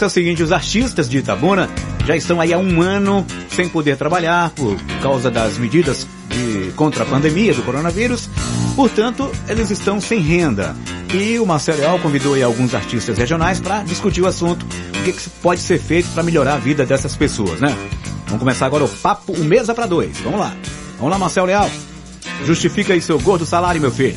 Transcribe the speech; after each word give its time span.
é 0.00 0.06
o 0.06 0.10
seguinte, 0.10 0.42
os 0.42 0.52
artistas 0.52 1.08
de 1.08 1.18
Itabuna 1.18 1.68
já 2.06 2.16
estão 2.16 2.40
aí 2.40 2.52
há 2.52 2.58
um 2.58 2.80
ano 2.80 3.26
sem 3.50 3.68
poder 3.68 3.96
trabalhar 3.96 4.50
por 4.50 4.76
causa 5.02 5.30
das 5.30 5.58
medidas 5.58 6.06
de, 6.28 6.72
contra 6.72 7.02
a 7.02 7.06
pandemia 7.06 7.52
do 7.52 7.62
coronavírus. 7.62 8.28
Portanto, 8.74 9.30
eles 9.48 9.70
estão 9.70 10.00
sem 10.00 10.20
renda. 10.20 10.74
E 11.12 11.38
o 11.38 11.44
Marcelo 11.44 11.98
convidou 11.98 12.34
aí 12.34 12.42
alguns 12.42 12.74
artistas 12.74 13.18
regionais 13.18 13.60
para 13.60 13.82
discutir 13.82 14.22
o 14.22 14.26
assunto, 14.26 14.64
o 14.64 15.02
que, 15.04 15.12
que 15.12 15.30
pode 15.42 15.60
ser 15.60 15.78
feito 15.78 16.08
para 16.14 16.22
melhorar 16.22 16.54
a 16.54 16.58
vida 16.58 16.86
dessas 16.86 17.14
pessoas, 17.14 17.60
né? 17.60 17.76
Vamos 18.26 18.40
começar 18.40 18.64
agora 18.64 18.84
o 18.84 18.88
papo, 18.88 19.32
o 19.32 19.44
mesa 19.44 19.74
para 19.74 19.84
dois. 19.84 20.16
Vamos 20.20 20.40
lá. 20.40 20.56
Vamos 20.96 21.10
lá, 21.10 21.18
Marcelo 21.18 21.48
Leal. 21.48 21.70
Justifica 22.46 22.94
aí 22.94 23.02
seu 23.02 23.20
gordo 23.20 23.44
salário, 23.44 23.80
meu 23.80 23.90
filho. 23.90 24.16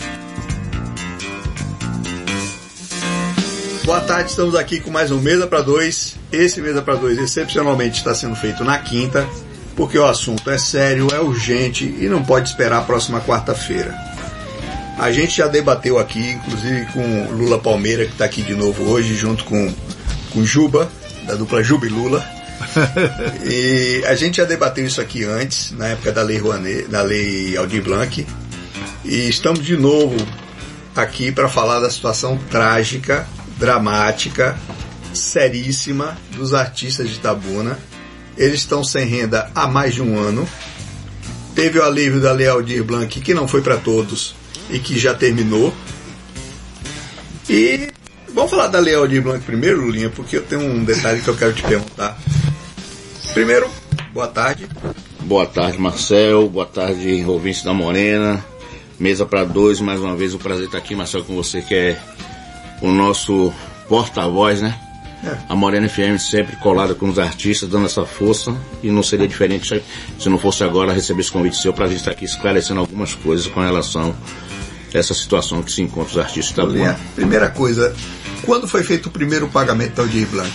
Boa 3.85 4.01
tarde, 4.01 4.31
estamos 4.31 4.55
aqui 4.55 4.79
com 4.79 4.89
mais 4.89 5.11
um 5.11 5.21
Mesa 5.21 5.45
para 5.45 5.61
Dois. 5.61 6.15
Esse 6.31 6.59
Mesa 6.59 6.81
para 6.81 6.95
Dois 6.95 7.19
excepcionalmente 7.19 7.99
está 7.99 8.15
sendo 8.15 8.35
feito 8.35 8.63
na 8.63 8.79
quinta, 8.79 9.29
porque 9.75 9.95
o 9.95 10.05
assunto 10.07 10.49
é 10.49 10.57
sério, 10.57 11.07
é 11.13 11.19
urgente 11.19 11.85
e 11.99 12.09
não 12.09 12.23
pode 12.23 12.49
esperar 12.49 12.79
a 12.79 12.81
próxima 12.81 13.21
quarta-feira. 13.21 13.95
A 14.97 15.11
gente 15.11 15.37
já 15.37 15.45
debateu 15.45 15.99
aqui, 15.99 16.31
inclusive 16.31 16.87
com 16.87 17.27
Lula 17.33 17.59
Palmeira, 17.59 18.05
que 18.05 18.13
está 18.13 18.25
aqui 18.25 18.41
de 18.41 18.55
novo 18.55 18.89
hoje, 18.89 19.13
junto 19.13 19.45
com, 19.45 19.71
com 20.33 20.43
Juba, 20.43 20.89
da 21.27 21.35
dupla 21.35 21.61
Juba 21.61 21.85
e 21.85 21.89
Lula. 21.89 22.27
e 23.45 24.03
a 24.07 24.15
gente 24.15 24.37
já 24.37 24.45
debateu 24.45 24.83
isso 24.83 24.99
aqui 24.99 25.25
antes, 25.25 25.71
na 25.73 25.89
época 25.89 26.11
da 26.11 26.23
Lei 26.23 26.39
Rouanet, 26.39 26.87
da 26.87 27.03
Lei 27.03 27.55
Aldir 27.55 27.83
Blanc. 27.83 28.25
E 29.03 29.29
estamos 29.29 29.63
de 29.63 29.77
novo 29.77 30.17
aqui 30.95 31.31
para 31.31 31.47
falar 31.47 31.79
da 31.81 31.89
situação 31.91 32.35
trágica 32.49 33.27
dramática, 33.57 34.57
seríssima 35.13 36.17
dos 36.35 36.53
artistas 36.53 37.09
de 37.09 37.19
Tabuna. 37.19 37.77
Eles 38.37 38.61
estão 38.61 38.83
sem 38.83 39.05
renda 39.05 39.49
há 39.55 39.67
mais 39.67 39.93
de 39.93 40.01
um 40.01 40.19
ano. 40.19 40.47
Teve 41.53 41.79
o 41.79 41.83
alívio 41.83 42.19
da 42.19 42.33
Lei 42.33 42.47
Aldir 42.47 42.83
Blanc, 42.83 43.19
que 43.21 43.33
não 43.33 43.47
foi 43.47 43.61
para 43.61 43.77
todos 43.77 44.35
e 44.69 44.77
que 44.79 44.99
já 44.99 45.13
terminou. 45.13 45.73
E 47.49 47.89
vamos 48.33 48.51
falar 48.51 48.67
da 48.67 48.79
Lei 48.79 48.95
Aldir 48.95 49.21
Blanc 49.21 49.43
primeiro, 49.45 49.81
Lulinha, 49.81 50.09
porque 50.09 50.37
eu 50.37 50.43
tenho 50.43 50.61
um 50.61 50.83
detalhe 50.83 51.21
que 51.21 51.27
eu 51.27 51.35
quero 51.37 51.53
te 51.53 51.63
perguntar. 51.63 52.17
Primeiro, 53.33 53.69
boa 54.13 54.27
tarde. 54.27 54.67
Boa 55.21 55.45
tarde, 55.45 55.79
Marcel. 55.79 56.49
Boa 56.49 56.65
tarde, 56.65 57.23
ouvintes 57.25 57.63
da 57.63 57.73
Morena. 57.73 58.43
Mesa 58.99 59.25
para 59.25 59.43
dois, 59.43 59.79
mais 59.81 59.99
uma 59.99 60.15
vez, 60.15 60.33
um 60.33 60.37
prazer 60.37 60.65
estar 60.65 60.77
aqui, 60.77 60.95
Marcel, 60.95 61.23
com 61.23 61.35
você, 61.35 61.61
que 61.61 61.73
é 61.73 62.01
o 62.81 62.91
nosso 62.91 63.53
porta-voz, 63.87 64.61
né? 64.61 64.77
É. 65.23 65.37
A 65.49 65.55
Morena 65.55 65.89
FM 65.89 66.19
sempre 66.19 66.55
colada 66.57 66.93
com 66.93 67.09
os 67.09 67.17
artistas, 67.17 67.67
dando 67.69 67.85
essa 67.85 68.05
força, 68.05 68.55
e 68.83 68.91
não 68.91 69.01
seria 69.01 69.27
diferente 69.27 69.83
se 70.19 70.29
não 70.29 70.37
fosse 70.37 70.63
agora 70.63 70.93
receber 70.93 71.21
esse 71.21 71.31
convite 71.31 71.57
seu 71.57 71.73
para 71.73 71.85
a 71.85 71.87
gente 71.87 71.99
estar 71.99 72.11
aqui 72.11 72.25
esclarecendo 72.25 72.79
algumas 72.79 73.15
coisas 73.15 73.47
com 73.47 73.59
relação 73.59 74.15
a 74.93 74.97
essa 74.97 75.13
situação 75.13 75.63
que 75.63 75.71
se 75.71 75.81
encontra 75.81 76.11
os 76.11 76.17
artistas 76.17 76.55
da 76.55 76.63
Lua. 76.63 76.99
Primeira 77.15 77.49
coisa, 77.49 77.95
quando 78.43 78.67
foi 78.67 78.83
feito 78.83 79.07
o 79.07 79.11
primeiro 79.11 79.47
pagamento 79.47 79.95
da 79.95 80.03
Aldir 80.03 80.27
Blanc? 80.27 80.51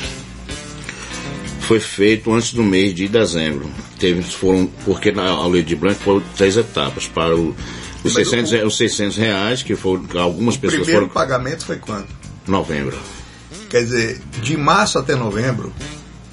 Foi 1.61 1.81
feito 1.81 2.33
antes 2.33 2.53
do 2.53 2.63
mês 2.63 2.95
de 2.95 3.07
dezembro. 3.09 3.71
Teve, 3.99 4.23
foram, 4.23 4.69
porque 4.85 5.13
na 5.13 5.47
Lei 5.47 5.63
de 5.63 5.77
Blanc 5.77 6.01
foram 6.03 6.23
três 6.37 6.57
etapas. 6.57 7.07
Para 7.07 7.37
o 7.37 7.55
os 8.05 8.13
600, 8.13 8.53
o, 8.53 8.67
os 8.67 8.77
600 8.77 9.17
reais, 9.17 9.63
que 9.63 9.77
foram, 9.77 10.05
algumas 10.21 10.57
pessoas 10.57 10.87
foram... 10.87 11.07
O 11.07 11.09
primeiro 11.09 11.09
pagamento 11.09 11.65
foi 11.65 11.77
quando? 11.77 12.07
Novembro. 12.47 12.97
Quer 13.69 13.85
dizer, 13.85 14.21
de 14.43 14.57
março 14.57 14.99
até 14.99 15.15
novembro, 15.15 15.73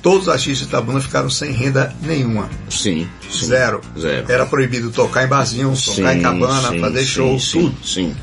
todos 0.02 0.24
os 0.24 0.30
artistas 0.30 0.60
de 0.60 0.66
Itabuna 0.66 1.00
ficaram 1.00 1.30
sem 1.30 1.52
renda 1.52 1.96
nenhuma. 2.02 2.50
Sim, 2.70 3.08
sim. 3.30 3.46
Zero. 3.48 3.82
Zero. 4.00 4.32
Era 4.32 4.46
proibido 4.46 4.90
tocar 4.90 5.24
em 5.24 5.28
barzinho, 5.28 5.74
tocar 5.74 6.14
sim, 6.14 6.20
em 6.20 6.22
cabana, 6.22 6.70
sim, 6.70 6.80
fazer 6.80 7.06
show, 7.06 7.40
sim, 7.40 7.60
tudo. 7.60 7.86
Sim. 7.86 8.16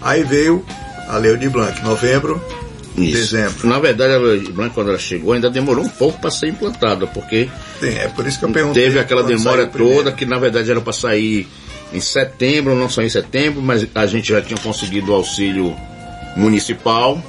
Aí 0.00 0.22
veio 0.22 0.64
a 1.08 1.18
Lei 1.18 1.36
de 1.36 1.48
Blanc, 1.48 1.82
novembro, 1.82 2.42
Isso. 2.96 3.12
dezembro. 3.34 3.68
Na 3.68 3.78
verdade, 3.78 4.14
a 4.14 4.18
Lei 4.18 4.40
de 4.40 4.52
Blanc, 4.52 4.74
quando 4.74 4.90
ela 4.90 4.98
chegou, 4.98 5.32
ainda 5.32 5.50
demorou 5.50 5.84
um 5.84 5.88
pouco 5.88 6.20
para 6.20 6.30
ser 6.30 6.48
implantada, 6.48 7.06
porque. 7.06 7.48
Sim, 7.80 7.88
é 7.88 8.08
por 8.08 8.26
isso 8.26 8.38
que 8.38 8.44
eu 8.44 8.50
perguntei. 8.50 8.84
Teve 8.84 8.98
aquela 8.98 9.22
demora 9.22 9.66
toda, 9.66 10.12
que 10.12 10.24
na 10.24 10.38
verdade 10.38 10.70
era 10.70 10.80
para 10.80 10.92
sair 10.92 11.48
em 11.94 12.00
setembro, 12.00 12.74
não 12.74 12.88
só 12.88 13.02
em 13.02 13.08
setembro, 13.08 13.62
mas 13.62 13.86
a 13.94 14.06
gente 14.06 14.28
já 14.28 14.42
tinha 14.42 14.58
conseguido 14.58 15.12
o 15.12 15.14
auxílio 15.14 15.74
municipal. 16.36 17.22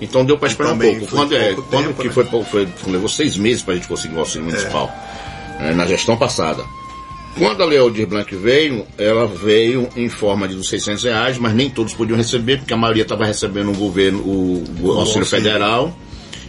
Então 0.00 0.24
deu 0.24 0.38
para 0.38 0.48
esperar 0.48 0.72
um 0.72 0.78
pouco. 0.78 1.06
Quando, 1.06 1.34
é, 1.34 1.50
tempo, 1.50 1.62
quando 1.68 1.94
que 1.94 2.08
né? 2.08 2.12
foi, 2.12 2.24
foi, 2.44 2.68
levou 2.86 3.08
seis 3.08 3.36
meses 3.36 3.62
para 3.62 3.74
a 3.74 3.76
gente 3.76 3.88
conseguir 3.88 4.14
o 4.14 4.20
auxílio 4.20 4.46
municipal 4.46 4.90
é. 5.58 5.70
É, 5.70 5.74
na 5.74 5.86
gestão 5.86 6.16
passada. 6.16 6.64
Quando 7.38 7.62
a 7.62 7.66
Lei 7.66 7.78
Aldir 7.78 8.06
Blanc 8.06 8.34
veio, 8.36 8.86
ela 8.98 9.26
veio 9.26 9.88
em 9.96 10.08
forma 10.08 10.46
de 10.46 10.62
600 10.66 11.04
reais, 11.04 11.38
mas 11.38 11.54
nem 11.54 11.70
todos 11.70 11.94
podiam 11.94 12.16
receber, 12.16 12.58
porque 12.58 12.74
a 12.74 12.76
maioria 12.76 13.04
estava 13.04 13.24
recebendo 13.24 13.70
o 13.70 13.74
governo, 13.74 14.18
o, 14.18 14.58
o 14.58 14.90
auxílio, 14.90 14.98
auxílio 14.98 15.26
federal. 15.26 15.96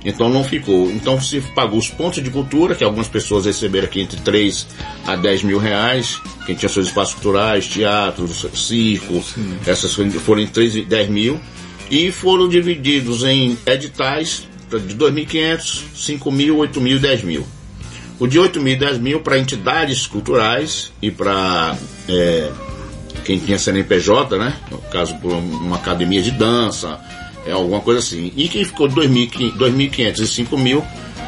Então 0.06 0.30
não 0.30 0.44
ficou. 0.44 0.92
Então 0.92 1.20
se 1.22 1.40
pagou 1.42 1.80
os 1.80 1.90
pontos 1.90 2.22
de 2.22 2.30
cultura, 2.30 2.76
que 2.76 2.84
algumas 2.84 3.08
pessoas 3.08 3.46
receberam 3.46 3.86
aqui 3.86 4.02
entre 4.02 4.20
3 4.20 4.68
a 5.06 5.16
10 5.16 5.44
mil 5.44 5.58
reais, 5.58 6.20
quem 6.46 6.56
tinha 6.56 6.70
seus 6.70 6.88
espaços 6.88 7.14
culturais, 7.14 7.68
teatros, 7.68 8.46
circo, 8.54 9.24
Sim. 9.24 9.58
essas 9.66 9.94
foram 9.94 10.42
em 10.42 10.48
3 10.48 10.76
e 10.78 10.82
10 10.84 11.10
mil, 11.10 11.40
e 11.90 12.12
foram 12.12 12.50
divididos 12.50 13.24
em 13.24 13.58
editais 13.66 14.48
de 14.70 14.96
2.500, 14.96 15.84
5 15.96 16.32
mil, 16.32 16.58
8 16.58 16.82
mil 16.82 16.98
e 16.98 17.00
10 17.00 17.24
mil. 17.24 17.46
O 18.20 18.28
de 18.28 18.40
8 18.40 18.60
mil 18.60 18.74
e 18.74 18.78
10 18.78 18.98
mil 19.00 19.20
para 19.20 19.38
entidades 19.38 20.08
culturais 20.08 20.92
e 21.02 21.12
para 21.12 21.78
é, 22.08 22.52
quem 23.24 23.40
tinha 23.40 23.58
CNPJ, 23.58 24.38
né? 24.38 24.56
No 24.72 24.78
caso, 24.80 25.16
por 25.16 25.32
uma 25.32 25.78
academia 25.78 26.22
de 26.22 26.32
dança, 26.32 27.00
é 27.46 27.52
alguma 27.52 27.82
coisa 27.82 28.00
assim. 28.00 28.32
E 28.36 28.48
que 28.48 28.64
ficou 28.66 28.88
2.500 28.88 30.20
e 30.20 30.28
5 30.28 30.58
mil 30.58 30.84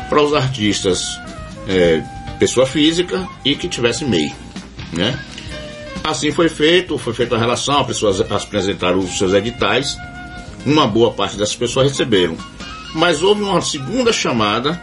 para 0.09 0.21
os 0.21 0.33
artistas 0.33 1.17
é, 1.67 2.01
pessoa 2.39 2.65
física 2.65 3.27
e 3.43 3.55
que 3.55 3.67
tivesse 3.67 4.05
MEI, 4.05 4.33
né? 4.93 5.19
Assim 6.03 6.31
foi 6.31 6.49
feito, 6.49 6.97
foi 6.97 7.13
feita 7.13 7.35
a 7.35 7.39
relação, 7.39 7.79
as 7.79 7.87
pessoas 7.87 8.21
apresentaram 8.21 8.99
os 8.99 9.17
seus 9.17 9.33
editais, 9.33 9.97
uma 10.65 10.85
boa 10.85 11.11
parte 11.11 11.35
dessas 11.35 11.55
pessoas 11.55 11.89
receberam. 11.89 12.37
Mas 12.93 13.23
houve 13.23 13.41
uma 13.41 13.61
segunda 13.61 14.13
chamada 14.13 14.79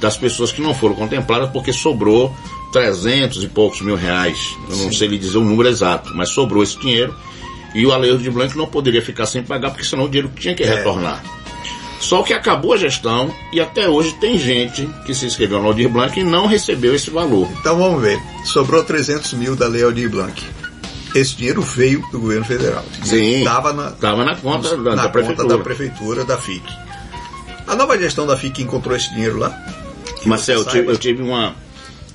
das 0.00 0.16
pessoas 0.16 0.50
que 0.50 0.62
não 0.62 0.74
foram 0.74 0.94
contempladas 0.94 1.50
porque 1.50 1.72
sobrou 1.72 2.34
300 2.72 3.44
e 3.44 3.48
poucos 3.48 3.82
mil 3.82 3.94
reais. 3.94 4.38
Eu 4.70 4.76
não 4.76 4.90
Sim. 4.90 4.96
sei 4.96 5.08
lhe 5.08 5.18
dizer 5.18 5.38
o 5.38 5.44
número 5.44 5.68
exato, 5.68 6.10
mas 6.14 6.30
sobrou 6.30 6.62
esse 6.62 6.78
dinheiro 6.80 7.14
e 7.74 7.84
o 7.86 7.92
Alejo 7.92 8.18
de 8.18 8.30
Blanc 8.30 8.56
não 8.56 8.66
poderia 8.66 9.02
ficar 9.02 9.26
sem 9.26 9.42
pagar, 9.42 9.70
porque 9.70 9.84
senão 9.84 10.04
o 10.04 10.08
dinheiro 10.08 10.30
tinha 10.36 10.54
que 10.54 10.62
é. 10.62 10.74
retornar. 10.74 11.22
Só 12.00 12.22
que 12.22 12.32
acabou 12.32 12.72
a 12.72 12.76
gestão 12.76 13.34
e 13.52 13.60
até 13.60 13.88
hoje 13.88 14.14
tem 14.14 14.38
gente 14.38 14.88
que 15.04 15.14
se 15.14 15.26
inscreveu 15.26 15.60
no 15.60 15.66
Aldir 15.66 15.88
Blanc 15.88 16.18
e 16.18 16.22
não 16.22 16.46
recebeu 16.46 16.94
esse 16.94 17.10
valor. 17.10 17.48
Então 17.60 17.76
vamos 17.76 18.00
ver. 18.00 18.20
Sobrou 18.44 18.84
300 18.84 19.32
mil 19.32 19.56
da 19.56 19.66
Lei 19.66 19.82
Aldir 19.82 20.08
Blanc. 20.08 20.40
Esse 21.14 21.36
dinheiro 21.36 21.60
veio 21.60 22.00
do 22.12 22.20
governo 22.20 22.44
federal. 22.44 22.84
Sim. 23.02 23.38
Estava 23.38 23.72
na, 23.72 23.90
tava 23.90 24.24
na 24.24 24.36
conta, 24.36 24.76
da, 24.76 24.94
na 24.94 25.02
da, 25.04 25.08
prefeitura. 25.08 25.48
da 25.48 25.58
prefeitura 25.58 26.24
da 26.24 26.36
FIC. 26.38 26.62
A 27.66 27.74
nova 27.74 27.98
gestão 27.98 28.26
da 28.26 28.36
FIC 28.36 28.62
encontrou 28.62 28.96
esse 28.96 29.12
dinheiro 29.12 29.38
lá? 29.38 29.58
Marcelo, 30.24 30.62
eu 30.62 30.66
tive, 30.66 30.88
eu 30.88 30.96
tive 30.96 31.22
uma, 31.22 31.54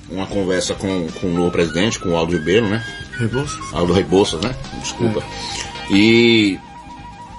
uma 0.08 0.26
conversa 0.26 0.74
com, 0.74 1.08
com 1.20 1.26
o 1.26 1.34
novo 1.34 1.50
presidente, 1.50 1.98
com 1.98 2.10
o 2.10 2.16
Aldo 2.16 2.32
Ribeiro, 2.32 2.68
né? 2.68 2.84
Rebouças? 3.18 3.60
Aldo 3.72 3.92
Rebouças, 3.92 4.40
né? 4.40 4.54
Desculpa. 4.80 5.20
É. 5.90 5.94
E 5.94 6.58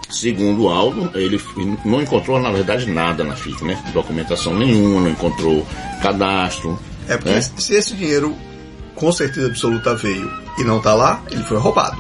segundo 0.09 0.63
o 0.63 0.69
Aldo, 0.69 1.11
ele 1.15 1.41
não 1.83 2.01
encontrou 2.01 2.39
na 2.39 2.51
verdade 2.51 2.89
nada 2.89 3.23
na 3.23 3.35
FIC, 3.35 3.63
né? 3.63 3.81
Documentação 3.93 4.53
nenhuma, 4.55 5.01
não 5.01 5.09
encontrou 5.09 5.65
cadastro. 6.01 6.79
É 7.07 7.17
porque 7.17 7.31
né? 7.31 7.41
se 7.41 7.73
esse 7.75 7.95
dinheiro 7.95 8.35
com 8.95 9.11
certeza 9.11 9.47
absoluta 9.47 9.93
veio 9.95 10.31
e 10.57 10.63
não 10.63 10.77
está 10.77 10.93
lá, 10.93 11.21
ele 11.29 11.43
foi 11.43 11.57
roubado. 11.57 11.97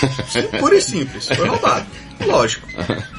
Pura 0.58 0.76
e 0.76 0.82
simples, 0.82 1.28
foi 1.28 1.48
roubado. 1.48 1.86
Lógico. 2.26 2.66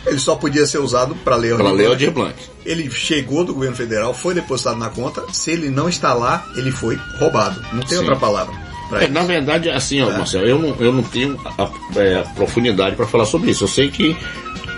Ele 0.06 0.20
só 0.20 0.36
podia 0.36 0.66
ser 0.66 0.80
usado 0.80 1.16
para 1.16 1.36
ler 1.36 1.56
Para 1.56 1.72
ler 1.72 1.88
Aldir 1.88 2.12
Blanc. 2.12 2.36
Ele 2.66 2.90
chegou 2.90 3.44
do 3.44 3.54
governo 3.54 3.76
federal, 3.76 4.14
foi 4.14 4.34
depositado 4.34 4.78
na 4.78 4.90
conta. 4.90 5.24
Se 5.32 5.52
ele 5.52 5.70
não 5.70 5.88
está 5.88 6.14
lá, 6.14 6.46
ele 6.56 6.72
foi 6.72 7.00
roubado. 7.20 7.62
Não 7.74 7.82
tem 7.82 7.90
Sim. 7.90 7.98
outra 8.00 8.16
palavra. 8.16 8.65
É, 8.94 9.08
na 9.08 9.24
verdade, 9.24 9.70
assim, 9.70 10.02
ó, 10.02 10.12
é. 10.12 10.18
Marcelo, 10.18 10.46
eu 10.46 10.60
não, 10.60 10.76
eu 10.80 10.94
não 10.94 11.04
tenho 11.04 11.40
a, 11.46 11.70
é, 12.00 12.20
a 12.20 12.24
profundidade 12.24 12.96
para 12.96 13.08
falar 13.08 13.26
sobre 13.26 13.52
isso. 13.52 13.64
Eu 13.64 13.68
sei 13.68 13.90
que 13.90 14.16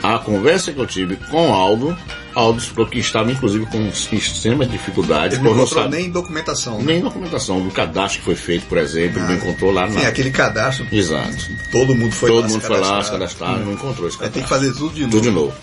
a 0.01 0.17
conversa 0.19 0.71
que 0.71 0.79
eu 0.79 0.85
tive 0.85 1.15
com 1.15 1.49
o 1.49 1.53
Aldo, 1.53 1.97
Aldo 2.33 2.61
falou 2.61 2.87
que 2.87 2.99
estava 2.99 3.31
inclusive 3.31 3.65
com 3.65 3.81
extremas 3.87 4.69
dificuldades. 4.69 5.37
Ele 5.37 5.47
não 5.47 5.55
encontrou 5.55 5.83
sabe, 5.83 5.97
nem 5.97 6.09
documentação. 6.09 6.77
Né? 6.77 6.83
Nem 6.85 7.01
documentação 7.01 7.61
do 7.61 7.71
cadastro 7.71 8.19
que 8.19 8.25
foi 8.25 8.35
feito, 8.35 8.67
por 8.67 8.77
exemplo, 8.77 9.19
ele 9.19 9.27
não 9.27 9.35
encontrou 9.35 9.71
lá 9.71 9.87
nada. 9.87 9.99
Sim, 9.99 10.05
aquele 10.05 10.31
cadastro. 10.31 10.87
Exato. 10.91 11.35
Todo 11.71 11.95
mundo 11.95 12.11
foi 12.11 12.29
todo 12.29 12.41
lá. 12.41 12.43
Todo 12.43 12.51
mundo 12.51 12.61
foi 12.61 12.79
lá, 12.79 13.03
se 13.03 13.11
cadastrar, 13.11 13.55
hum. 13.55 13.65
não 13.65 13.73
encontrou 13.73 14.07
esse 14.07 14.17
cadastro. 14.17 14.19
Vai 14.19 14.29
ter 14.29 14.41
que 14.41 14.49
fazer 14.49 14.73
tudo 14.73 14.93
de 14.93 15.01
novo. 15.01 15.11
Tudo 15.11 15.23
de 15.23 15.31
novo. 15.31 15.53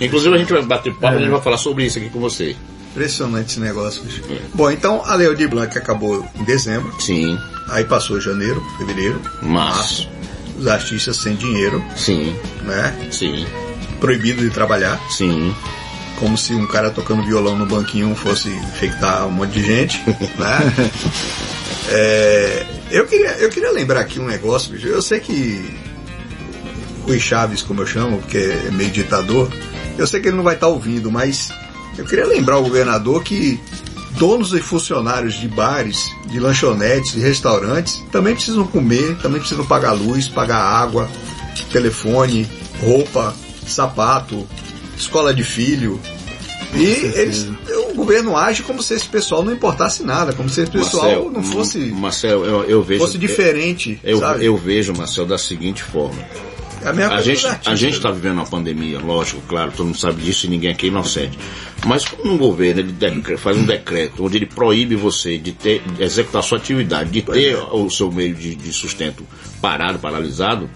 Inclusive 0.00 0.34
a 0.34 0.38
gente 0.38 0.52
vai 0.52 0.62
bater 0.62 0.94
papo, 0.94 1.14
é. 1.14 1.16
a 1.16 1.18
gente 1.18 1.30
vai 1.30 1.42
falar 1.42 1.58
sobre 1.58 1.84
isso 1.84 1.98
aqui 1.98 2.08
com 2.08 2.20
você. 2.20 2.56
Impressionante 2.90 3.52
esse 3.52 3.60
negócio, 3.60 4.02
bicho. 4.02 4.22
É. 4.28 4.40
Bom, 4.52 4.70
então 4.70 5.02
a 5.04 5.14
Lei 5.14 5.32
de 5.34 5.46
Blanc 5.46 5.76
acabou 5.78 6.26
em 6.34 6.44
dezembro. 6.44 6.92
Sim. 7.00 7.38
Aí 7.68 7.84
passou 7.84 8.20
janeiro, 8.20 8.60
fevereiro, 8.78 9.20
março. 9.42 10.08
março. 10.08 10.08
Os 10.58 10.66
artistas 10.66 11.16
sem 11.16 11.36
dinheiro. 11.36 11.82
Sim. 11.96 12.36
Né? 12.64 13.08
Sim. 13.12 13.46
Proibido 14.00 14.42
de 14.42 14.50
trabalhar. 14.50 15.00
Sim. 15.08 15.54
Como 16.18 16.36
se 16.36 16.52
um 16.52 16.66
cara 16.66 16.90
tocando 16.90 17.22
violão 17.24 17.56
no 17.56 17.64
banquinho 17.64 18.14
fosse 18.14 18.48
infectar 18.48 19.26
um 19.26 19.30
monte 19.30 19.52
de 19.52 19.64
gente. 19.64 20.02
né? 20.36 20.90
É, 21.88 22.66
eu, 22.90 23.06
queria, 23.06 23.30
eu 23.38 23.48
queria 23.48 23.70
lembrar 23.70 24.00
aqui 24.00 24.18
um 24.18 24.26
negócio, 24.26 24.72
bicho. 24.72 24.86
Eu 24.86 25.00
sei 25.00 25.20
que 25.20 25.78
Rui 27.04 27.18
Chaves, 27.18 27.62
como 27.62 27.80
eu 27.80 27.86
chamo, 27.86 28.18
porque 28.18 28.38
é 28.38 28.70
meio 28.70 28.90
ditador, 28.90 29.50
eu 29.96 30.06
sei 30.06 30.20
que 30.20 30.28
ele 30.28 30.36
não 30.36 30.44
vai 30.44 30.54
estar 30.54 30.68
ouvindo, 30.68 31.10
mas 31.10 31.50
eu 32.00 32.06
queria 32.06 32.26
lembrar 32.26 32.54
ao 32.54 32.62
governador 32.62 33.22
que 33.22 33.60
donos 34.18 34.54
e 34.54 34.60
funcionários 34.60 35.34
de 35.34 35.46
bares, 35.46 36.10
de 36.26 36.40
lanchonetes, 36.40 37.12
de 37.12 37.20
restaurantes 37.20 38.02
também 38.10 38.34
precisam 38.34 38.66
comer, 38.66 39.16
também 39.18 39.38
precisam 39.38 39.64
pagar 39.66 39.92
luz, 39.92 40.26
pagar 40.26 40.58
água, 40.58 41.08
telefone, 41.70 42.48
roupa, 42.80 43.34
sapato, 43.66 44.46
escola 44.96 45.34
de 45.34 45.44
filho. 45.44 46.00
E 46.74 46.84
eles, 46.84 47.48
o 47.90 47.94
governo 47.94 48.36
age 48.36 48.62
como 48.62 48.82
se 48.82 48.94
esse 48.94 49.06
pessoal 49.06 49.42
não 49.42 49.52
importasse 49.52 50.02
nada, 50.02 50.32
como 50.32 50.48
se 50.48 50.62
esse 50.62 50.70
pessoal 50.70 51.04
Marcel, 51.04 51.30
não 51.30 51.42
fosse, 51.42 51.78
Marcel, 51.78 52.44
eu, 52.44 52.64
eu 52.64 52.82
vejo, 52.82 53.00
fosse 53.00 53.18
diferente. 53.18 54.00
Eu, 54.02 54.20
eu, 54.20 54.42
eu 54.42 54.56
vejo, 54.56 54.94
Marcel, 54.96 55.26
da 55.26 55.36
seguinte 55.36 55.82
forma 55.82 56.16
é 56.82 57.04
a, 57.04 57.16
a 57.16 57.20
gente 57.20 57.46
a 57.46 57.74
gente 57.74 57.96
está 57.96 58.10
vivendo 58.10 58.34
uma 58.34 58.46
pandemia, 58.46 58.98
lógico, 58.98 59.42
claro, 59.48 59.70
todo 59.70 59.86
mundo 59.86 59.98
sabe 59.98 60.22
disso 60.22 60.46
e 60.46 60.48
ninguém 60.48 60.70
aqui 60.70 60.86
é 60.86 60.88
inocente. 60.88 61.38
Mas 61.86 62.04
quando 62.04 62.32
um 62.32 62.38
governo 62.38 62.80
ele 62.80 63.36
faz 63.36 63.56
um 63.56 63.64
decreto 63.64 64.24
onde 64.24 64.36
ele 64.36 64.46
proíbe 64.46 64.96
você 64.96 65.38
de 65.38 65.52
ter 65.52 65.82
de 65.82 66.02
executar 66.02 66.42
sua 66.42 66.58
atividade, 66.58 67.10
de 67.10 67.22
ter 67.22 67.54
é. 67.54 67.58
o 67.58 67.88
seu 67.90 68.10
meio 68.10 68.34
de, 68.34 68.54
de 68.54 68.72
sustento 68.72 69.26
parado, 69.60 69.98
paralisado, 69.98 70.68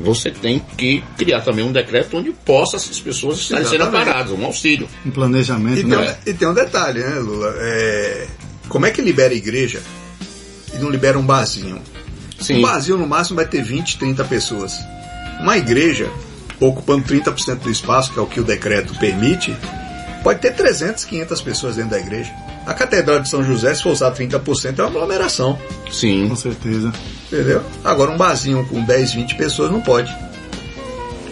você 0.00 0.30
tem 0.30 0.60
que 0.76 1.02
criar 1.16 1.40
também 1.40 1.64
um 1.64 1.72
decreto 1.72 2.16
onde 2.16 2.30
possa 2.30 2.76
essas 2.76 3.00
pessoas 3.00 3.38
estarem 3.38 3.66
sendo 3.66 3.90
paradas, 3.90 4.32
um 4.32 4.44
auxílio. 4.44 4.88
Um 5.04 5.10
planejamento, 5.10 5.80
e 5.80 5.84
né? 5.84 6.18
Tem, 6.24 6.32
e 6.32 6.36
tem 6.36 6.48
um 6.48 6.54
detalhe, 6.54 7.00
né, 7.00 7.18
Lula? 7.18 7.52
É, 7.58 8.26
como 8.68 8.86
é 8.86 8.90
que 8.90 9.02
libera 9.02 9.34
a 9.34 9.36
igreja 9.36 9.82
e 10.72 10.78
não 10.78 10.88
libera 10.88 11.18
um 11.18 11.26
barzinho? 11.26 11.80
Sim. 12.40 12.58
Um 12.58 12.62
barzinho 12.62 12.96
no 12.96 13.08
máximo 13.08 13.36
vai 13.36 13.46
ter 13.46 13.62
20, 13.62 13.98
30 13.98 14.24
pessoas. 14.24 14.78
Uma 15.40 15.56
igreja, 15.56 16.10
ocupando 16.60 17.04
30% 17.04 17.60
do 17.60 17.70
espaço, 17.70 18.12
que 18.12 18.18
é 18.18 18.22
o 18.22 18.26
que 18.26 18.40
o 18.40 18.44
decreto 18.44 18.94
permite, 18.98 19.56
pode 20.22 20.40
ter 20.40 20.52
300, 20.52 21.04
500 21.04 21.40
pessoas 21.42 21.76
dentro 21.76 21.92
da 21.92 21.98
igreja. 21.98 22.32
A 22.66 22.74
Catedral 22.74 23.20
de 23.20 23.28
São 23.28 23.42
José, 23.42 23.74
se 23.74 23.82
for 23.82 23.92
usar 23.92 24.12
30%, 24.12 24.78
é 24.78 24.82
uma 24.82 24.88
aglomeração. 24.90 25.58
Sim. 25.90 26.28
Com 26.28 26.36
certeza. 26.36 26.92
Entendeu? 27.26 27.62
Agora, 27.82 28.10
um 28.10 28.16
barzinho 28.16 28.66
com 28.66 28.82
10, 28.82 29.14
20 29.14 29.36
pessoas 29.36 29.70
não 29.70 29.80
pode. 29.80 30.14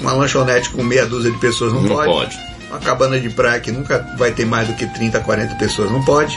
Uma 0.00 0.12
lanchonete 0.12 0.70
com 0.70 0.82
meia 0.82 1.04
dúzia 1.04 1.30
de 1.30 1.38
pessoas 1.38 1.72
não, 1.72 1.82
não 1.82 1.96
pode. 1.96 2.10
pode. 2.10 2.38
Uma 2.70 2.78
cabana 2.78 3.20
de 3.20 3.28
praia 3.28 3.60
que 3.60 3.70
nunca 3.70 3.98
vai 4.16 4.32
ter 4.32 4.46
mais 4.46 4.68
do 4.68 4.74
que 4.74 4.86
30, 4.86 5.20
40 5.20 5.54
pessoas 5.56 5.90
não 5.90 6.02
pode. 6.04 6.34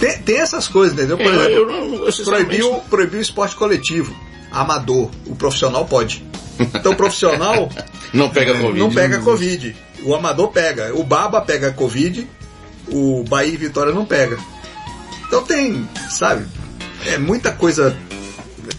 Tem, 0.00 0.18
tem 0.18 0.38
essas 0.38 0.66
coisas, 0.66 0.96
entendeu? 0.98 1.16
Por 1.16 1.26
é, 1.26 1.28
exemplo, 1.28 1.52
eu, 1.52 1.70
eu, 1.70 2.06
eu, 2.06 2.24
proibiu, 2.24 2.74
proibiu 2.90 3.18
o 3.18 3.22
esporte 3.22 3.54
coletivo. 3.54 4.12
Amador. 4.50 5.10
O 5.26 5.36
profissional 5.36 5.84
pode. 5.84 6.24
Então 6.58 6.92
o 6.92 6.96
profissional 6.96 7.70
não 8.12 8.28
pega 8.30 8.54
Covid. 8.58 8.78
Não 8.78 8.90
pega 8.90 9.18
Covid. 9.20 9.76
O 10.02 10.14
amador 10.14 10.48
pega. 10.48 10.94
O 10.94 11.04
Baba 11.04 11.40
pega 11.40 11.72
Covid, 11.72 12.26
o 12.88 13.24
Bahia 13.28 13.54
e 13.54 13.56
Vitória 13.56 13.92
não 13.92 14.04
pega. 14.04 14.38
Então 15.26 15.42
tem, 15.42 15.88
sabe, 16.10 16.46
é 17.06 17.16
muita 17.16 17.52
coisa 17.52 17.96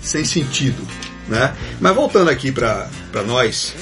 sem 0.02 0.24
sentido, 0.24 0.86
né? 1.28 1.56
Mas 1.80 1.96
voltando 1.96 2.30
aqui 2.30 2.52
para 2.52 2.90
nós, 3.26 3.74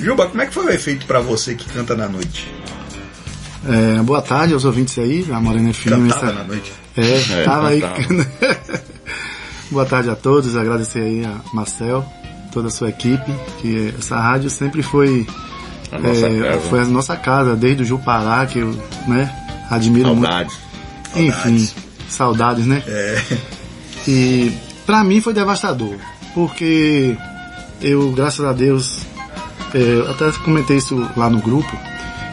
Juba, 0.00 0.26
como 0.28 0.42
é 0.42 0.46
que 0.46 0.52
foi 0.52 0.66
o 0.66 0.70
efeito 0.70 1.06
para 1.06 1.20
você 1.20 1.54
que 1.54 1.66
canta 1.70 1.94
na 1.94 2.08
noite? 2.08 2.50
É, 3.66 4.02
boa 4.02 4.22
tarde 4.22 4.52
aos 4.52 4.64
ouvintes 4.64 4.98
aí, 4.98 5.26
a 5.30 5.40
Morena 5.40 5.72
FM. 5.72 5.88
Cantava 5.88 6.26
essa... 6.26 6.32
na 6.32 6.44
noite. 6.44 6.72
É, 6.96 7.40
é 7.40 7.44
tava 7.44 7.68
aí. 7.68 7.82
boa 9.70 9.86
tarde 9.86 10.10
a 10.10 10.14
todos, 10.14 10.54
agradecer 10.56 11.00
aí 11.00 11.24
a 11.24 11.40
Marcel 11.52 12.06
toda 12.56 12.68
a 12.68 12.70
sua 12.70 12.88
equipe, 12.88 13.30
que 13.60 13.94
essa 13.98 14.18
rádio 14.18 14.48
sempre 14.48 14.82
foi 14.82 15.26
a 15.92 15.98
nossa, 15.98 16.26
é, 16.26 16.40
casa. 16.40 16.60
Foi 16.70 16.80
a 16.80 16.84
nossa 16.86 17.16
casa, 17.16 17.54
desde 17.54 17.82
o 17.82 17.86
Jupará, 17.86 18.46
que 18.46 18.60
eu 18.60 18.74
né, 19.06 19.30
admiro 19.70 20.08
saudades. 20.08 20.56
muito. 21.14 21.28
Enfim, 21.28 21.70
saudades, 22.08 22.66
né? 22.66 22.82
É. 22.86 23.22
E 24.08 24.56
para 24.86 25.04
mim 25.04 25.20
foi 25.20 25.34
devastador, 25.34 25.96
porque 26.32 27.14
eu, 27.82 28.10
graças 28.12 28.46
a 28.46 28.54
Deus, 28.54 29.00
é, 29.74 30.10
até 30.10 30.32
comentei 30.38 30.78
isso 30.78 31.10
lá 31.14 31.28
no 31.28 31.42
grupo, 31.42 31.76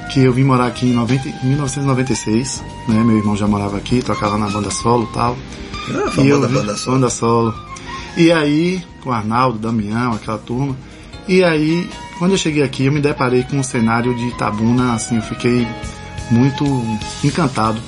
que 0.10 0.22
eu 0.22 0.32
vim 0.32 0.46
morar 0.46 0.68
aqui 0.68 0.86
em 0.86 0.94
90, 0.94 1.28
1996, 1.44 2.64
né? 2.88 3.04
Meu 3.04 3.18
irmão 3.18 3.36
já 3.36 3.46
morava 3.46 3.76
aqui, 3.76 4.02
tocava 4.02 4.38
na 4.38 4.48
banda 4.48 4.72
solo 4.72 5.10
e 5.12 5.14
tal. 5.14 5.36
Ah, 5.90 6.22
e 6.22 6.30
eu 6.30 6.48
vim, 6.48 6.54
banda 6.54 6.78
solo. 6.78 6.96
Banda 6.96 7.10
solo. 7.10 7.73
E 8.16 8.32
aí, 8.32 8.84
com 9.02 9.10
o 9.10 9.14
Arnaldo, 9.14 9.58
Damião, 9.58 10.14
aquela 10.14 10.38
turma. 10.38 10.76
E 11.28 11.44
aí, 11.44 11.90
quando 12.20 12.32
eu 12.32 12.38
cheguei 12.38 12.64
aqui, 12.64 12.86
eu 12.86 12.92
me 12.92 13.02
deparei 13.02 13.44
com 13.44 13.58
um 13.58 13.64
cenário 13.64 14.16
de 14.16 14.28
Itabuna, 14.28 14.94
assim, 14.94 15.16
eu 15.16 15.22
fiquei 15.22 15.68
muito 16.30 16.64
encantado. 17.24 17.80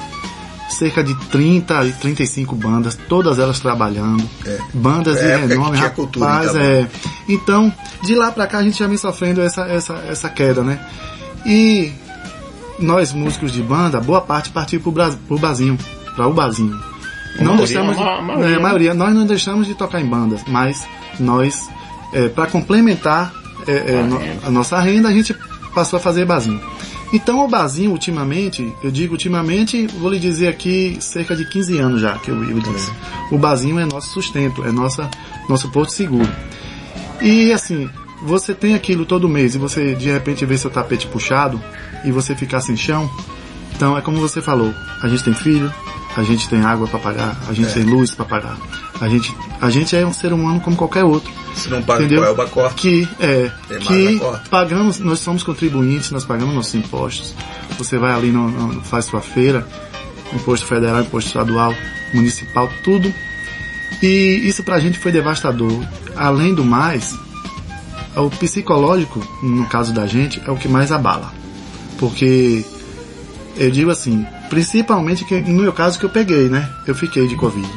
Cerca 0.70 1.04
de 1.04 1.14
30 1.30 1.86
e 1.86 1.92
35 1.94 2.56
bandas, 2.56 2.98
todas 3.08 3.38
elas 3.38 3.60
trabalhando. 3.60 4.28
É. 4.46 4.58
Bandas 4.74 5.18
é, 5.18 5.38
de 5.38 5.48
renome, 5.48 5.78
rapaz, 5.78 6.56
é. 6.56 6.88
Então, 7.30 7.72
de 8.04 8.16
lá 8.16 8.32
pra 8.32 8.48
cá 8.48 8.58
a 8.58 8.64
gente 8.64 8.80
já 8.80 8.88
vem 8.88 8.98
sofrendo 8.98 9.42
essa, 9.42 9.62
essa, 9.66 9.94
essa 10.10 10.28
queda, 10.28 10.64
né? 10.64 10.80
E 11.46 11.94
nós, 12.80 13.14
músicos 13.14 13.52
de 13.52 13.62
banda, 13.62 14.02
boa 14.02 14.22
parte 14.22 14.50
partiu 14.50 14.82
pro, 14.82 14.92
Bra 14.92 15.12
pro 15.28 15.38
Bazinho, 15.38 15.78
pra 16.16 16.28
o 16.28 16.34
Bazinho 16.34 16.95
não 17.40 17.56
maioria, 17.56 17.66
deixamos, 17.66 17.98
a 17.98 18.22
maioria, 18.22 18.50
né, 18.50 18.56
a 18.56 18.60
maioria, 18.60 18.94
nós 18.94 19.14
não 19.14 19.26
deixamos 19.26 19.68
de 19.68 19.76
tocar 19.76 20.02
em 20.02 20.06
bandas, 20.06 20.42
mas 20.48 20.88
nós, 21.20 21.70
é, 22.14 22.30
para 22.30 22.48
complementar 22.48 23.34
é, 23.68 23.96
é, 23.96 24.04
no, 24.04 24.20
a 24.46 24.52
nossa 24.52 24.80
renda, 24.80 25.10
a 25.10 25.14
gente 25.14 25.36
passou 25.74 25.98
a 25.98 26.00
fazer 26.00 26.26
bazinho. 26.26 26.62
Então 27.14 27.46
o 27.46 27.48
bazinho, 27.48 27.92
ultimamente, 27.92 28.74
eu 28.84 28.92
digo 28.92 29.14
ultimamente, 29.14 29.88
vou 29.88 30.10
lhe 30.10 30.20
dizer 30.20 30.48
aqui, 30.48 30.98
cerca 31.00 31.36
de 31.36 31.48
15 31.48 31.78
anos 31.78 32.02
já 32.02 32.18
que 32.18 32.30
eu, 32.30 32.44
eu 32.44 32.60
disse. 32.60 32.92
O 33.32 33.38
bazinho 33.38 33.80
é 33.80 33.86
nosso 33.86 34.10
sustento, 34.10 34.64
é 34.66 34.72
nossa, 34.72 35.10
nosso 35.48 35.70
porto 35.70 35.92
seguro. 35.92 36.30
E 37.22 37.54
assim, 37.54 37.90
você 38.24 38.54
tem 38.54 38.74
aquilo 38.74 39.06
todo 39.06 39.30
mês 39.30 39.56
e 39.56 39.58
você 39.58 39.94
de 39.94 40.12
repente 40.12 40.46
vê 40.46 40.58
seu 40.58 40.70
tapete 40.70 41.08
puxado 41.08 41.62
e 42.04 42.12
você 42.12 42.36
ficar 42.36 42.60
sem 42.60 42.76
chão, 42.76 43.10
então 43.76 43.98
é 43.98 44.02
como 44.02 44.18
você 44.18 44.42
falou, 44.42 44.74
a 45.02 45.08
gente 45.08 45.24
tem 45.24 45.34
filho, 45.34 45.72
a 46.16 46.24
gente 46.24 46.48
tem 46.48 46.62
água 46.62 46.88
para 46.88 47.00
pagar, 47.00 47.38
a 47.48 47.54
gente 47.54 47.70
é. 47.70 47.74
tem 47.74 47.84
luz 47.84 48.12
para 48.12 48.26
pagar. 48.26 48.58
A 49.02 49.10
gente, 49.10 49.36
a 49.62 49.70
gente 49.70 49.96
é 49.96 50.06
um 50.06 50.14
ser 50.14 50.32
humano 50.32 50.62
como 50.62 50.76
qualquer 50.76 51.04
outro. 51.04 51.32
Se 51.54 51.70
não 51.70 51.82
paga 51.82 52.04
entendeu? 52.04 52.24
é 52.24 52.30
o 52.30 52.48
corta. 52.48 52.76
Que, 52.76 53.08
é, 53.20 53.52
que 53.80 54.22
pagamos, 54.50 55.00
nós 55.00 55.20
somos 55.20 55.44
contribuintes, 55.44 56.12
nós 56.12 56.24
pagamos 56.24 56.56
nossos 56.56 56.76
impostos. 56.76 57.34
Você 57.78 57.98
vai 57.98 58.14
ali, 58.14 58.32
no, 58.32 58.50
no, 58.50 58.82
faz 58.82 59.06
sua 59.06 59.22
feira, 59.22 59.68
imposto 60.34 60.66
federal, 60.66 61.02
imposto 61.02 61.28
estadual, 61.28 61.74
municipal, 62.14 62.70
tudo. 62.84 63.14
E 64.02 64.42
isso 64.44 64.64
pra 64.64 64.80
gente 64.80 64.98
foi 64.98 65.12
devastador. 65.12 65.84
Além 66.16 66.54
do 66.54 66.64
mais, 66.64 67.14
o 68.16 68.30
psicológico, 68.30 69.26
no 69.44 69.66
caso 69.66 69.94
da 69.94 70.08
gente, 70.08 70.42
é 70.46 70.52
o 70.52 70.56
que 70.56 70.70
mais 70.70 70.92
abala. 70.92 71.34
Porque 71.98 72.64
eu 73.58 73.72
digo 73.72 73.90
assim, 73.90 74.26
principalmente 74.50 75.24
que, 75.26 75.40
no 75.42 75.62
meu 75.62 75.74
caso 75.74 75.98
que 75.98 76.06
eu 76.06 76.10
peguei, 76.10 76.50
né? 76.50 76.70
Eu 76.86 76.94
fiquei 76.94 77.28
de 77.28 77.36
Covid. 77.36 77.68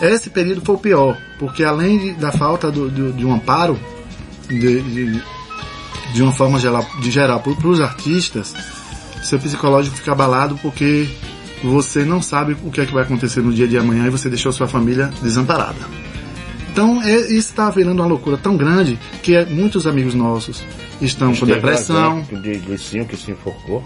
Esse 0.00 0.30
período 0.30 0.62
foi 0.64 0.74
o 0.74 0.78
pior, 0.78 1.16
porque 1.38 1.62
além 1.62 1.98
de, 1.98 2.12
da 2.14 2.32
falta 2.32 2.70
do, 2.70 2.88
do, 2.88 3.12
de 3.12 3.24
um 3.26 3.34
amparo, 3.34 3.78
de, 4.48 4.80
de, 4.82 5.22
de, 6.14 6.22
uma 6.22 6.32
forma 6.32 6.58
geral, 6.58 6.86
de 7.00 7.10
geral 7.10 7.40
para 7.40 7.68
os 7.68 7.80
artistas, 7.80 8.54
seu 9.22 9.38
psicológico 9.38 9.96
fica 9.96 10.12
abalado 10.12 10.58
porque 10.62 11.06
você 11.62 12.04
não 12.04 12.22
sabe 12.22 12.56
o 12.64 12.70
que 12.70 12.80
é 12.80 12.86
que 12.86 12.94
vai 12.94 13.02
acontecer 13.02 13.42
no 13.42 13.52
dia 13.52 13.68
de 13.68 13.76
amanhã 13.76 14.06
e 14.06 14.10
você 14.10 14.28
deixou 14.28 14.50
sua 14.52 14.66
família 14.66 15.10
desamparada. 15.22 15.78
Então 16.72 17.02
é, 17.02 17.16
isso 17.22 17.50
está 17.50 17.68
virando 17.68 18.00
uma 18.00 18.08
loucura 18.08 18.38
tão 18.38 18.56
grande 18.56 18.98
que 19.22 19.34
é, 19.34 19.44
muitos 19.44 19.86
amigos 19.86 20.14
nossos 20.14 20.62
estão 21.00 21.34
com 21.34 21.44
depressão. 21.44 22.22
De, 22.22 22.58
de, 22.58 22.78
sim, 22.78 23.04
que 23.04 23.16
se 23.16 23.32
enforcou. 23.32 23.84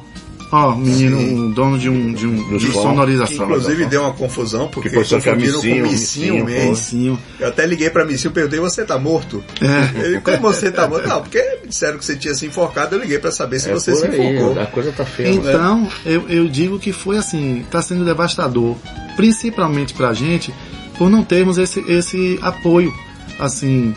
Ó, 0.53 0.71
oh, 0.71 0.77
menino, 0.77 1.19
um 1.19 1.51
dono 1.51 1.79
de 1.79 1.89
um, 1.89 2.13
de 2.13 2.27
um 2.27 2.57
de 2.57 2.71
sonorização. 2.71 3.37
Que, 3.37 3.43
inclusive 3.43 3.87
deu 3.87 4.03
uma 4.03 4.13
confusão, 4.13 4.69
porque 4.69 4.89
que 4.89 4.97
confundiram 4.97 5.61
com 5.61 5.67
Missinho 5.67 6.45
mesmo. 6.45 7.19
Eu 7.41 7.49
até 7.49 7.67
liguei 7.67 7.91
pra 7.91 8.05
Missinho 8.05 8.31
e 8.31 8.35
perguntei, 8.35 8.61
você 8.61 8.85
tá 8.85 8.99
morto? 8.99 9.43
É. 9.61 10.07
Ele, 10.07 10.21
como 10.21 10.39
você 10.39 10.71
tá 10.71 10.87
morto? 10.87 11.09
Não, 11.09 11.23
porque 11.23 11.59
disseram 11.67 11.99
que 11.99 12.05
você 12.05 12.17
tinha 12.17 12.35
se 12.35 12.47
enforcado, 12.47 12.95
eu 12.95 13.01
liguei 13.01 13.19
pra 13.19 13.33
saber 13.33 13.59
se 13.59 13.71
é 13.71 13.73
você 13.73 13.95
se 13.95 14.07
enforcou. 14.07 14.61
A 14.61 14.67
coisa 14.67 14.93
tá 14.93 15.05
feia. 15.05 15.31
Então, 15.31 15.83
né? 15.83 15.91
eu, 16.05 16.29
eu 16.29 16.49
digo 16.49 16.79
que 16.79 16.93
foi 16.93 17.17
assim, 17.17 17.65
tá 17.71 17.83
sendo 17.83 18.05
devastador, 18.05 18.77
principalmente 19.17 19.95
pra 19.95 20.13
gente, 20.13 20.55
por 20.97 21.11
não 21.11 21.25
termos 21.25 21.59
esse, 21.59 21.81
esse 21.91 22.39
apoio, 22.43 22.95
assim, 23.39 23.95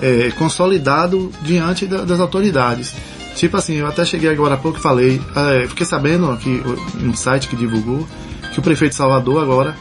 é, 0.00 0.30
consolidado 0.36 1.30
diante 1.42 1.86
da, 1.86 2.04
das 2.04 2.20
autoridades. 2.20 2.94
Tipo 3.34 3.56
assim, 3.56 3.76
eu 3.76 3.86
até 3.86 4.04
cheguei 4.04 4.30
agora 4.30 4.54
há 4.54 4.58
pouco 4.58 4.78
e 4.78 4.82
falei, 4.82 5.20
é, 5.34 5.66
fiquei 5.68 5.86
sabendo 5.86 6.30
aqui 6.30 6.62
no 6.94 7.16
site 7.16 7.48
que 7.48 7.56
divulgou 7.56 8.06
que 8.52 8.58
o 8.58 8.62
prefeito 8.62 8.92
de 8.92 8.96
Salvador 8.96 9.42
agora 9.42 9.76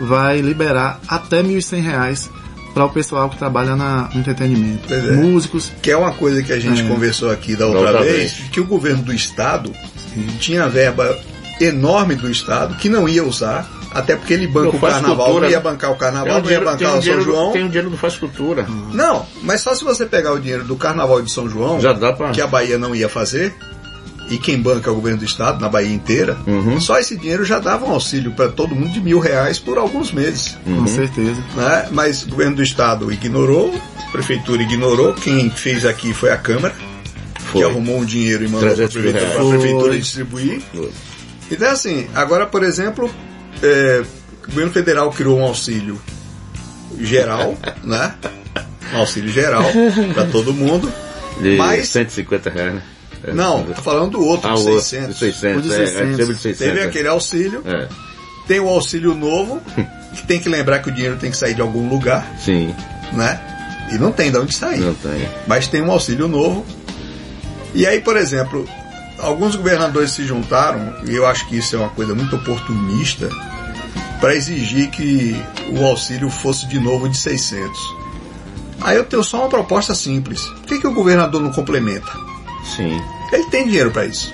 vai 0.00 0.40
liberar 0.40 1.00
até 1.06 1.40
R$ 1.40 1.48
1.100 1.48 2.30
para 2.72 2.84
o 2.84 2.90
pessoal 2.90 3.30
que 3.30 3.36
trabalha 3.36 3.76
na, 3.76 4.10
no 4.12 4.20
entretenimento. 4.20 4.92
É. 4.92 5.12
Músicos. 5.12 5.70
Que 5.80 5.92
é 5.92 5.96
uma 5.96 6.12
coisa 6.12 6.42
que 6.42 6.52
a 6.52 6.58
gente 6.58 6.82
é. 6.82 6.88
conversou 6.88 7.30
aqui 7.30 7.54
da 7.54 7.66
outra, 7.66 7.82
outra 7.82 8.02
vez, 8.02 8.32
vez, 8.32 8.48
que 8.50 8.60
o 8.60 8.64
governo 8.64 9.02
do 9.02 9.14
estado 9.14 9.72
Sim. 10.12 10.26
tinha 10.40 10.68
verba 10.68 11.16
enorme 11.60 12.16
do 12.16 12.28
estado 12.28 12.74
que 12.76 12.88
não 12.88 13.08
ia 13.08 13.22
usar 13.22 13.70
até 13.94 14.16
porque 14.16 14.34
ele 14.34 14.48
banca 14.48 14.76
o 14.76 14.80
carnaval, 14.80 15.16
cultura, 15.26 15.46
não 15.46 15.50
ia 15.50 15.60
bancar 15.60 15.92
o 15.92 15.96
carnaval, 15.96 16.38
um 16.38 16.42
não 16.42 16.50
ia 16.50 16.60
bancar 16.60 16.98
o 16.98 17.02
São 17.02 17.20
João. 17.20 17.52
Tem 17.52 17.64
o 17.64 17.68
dinheiro 17.68 17.90
do 17.90 17.96
Faz 17.96 18.16
Cultura. 18.16 18.66
Não, 18.92 19.24
mas 19.42 19.60
só 19.60 19.74
se 19.74 19.84
você 19.84 20.04
pegar 20.04 20.32
o 20.32 20.40
dinheiro 20.40 20.64
do 20.64 20.74
carnaval 20.74 21.22
de 21.22 21.30
São 21.30 21.48
João, 21.48 21.78
pra... 22.16 22.30
que 22.32 22.40
a 22.40 22.46
Bahia 22.46 22.76
não 22.76 22.94
ia 22.94 23.08
fazer, 23.08 23.54
e 24.28 24.36
quem 24.36 24.60
banca 24.60 24.90
é 24.90 24.92
o 24.92 24.96
governo 24.96 25.18
do 25.18 25.24
estado, 25.24 25.60
na 25.60 25.68
Bahia 25.68 25.94
inteira, 25.94 26.36
uhum. 26.46 26.80
só 26.80 26.98
esse 26.98 27.16
dinheiro 27.16 27.44
já 27.44 27.60
dava 27.60 27.86
um 27.86 27.90
auxílio 27.92 28.32
para 28.32 28.48
todo 28.48 28.74
mundo 28.74 28.92
de 28.92 29.00
mil 29.00 29.20
reais 29.20 29.60
por 29.60 29.78
alguns 29.78 30.12
meses. 30.12 30.56
Uhum. 30.66 30.80
Com 30.80 30.86
certeza. 30.88 31.40
Né? 31.54 31.88
Mas 31.92 32.24
o 32.24 32.30
governo 32.30 32.56
do 32.56 32.62
estado 32.62 33.12
ignorou, 33.12 33.72
a 34.08 34.10
prefeitura 34.10 34.62
ignorou, 34.62 35.14
quem 35.14 35.50
fez 35.50 35.86
aqui 35.86 36.12
foi 36.12 36.32
a 36.32 36.36
Câmara, 36.36 36.74
foi. 37.38 37.60
que 37.60 37.68
arrumou 37.68 37.98
um 37.98 38.04
dinheiro 38.04 38.44
e 38.44 38.48
mandou 38.48 38.74
para 38.74 38.84
a 38.84 38.88
prefeitura, 38.88 39.50
prefeitura 39.50 39.98
distribuir. 39.98 40.62
Foi. 40.74 40.90
Então, 41.50 41.70
assim, 41.70 42.08
agora, 42.14 42.46
por 42.46 42.62
exemplo, 42.62 43.10
é, 43.62 44.04
o 44.42 44.46
governo 44.48 44.72
federal 44.72 45.10
criou 45.10 45.38
um 45.38 45.44
auxílio 45.44 46.00
geral, 46.98 47.56
né? 47.82 48.14
Um 48.92 48.98
auxílio 48.98 49.30
geral 49.30 49.64
para 50.12 50.26
todo 50.26 50.52
mundo. 50.52 50.92
De 51.40 51.56
mas, 51.56 51.88
150 51.88 52.50
reais, 52.50 52.74
né? 52.74 52.82
É, 53.26 53.32
não, 53.32 53.64
tô 53.64 53.82
falando 53.82 54.12
do 54.12 54.24
outro, 54.24 54.50
ah, 54.50 54.54
de 54.54 54.62
600. 54.62 55.08
De 55.08 55.14
600, 55.18 55.62
de 55.62 55.68
600. 55.70 55.96
É, 55.96 56.02
é, 56.02 56.06
de 56.06 56.26
600 56.26 56.58
Teve 56.58 56.80
é. 56.80 56.84
aquele 56.84 57.08
auxílio, 57.08 57.62
é. 57.66 57.88
tem 58.46 58.60
o 58.60 58.68
auxílio 58.68 59.14
novo, 59.14 59.60
que 60.14 60.26
tem 60.26 60.38
que 60.38 60.48
lembrar 60.48 60.80
que 60.80 60.90
o 60.90 60.92
dinheiro 60.92 61.16
tem 61.16 61.30
que 61.30 61.36
sair 61.36 61.54
de 61.54 61.62
algum 61.62 61.88
lugar. 61.88 62.34
Sim. 62.38 62.74
Né? 63.12 63.40
E 63.92 63.98
não 63.98 64.12
tem 64.12 64.30
de 64.30 64.38
onde 64.38 64.54
sair. 64.54 64.80
Não 64.80 64.94
tem. 64.94 65.28
Mas 65.46 65.66
tem 65.66 65.82
um 65.82 65.90
auxílio 65.90 66.28
novo. 66.28 66.64
E 67.74 67.86
aí, 67.86 68.00
por 68.00 68.16
exemplo, 68.16 68.68
alguns 69.24 69.56
governadores 69.56 70.12
se 70.12 70.24
juntaram, 70.24 70.94
e 71.06 71.14
eu 71.14 71.26
acho 71.26 71.48
que 71.48 71.56
isso 71.56 71.74
é 71.74 71.78
uma 71.78 71.88
coisa 71.88 72.14
muito 72.14 72.36
oportunista, 72.36 73.28
para 74.20 74.34
exigir 74.34 74.90
que 74.90 75.34
o 75.70 75.84
auxílio 75.84 76.30
fosse 76.30 76.66
de 76.68 76.78
novo 76.78 77.08
de 77.08 77.16
600. 77.16 77.94
Aí 78.80 78.96
eu 78.96 79.04
tenho 79.04 79.24
só 79.24 79.38
uma 79.38 79.48
proposta 79.48 79.94
simples. 79.94 80.42
Por 80.46 80.66
que, 80.66 80.78
que 80.78 80.86
o 80.86 80.92
governador 80.92 81.40
não 81.40 81.50
complementa? 81.50 82.10
Sim. 82.76 83.00
Ele 83.32 83.44
tem 83.44 83.66
dinheiro 83.66 83.90
para 83.90 84.06
isso. 84.06 84.32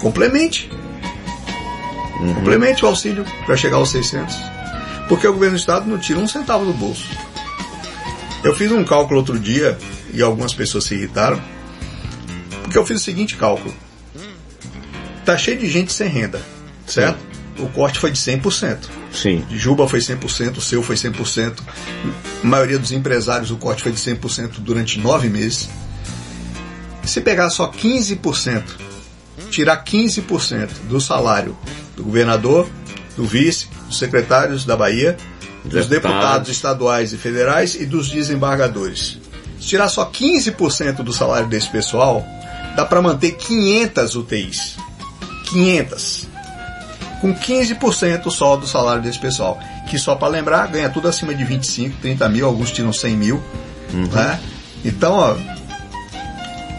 Complemente. 0.00 0.70
Uhum. 2.20 2.34
Complemente 2.34 2.84
o 2.84 2.88
auxílio 2.88 3.24
para 3.44 3.56
chegar 3.56 3.76
aos 3.76 3.90
600. 3.90 4.36
Porque 5.08 5.26
o 5.26 5.32
governo 5.32 5.56
do 5.56 5.60
estado 5.60 5.88
não 5.88 5.98
tira 5.98 6.18
um 6.18 6.26
centavo 6.26 6.64
do 6.64 6.72
bolso. 6.72 7.08
Eu 8.42 8.54
fiz 8.54 8.70
um 8.72 8.84
cálculo 8.84 9.20
outro 9.20 9.38
dia 9.38 9.78
e 10.12 10.20
algumas 10.20 10.52
pessoas 10.52 10.84
se 10.84 10.94
irritaram. 10.94 11.40
Porque 12.62 12.76
eu 12.76 12.84
fiz 12.84 13.00
o 13.00 13.04
seguinte 13.04 13.36
cálculo. 13.36 13.74
Tá 15.26 15.36
cheio 15.36 15.58
de 15.58 15.68
gente 15.68 15.92
sem 15.92 16.08
renda, 16.08 16.40
certo? 16.86 17.18
Sim 17.18 17.36
o 17.58 17.68
corte 17.68 17.98
foi 17.98 18.10
de 18.10 18.18
100%. 18.18 18.78
Sim. 19.12 19.44
De 19.48 19.58
Juba 19.58 19.88
foi 19.88 20.00
100%, 20.00 20.58
o 20.58 20.60
seu 20.60 20.82
foi 20.82 20.96
100%. 20.96 21.60
A 22.42 22.46
maioria 22.46 22.78
dos 22.78 22.92
empresários, 22.92 23.50
o 23.50 23.56
corte 23.56 23.82
foi 23.82 23.92
de 23.92 23.98
100% 23.98 24.58
durante 24.58 24.98
nove 24.98 25.28
meses. 25.28 25.68
Se 27.04 27.20
pegar 27.20 27.50
só 27.50 27.70
15%, 27.70 28.62
tirar 29.50 29.84
15% 29.84 30.70
do 30.88 31.00
salário 31.00 31.56
do 31.96 32.02
governador, 32.02 32.68
do 33.16 33.24
vice, 33.24 33.68
dos 33.86 33.98
secretários 33.98 34.64
da 34.64 34.76
Bahia, 34.76 35.16
dos 35.64 35.86
deputados 35.86 36.50
estaduais 36.50 37.12
e 37.12 37.16
federais 37.16 37.74
e 37.74 37.86
dos 37.86 38.10
desembargadores. 38.10 39.18
Se 39.58 39.68
tirar 39.68 39.88
só 39.88 40.04
15% 40.10 40.96
do 40.96 41.12
salário 41.12 41.48
desse 41.48 41.70
pessoal, 41.70 42.24
dá 42.76 42.84
para 42.84 43.00
manter 43.00 43.32
500 43.32 44.14
UTIs. 44.14 44.76
500 45.46 46.28
com 47.20 47.34
15% 47.34 48.30
só 48.30 48.56
do 48.56 48.66
salário 48.66 49.02
desse 49.02 49.18
pessoal. 49.18 49.58
Que 49.88 49.98
só 49.98 50.14
para 50.14 50.28
lembrar, 50.28 50.66
ganha 50.68 50.90
tudo 50.90 51.08
acima 51.08 51.34
de 51.34 51.44
25, 51.44 51.96
30 52.00 52.28
mil, 52.28 52.46
alguns 52.46 52.70
tiram 52.70 52.92
100 52.92 53.16
mil. 53.16 53.42
Uhum. 53.92 54.06
Né? 54.06 54.40
Então, 54.84 55.12
ó, 55.14 55.36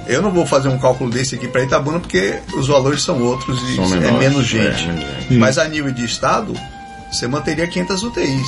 eu 0.08 0.22
não 0.22 0.32
vou 0.32 0.46
fazer 0.46 0.70
um 0.70 0.78
cálculo 0.78 1.10
desse 1.10 1.36
aqui 1.36 1.48
para 1.48 1.64
Itabuna 1.64 2.00
porque 2.00 2.40
os 2.56 2.68
valores 2.68 3.02
são 3.02 3.22
outros 3.22 3.62
e 3.70 3.76
são 3.76 3.96
é 3.96 4.12
menos 4.12 4.46
gente. 4.46 4.88
É, 4.90 5.34
Mas 5.34 5.58
a 5.58 5.68
nível 5.68 5.92
de 5.92 6.06
estado, 6.06 6.54
você 7.12 7.28
manteria 7.28 7.68
500 7.68 8.04
UTIs. 8.04 8.48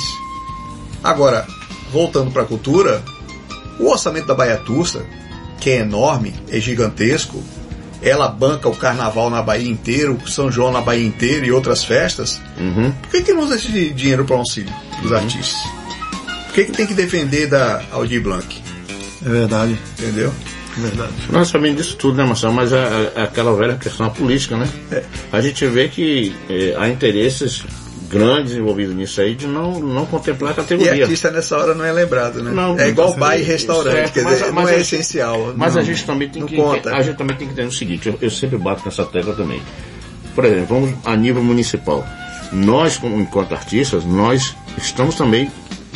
Agora, 1.02 1.46
voltando 1.92 2.30
para 2.30 2.42
a 2.42 2.46
cultura, 2.46 3.02
o 3.78 3.90
orçamento 3.90 4.26
da 4.26 4.34
Baia 4.34 4.56
Tursa, 4.58 5.04
que 5.58 5.70
é 5.70 5.78
enorme, 5.78 6.34
é 6.48 6.60
gigantesco, 6.60 7.42
ela 8.02 8.28
banca 8.28 8.68
o 8.68 8.76
carnaval 8.76 9.30
na 9.30 9.42
Bahia 9.42 9.68
inteira, 9.68 10.10
o 10.12 10.28
São 10.28 10.50
João 10.50 10.72
na 10.72 10.80
Bahia 10.80 11.06
inteira 11.06 11.46
e 11.46 11.52
outras 11.52 11.84
festas, 11.84 12.40
uhum. 12.58 12.92
por 12.92 13.10
que, 13.10 13.22
que 13.22 13.32
não 13.32 13.42
usa 13.42 13.56
esse 13.56 13.90
dinheiro 13.90 14.24
para 14.24 14.36
auxílio 14.36 14.72
dos 15.02 15.10
uhum. 15.10 15.16
artistas? 15.16 15.60
Por 16.46 16.54
que, 16.54 16.64
que 16.64 16.72
tem 16.72 16.86
que 16.86 16.94
defender 16.94 17.46
da 17.46 17.82
Aldir 17.92 18.22
Blanc? 18.22 18.60
É 19.24 19.28
verdade. 19.28 19.78
Entendeu? 19.98 20.32
É 20.76 20.80
verdade. 20.80 21.12
Nós 21.30 21.48
sabemos 21.48 21.76
disso 21.76 21.96
tudo, 21.96 22.16
né, 22.16 22.24
Marcelo? 22.24 22.52
Mas 22.52 22.72
é, 22.72 23.12
é 23.14 23.22
aquela 23.22 23.54
velha 23.54 23.76
questão 23.76 24.10
política, 24.10 24.56
né? 24.56 24.68
É. 24.90 25.04
A 25.32 25.40
gente 25.40 25.64
vê 25.66 25.88
que 25.88 26.34
é, 26.48 26.74
há 26.76 26.88
interesses 26.88 27.64
grandes 28.10 28.54
envolvidos 28.54 28.94
nisso 28.94 29.20
aí 29.20 29.34
de 29.34 29.46
não, 29.46 29.78
não 29.78 30.04
contemplar 30.04 30.52
a 30.52 30.54
categoria. 30.54 30.96
E 30.96 31.02
artista 31.02 31.30
nessa 31.30 31.56
hora 31.56 31.74
não 31.74 31.84
é 31.84 31.92
lembrado, 31.92 32.42
né? 32.42 32.50
Não, 32.50 32.78
é 32.78 32.88
igual 32.88 33.14
bar 33.14 33.38
e 33.38 33.42
restaurante, 33.42 33.94
certo, 33.94 34.12
quer 34.12 34.24
dizer, 34.24 34.52
mas, 34.52 34.64
não 34.64 34.68
é 34.68 34.80
essencial. 34.80 35.54
Mas 35.56 35.74
não, 35.74 35.80
a 35.80 35.84
gente 35.84 36.04
também 36.04 36.28
tem 36.28 36.44
que 36.44 36.56
conta. 36.56 36.94
a 36.94 37.02
gente 37.02 37.16
também 37.16 37.36
tem 37.36 37.46
que 37.46 37.52
entender 37.52 37.68
o 37.68 37.72
seguinte, 37.72 38.08
eu, 38.08 38.18
eu 38.20 38.30
sempre 38.30 38.58
bato 38.58 38.82
nessa 38.84 39.04
tecla 39.04 39.34
também. 39.34 39.62
Por 40.34 40.44
exemplo, 40.44 40.66
vamos 40.66 40.94
a 41.04 41.16
nível 41.16 41.42
municipal. 41.42 42.04
Nós, 42.52 42.96
como, 42.96 43.20
enquanto 43.20 43.52
artistas, 43.52 44.04
nós 44.04 44.56
estamos 44.76 45.14
também 45.14 45.50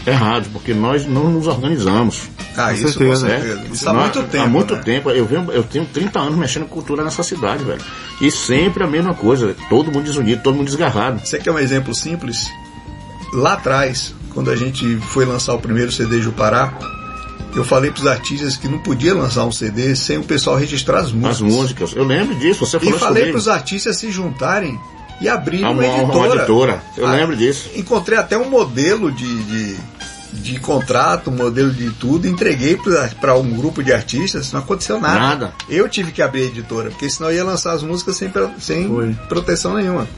errados, 0.07 0.49
porque 0.49 0.73
nós 0.73 1.05
não 1.07 1.31
nos 1.31 1.49
organizamos. 1.49 2.29
Ah, 2.57 2.69
com 2.69 2.75
isso 2.75 2.89
certeza. 2.89 3.27
com 3.27 3.33
certeza. 3.33 3.65
Isso 3.73 3.89
há 3.89 3.93
muito 3.93 4.23
tempo. 4.23 4.45
Há 4.45 4.49
muito 4.49 4.75
né? 4.75 4.83
tempo. 4.83 5.11
Eu, 5.11 5.27
venho, 5.27 5.51
eu 5.53 5.63
tenho 5.63 5.87
30 5.87 6.19
anos 6.19 6.39
mexendo 6.39 6.67
com 6.67 6.75
cultura 6.75 7.03
nessa 7.03 7.23
cidade, 7.23 7.65
velho. 7.65 7.81
E 8.21 8.31
sempre 8.31 8.85
a 8.85 8.87
mesma 8.87 9.15
coisa. 9.15 9.55
Todo 9.69 9.91
mundo 9.91 10.05
desunido, 10.05 10.43
todo 10.43 10.55
mundo 10.55 10.67
desgarrado. 10.67 11.21
Você 11.21 11.39
quer 11.39 11.51
um 11.51 11.59
exemplo 11.59 11.95
simples? 11.95 12.49
Lá 13.33 13.55
atrás, 13.55 14.15
quando 14.33 14.51
a 14.51 14.57
gente 14.57 14.97
foi 15.13 15.25
lançar 15.25 15.55
o 15.55 15.59
primeiro 15.59 15.91
CD 15.91 16.21
Jupará, 16.21 16.73
eu 17.55 17.65
falei 17.65 17.91
para 17.91 18.01
os 18.01 18.07
artistas 18.07 18.57
que 18.57 18.69
não 18.69 18.79
podia 18.79 19.15
lançar 19.15 19.45
um 19.45 19.53
CD 19.53 19.95
sem 19.95 20.19
o 20.19 20.25
pessoal 20.25 20.57
registrar 20.57 20.99
as 20.99 21.13
músicas. 21.13 21.35
As 21.35 21.41
músicas, 21.41 21.93
eu 21.95 22.05
lembro 22.05 22.35
disso, 22.37 22.67
você 22.67 22.79
falou 22.79 22.97
E 22.97 22.99
falei 22.99 23.31
para 23.31 23.39
os 23.39 23.49
artistas 23.49 23.97
se 23.97 24.11
juntarem 24.11 24.79
e 25.21 25.29
abrirem 25.29 25.65
uma, 25.65 25.73
uma, 25.73 25.85
editora. 25.85 26.19
Uma 26.19 26.37
editora. 26.37 26.83
Eu 26.97 27.07
ah, 27.07 27.13
lembro 27.13 27.37
disso. 27.37 27.71
Encontrei 27.77 28.19
até 28.19 28.37
um 28.37 28.51
modelo 28.51 29.13
de, 29.13 29.43
de 29.45 29.77
de 30.35 30.59
contrato, 30.59 31.31
modelo 31.31 31.71
de 31.71 31.91
tudo, 31.91 32.27
entreguei 32.27 32.79
para 33.21 33.37
um 33.37 33.51
grupo 33.51 33.83
de 33.83 33.93
artistas, 33.93 34.53
não 34.53 34.61
aconteceu 34.61 35.01
nada. 35.01 35.19
Nada. 35.19 35.53
Eu 35.69 35.89
tive 35.89 36.13
que 36.13 36.21
abrir 36.21 36.43
a 36.43 36.47
editora, 36.47 36.91
porque 36.91 37.09
senão 37.09 37.31
eu 37.31 37.37
ia 37.37 37.45
lançar 37.45 37.73
as 37.73 37.83
músicas 37.83 38.17
sem, 38.17 38.31
sem 38.59 39.15
proteção 39.29 39.75
nenhuma. 39.75 40.09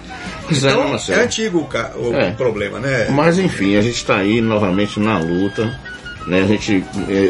Então, 0.51 0.95
é, 0.95 1.13
é 1.13 1.25
antigo 1.25 1.69
o, 1.97 2.09
o 2.09 2.15
é. 2.15 2.31
problema, 2.33 2.79
né? 2.79 3.09
Mas 3.11 3.39
enfim, 3.39 3.77
a 3.77 3.83
gente 3.83 3.97
está 3.97 4.17
aí 4.17 4.41
novamente 4.41 4.99
na 4.99 5.19
luta. 5.19 5.79
Né? 6.27 6.41
A 6.41 6.47
gente, 6.47 6.85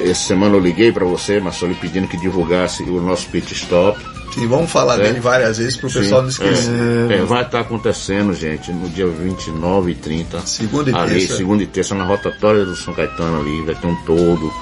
essa 0.09 0.27
semana 0.27 0.55
eu 0.55 0.61
liguei 0.61 0.91
para 0.91 1.05
você, 1.05 1.39
Marcelo, 1.41 1.75
pedindo 1.75 2.09
que 2.09 2.17
divulgasse 2.17 2.83
o 2.85 3.01
nosso 3.01 3.27
pit 3.29 3.53
stop. 3.53 3.99
Sim, 4.37 4.47
vamos 4.49 4.71
falar 4.71 5.01
é. 5.01 5.05
dele 5.05 5.21
várias 5.21 5.57
vezes 5.57 5.79
para 5.79 5.89
o 5.89 5.93
pessoal 5.93 6.21
não 6.21 6.29
esquecer. 6.29 6.71
É, 7.11 7.15
é, 7.15 7.23
vai 7.23 7.41
estar 7.41 7.59
tá 7.59 7.61
acontecendo, 7.61 8.35
gente, 8.35 8.71
no 8.71 8.87
dia 8.91 9.07
29 9.07 9.93
e 9.93 9.95
30. 9.95 10.41
Segunda 10.47 10.91
e 10.91 10.95
ali, 10.95 11.21
terça. 11.21 11.37
Segunda 11.39 11.63
e 11.63 11.67
terça, 11.67 11.95
na 11.95 12.05
rotatória 12.05 12.67
do 12.67 12.77
São 12.77 12.93
Caetano 12.93 13.41
ali, 13.41 13.63
vai 13.63 13.75
ter 13.75 13.87
um 13.87 13.97
todo 14.05 14.53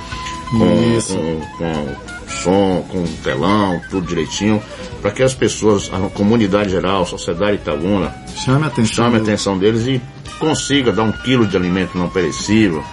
com, 0.53 1.01
com, 1.09 1.41
com 1.59 1.97
som, 2.31 2.87
com 2.89 3.05
telão, 3.25 3.81
tudo 3.91 4.07
direitinho, 4.07 4.63
para 5.03 5.11
que 5.11 5.25
as 5.25 5.35
pessoas, 5.35 5.91
a 5.93 5.99
comunidade 6.11 6.71
geral, 6.71 7.03
a 7.03 7.07
sociedade 7.07 7.57
Itabuna, 7.57 8.15
chame 8.37 8.63
a 8.65 8.69
atenção, 8.69 9.07
chame 9.07 9.19
a 9.19 9.23
atenção 9.23 9.59
deles 9.59 9.87
e 9.87 10.01
consiga 10.39 10.93
dar 10.93 11.03
um 11.03 11.13
quilo 11.13 11.49
de 11.49 11.57
alimento 11.57 11.99
não 11.99 12.09
perecível, 12.09 12.85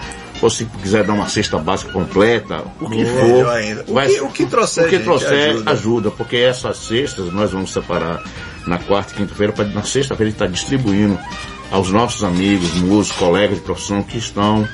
ou 0.41 0.49
se 0.49 0.65
quiser 0.65 1.03
dar 1.03 1.13
uma 1.13 1.29
cesta 1.29 1.57
básica 1.57 1.91
completa, 1.91 2.63
o 2.79 2.89
que 2.89 3.05
for. 3.05 3.45
O, 3.87 3.93
vai, 3.93 4.07
que, 4.07 4.21
o 4.21 4.29
que 4.29 4.45
trouxer, 4.45 4.85
o 4.85 4.89
que 4.89 4.99
trouxer 4.99 5.49
ajuda. 5.51 5.71
ajuda. 5.71 6.11
porque 6.11 6.37
essas 6.37 6.77
cestas 6.77 7.31
nós 7.31 7.51
vamos 7.51 7.71
separar 7.71 8.23
na 8.65 8.77
quarta 8.79 9.13
e 9.13 9.17
quinta-feira, 9.17 9.53
na 9.65 9.83
sexta-feira 9.83 10.31
estar 10.31 10.47
distribuindo 10.47 11.17
aos 11.69 11.89
nossos 11.91 12.23
amigos, 12.23 12.73
músicos, 12.75 13.17
colegas 13.17 13.57
de 13.57 13.63
profissão 13.63 14.03
que 14.03 14.17
estão 14.17 14.67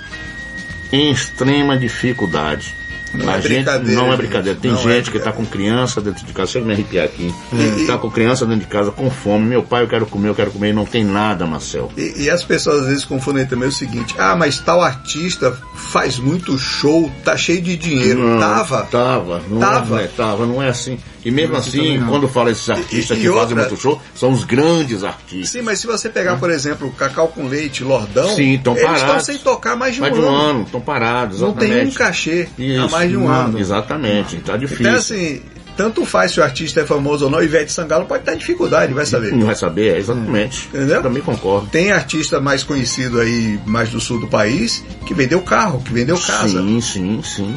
em 0.92 1.12
extrema 1.12 1.78
dificuldade. 1.78 2.74
Não 3.14 3.30
a 3.30 3.38
é 3.38 3.42
gente 3.42 3.66
não 3.94 4.12
é 4.12 4.18
brincadeira. 4.18 4.58
Tem 4.60 4.76
gente 4.78 5.10
é 5.10 5.12
que 5.12 5.18
está 5.18 5.32
com 5.32 5.46
criança 5.46 6.02
dentro 6.02 6.26
de 6.26 6.34
casa, 6.34 6.52
chega 6.52 6.66
me 6.66 6.74
arrepiar 6.74 7.06
aqui. 7.06 7.34
Está 7.80 7.94
é. 7.94 7.98
com 7.98 8.10
criança 8.10 8.46
dentro 8.46 8.62
de 8.62 8.68
casa 8.68 8.92
com 8.92 9.10
fome. 9.10 9.46
Meu 9.46 9.64
pai, 9.64 9.84
eu 9.84 9.88
quero 9.88 10.06
comer, 10.06 10.30
eu 10.30 10.36
quero 10.36 10.52
comer, 10.52 10.70
e 10.70 10.74
não 10.74 10.86
tem 10.86 11.04
nada, 11.04 11.46
Marcel. 11.46 11.92
E, 11.98 12.24
e, 12.24 12.30
as 12.30 12.44
pessoas 12.44 12.82
às 12.82 12.88
vezes 12.88 13.06
confundem 13.06 13.46
também 13.46 13.70
o 13.70 13.72
seguinte: 13.72 14.16
ah, 14.18 14.36
mas 14.36 14.60
tal 14.60 14.82
artista 14.82 15.52
faz 15.76 16.18
muito 16.18 16.58
show, 16.58 17.12
tá 17.24 17.38
cheio 17.38 17.62
de 17.62 17.78
dinheiro. 17.78 18.28
Não, 18.28 18.40
tava? 18.40 18.84
Tava. 18.84 19.42
Não 19.50 19.60
tava. 19.60 20.02
É, 20.02 20.08
tava, 20.08 20.46
não 20.46 20.62
é 20.62 20.70
assim. 20.70 21.00
E 21.26 21.32
mesmo 21.32 21.56
assim, 21.56 22.02
quando 22.08 22.28
fala 22.28 22.52
esses 22.52 22.70
artistas 22.70 23.18
e, 23.18 23.20
e 23.20 23.24
que 23.24 23.30
outra... 23.30 23.44
fazem 23.44 23.58
muito 23.58 23.82
show, 23.82 24.02
são 24.16 24.32
os 24.32 24.44
grandes 24.44 25.04
artistas. 25.04 25.50
Sim, 25.50 25.62
mas 25.62 25.80
se 25.80 25.88
você 25.88 26.10
pegar, 26.10 26.36
hum. 26.36 26.40
por 26.40 26.50
exemplo, 26.50 26.92
Cacau 26.92 27.28
com 27.30 27.48
Leite, 27.48 27.84
Lordão, 27.84 28.30
Sim, 28.36 28.56
estão 28.56 28.76
parados. 28.76 29.02
estão 29.02 29.20
sem 29.20 29.38
tocar 29.38 29.76
mais 29.76 29.96
de 29.96 30.02
um 30.02 30.04
mais 30.04 30.14
ano. 30.14 30.22
Mais 30.22 30.36
de 30.36 30.38
um 30.38 30.50
ano, 30.50 30.64
estão 30.64 30.82
parados. 30.82 31.38
Exatamente. 31.38 31.72
Não 31.72 31.80
tem 31.80 31.88
um 31.88 31.92
cachê 31.92 32.48
Isso, 32.58 32.82
há 32.82 32.88
mais 32.90 33.10
de 33.10 33.18
um 33.18 33.28
ano. 33.28 33.60
Exatamente, 33.60 34.38
tá 34.38 34.58
difícil. 34.58 34.86
Então, 34.86 34.96
assim, 34.98 35.42
tanto 35.78 36.04
faz 36.06 36.32
se 36.32 36.40
o 36.40 36.44
artista 36.44 36.82
é 36.82 36.86
famoso 36.86 37.26
ou 37.26 37.32
não, 37.32 37.42
Ivete 37.42 37.72
Sangalo 37.72 38.06
pode 38.06 38.24
estar 38.24 38.34
em 38.34 38.38
dificuldade, 38.38 38.94
vai 38.94 39.06
saber. 39.06 39.32
Não 39.32 39.46
vai 39.46 39.56
saber, 39.56 39.94
é, 39.94 39.98
exatamente. 40.00 40.68
Entendeu? 40.70 41.04
também 41.04 41.22
concordo. 41.22 41.68
Tem 41.68 41.92
artista 41.92 42.42
mais 42.42 42.64
conhecido 42.64 43.20
aí, 43.20 43.60
mais 43.66 43.90
do 43.90 44.00
sul 44.00 44.20
do 44.20 44.28
país, 44.28 44.84
que 45.06 45.14
vendeu 45.14 45.40
carro, 45.42 45.80
que 45.82 45.94
vendeu 45.94 46.18
casa. 46.18 46.60
Sim, 46.60 46.82
sim, 46.82 47.22
sim. 47.24 47.56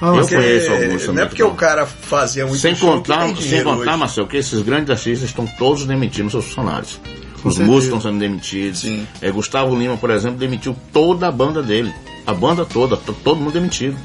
Ah, 0.00 0.14
eu 0.14 0.28
conheço 0.28 0.70
alguns 0.70 1.02
também. 1.02 1.16
Não 1.16 1.22
é 1.22 1.26
porque 1.26 1.42
o 1.42 1.54
cara 1.54 1.86
fazia 1.86 2.46
muito 2.46 2.60
Sem 2.60 2.76
contar, 2.76 3.28
sem 3.36 3.62
contar, 3.64 3.90
hoje. 3.92 3.98
Marcel, 3.98 4.26
que 4.26 4.36
esses 4.36 4.62
grandes 4.62 4.90
artistas 4.90 5.28
estão 5.28 5.46
todos 5.58 5.84
demitindo 5.84 6.30
seus 6.30 6.46
funcionários. 6.46 7.00
Os 7.44 7.58
músicos 7.58 7.84
estão 7.84 8.00
sendo 8.00 8.18
demitidos. 8.18 8.80
Sim. 8.80 9.06
É, 9.20 9.30
Gustavo 9.30 9.76
Lima, 9.76 9.96
por 9.96 10.10
exemplo, 10.10 10.38
demitiu 10.38 10.76
toda 10.92 11.28
a 11.28 11.32
banda 11.32 11.62
dele. 11.62 11.92
A 12.26 12.34
banda 12.34 12.64
toda, 12.64 12.96
todo 12.96 13.36
mundo 13.36 13.52
demitido. 13.52 13.96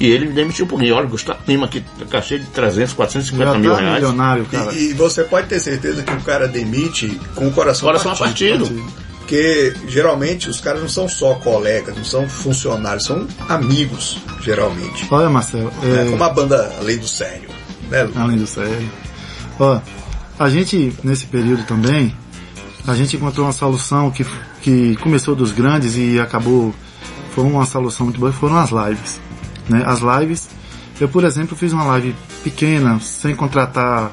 E 0.00 0.06
ele 0.06 0.28
demitiu 0.28 0.66
por 0.66 0.78
mim. 0.78 0.90
Olha, 0.90 1.06
Gustavo 1.06 1.38
Lima 1.46 1.66
aqui, 1.66 1.84
cachê 2.08 2.38
de 2.38 2.46
300, 2.46 2.94
450 2.94 3.58
mil 3.58 3.72
tá 3.72 3.80
reais. 3.80 3.94
Milionário, 3.96 4.46
cara. 4.46 4.72
E, 4.72 4.90
e, 4.90 4.92
você 4.94 5.24
pode 5.24 5.46
ter 5.48 5.60
certeza 5.60 6.02
que 6.02 6.12
o 6.12 6.20
cara 6.22 6.48
demite 6.48 7.20
com 7.34 7.48
o 7.48 7.52
coração, 7.52 7.86
coração 7.86 8.16
partido. 8.16 8.64
partido. 8.66 9.09
Porque 9.30 9.74
geralmente 9.86 10.50
os 10.50 10.60
caras 10.60 10.80
não 10.80 10.88
são 10.88 11.08
só 11.08 11.34
colegas, 11.34 11.96
não 11.96 12.04
são 12.04 12.28
funcionários, 12.28 13.04
são 13.04 13.28
amigos, 13.48 14.18
geralmente. 14.42 15.06
Olha, 15.08 15.30
Marcelo. 15.30 15.72
É, 15.84 16.06
é... 16.06 16.10
Como 16.10 16.24
a 16.24 16.30
banda 16.30 16.74
Além 16.80 16.98
do 16.98 17.06
Sério. 17.06 17.48
Né, 17.88 18.10
Além 18.16 18.38
do 18.38 18.46
Sério. 18.46 18.90
Ó, 19.58 19.80
a 20.36 20.48
gente, 20.50 20.92
nesse 21.04 21.26
período 21.26 21.62
também, 21.62 22.12
a 22.88 22.94
gente 22.96 23.14
encontrou 23.14 23.46
uma 23.46 23.52
solução 23.52 24.10
que, 24.10 24.26
que 24.62 24.96
começou 24.96 25.36
dos 25.36 25.52
grandes 25.52 25.96
e 25.96 26.18
acabou, 26.18 26.74
foi 27.32 27.44
uma 27.44 27.64
solução 27.64 28.06
muito 28.06 28.18
boa, 28.18 28.32
foram 28.32 28.56
as 28.56 28.70
lives 28.70 29.20
né? 29.70 29.84
As 29.86 30.00
lives, 30.00 30.48
eu 31.00 31.08
por 31.08 31.22
exemplo 31.24 31.56
fiz 31.56 31.72
uma 31.72 31.84
live 31.84 32.14
pequena, 32.42 32.98
sem 32.98 33.36
contratar 33.36 34.10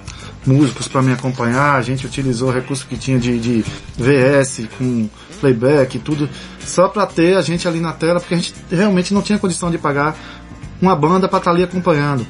músicos 0.47 0.87
para 0.87 1.01
me 1.01 1.11
acompanhar, 1.11 1.75
a 1.75 1.81
gente 1.81 2.05
utilizou 2.05 2.49
o 2.49 2.51
recurso 2.51 2.87
que 2.87 2.97
tinha 2.97 3.19
de, 3.19 3.37
de 3.39 3.65
VS 3.97 4.67
com 4.77 5.09
playback 5.39 5.97
e 5.97 5.99
tudo, 5.99 6.29
só 6.65 6.87
para 6.87 7.05
ter 7.05 7.37
a 7.37 7.41
gente 7.41 7.67
ali 7.67 7.79
na 7.79 7.93
tela, 7.93 8.19
porque 8.19 8.33
a 8.33 8.37
gente 8.37 8.53
realmente 8.71 9.13
não 9.13 9.21
tinha 9.21 9.37
condição 9.37 9.69
de 9.69 9.77
pagar 9.77 10.17
uma 10.81 10.95
banda 10.95 11.27
para 11.27 11.39
estar 11.39 11.51
tá 11.51 11.55
ali 11.55 11.63
acompanhando. 11.63 12.25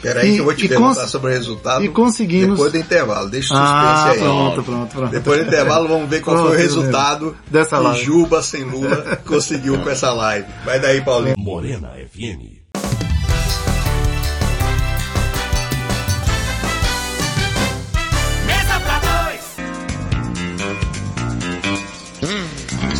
Peraí 0.00 0.34
que 0.34 0.38
eu 0.38 0.44
vou 0.44 0.54
te 0.54 0.68
perguntar 0.68 1.08
sobre 1.08 1.30
o 1.30 1.34
resultado 1.34 1.84
e 1.84 1.88
conseguimos... 1.88 2.50
depois 2.50 2.72
do 2.72 2.78
intervalo. 2.78 3.28
Deixa 3.28 3.52
o 3.52 3.56
suspense 3.56 3.74
ah, 3.74 4.10
aí. 4.10 4.18
Pronto, 4.18 4.62
pronto, 4.62 4.94
pronto. 4.94 5.10
Depois 5.10 5.40
do 5.40 5.46
intervalo 5.48 5.88
vamos 5.88 6.08
ver 6.08 6.20
qual 6.20 6.36
pronto, 6.36 6.48
foi 6.50 6.56
o 6.56 6.60
resultado 6.60 7.36
dessa 7.50 7.78
live. 7.78 7.98
que 7.98 8.04
Juba 8.04 8.42
sem 8.42 8.62
Lula 8.62 9.18
conseguiu 9.26 9.78
com 9.78 9.90
essa 9.90 10.12
live. 10.12 10.46
Vai 10.64 10.78
daí, 10.78 11.00
Paulinho. 11.00 11.34
Morena 11.36 11.90
FM. 12.12 12.57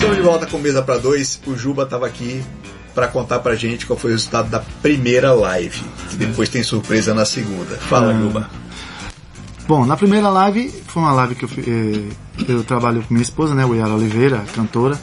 Estamos 0.09 0.25
de 0.25 0.31
volta 0.31 0.47
com 0.47 0.57
Mesa 0.57 0.81
para 0.81 0.97
Dois. 0.97 1.39
O 1.47 1.55
Juba 1.55 1.83
estava 1.83 2.07
aqui 2.07 2.43
para 2.95 3.09
contar 3.09 3.41
pra 3.41 3.55
gente 3.55 3.85
qual 3.85 3.99
foi 3.99 4.11
o 4.11 4.15
resultado 4.15 4.49
da 4.49 4.61
primeira 4.81 5.35
live. 5.35 5.85
Que 6.09 6.17
depois 6.17 6.49
tem 6.49 6.63
surpresa 6.63 7.13
na 7.13 7.27
segunda. 7.27 7.77
Fala, 7.77 8.13
ah. 8.13 8.19
Juba. 8.19 8.51
Bom, 9.67 9.85
na 9.85 9.99
primeira 9.99 10.31
live, 10.31 10.71
foi 10.87 11.03
uma 11.03 11.13
live 11.13 11.35
que 11.35 11.45
eu, 11.45 11.51
eh, 11.59 12.49
eu 12.49 12.65
trabalho 12.65 13.03
com 13.03 13.13
minha 13.13 13.23
esposa, 13.23 13.55
né, 13.55 13.67
o 13.67 13.75
Yara 13.75 13.93
Oliveira, 13.93 14.43
cantora, 14.55 14.99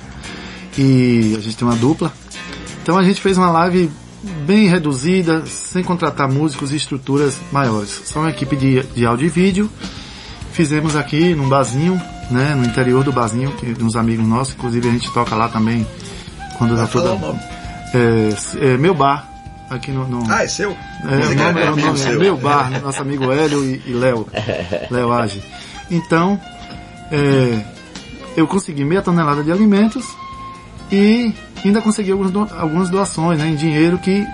e 0.75 1.35
a 1.37 1.39
gente 1.39 1.55
tem 1.55 1.67
uma 1.67 1.77
dupla. 1.77 2.11
Então 2.81 2.97
a 2.97 3.03
gente 3.03 3.21
fez 3.21 3.37
uma 3.37 3.51
live 3.51 3.91
bem 4.47 4.67
reduzida, 4.67 5.45
sem 5.45 5.83
contratar 5.83 6.27
músicos 6.27 6.71
e 6.71 6.77
estruturas 6.77 7.37
maiores. 7.51 8.01
Só 8.05 8.21
uma 8.21 8.31
equipe 8.31 8.55
de, 8.55 8.81
de 8.81 9.05
áudio 9.05 9.27
e 9.27 9.29
vídeo. 9.29 9.69
Fizemos 10.51 10.95
aqui 10.95 11.35
num 11.35 11.47
barzinho, 11.47 12.01
né, 12.29 12.55
no 12.55 12.65
interior 12.65 13.03
do 13.03 13.11
barzinho, 13.11 13.51
que 13.53 13.75
uns 13.83 13.95
amigos 13.95 14.27
nossos, 14.27 14.53
inclusive 14.55 14.87
a 14.87 14.91
gente 14.91 15.11
toca 15.11 15.35
lá 15.35 15.47
também 15.47 15.85
quando 16.57 16.75
dá 16.75 16.87
toda. 16.87 17.17
É, 17.93 18.73
é, 18.73 18.77
meu 18.77 18.93
bar, 18.93 19.29
aqui 19.69 19.91
no, 19.91 20.07
no. 20.07 20.29
Ah, 20.29 20.43
é 20.43 20.47
seu? 20.47 20.71
É, 20.71 21.05
o 21.05 21.35
nome, 21.35 21.61
é, 21.61 21.71
o 21.71 21.75
nome 21.75 22.01
é 22.01 22.11
meu 22.15 22.37
bar, 22.37 22.69
nosso 22.81 23.01
amigo 23.01 23.31
Hélio 23.31 23.63
e, 23.63 23.81
e 23.85 23.93
Léo. 23.93 24.27
Léo 24.89 25.11
Age. 25.13 25.43
Então, 25.89 26.39
é, 27.11 27.61
eu 28.35 28.47
consegui 28.47 28.83
meia 28.83 29.01
tonelada 29.01 29.43
de 29.43 29.51
alimentos 29.51 30.05
e 30.91 31.33
ainda 31.63 31.81
consegui 31.81 32.11
algumas, 32.11 32.31
do, 32.31 32.47
algumas 32.57 32.89
doações 32.89 33.39
né, 33.39 33.47
em 33.47 33.55
dinheiro 33.55 33.97
que 33.97 34.25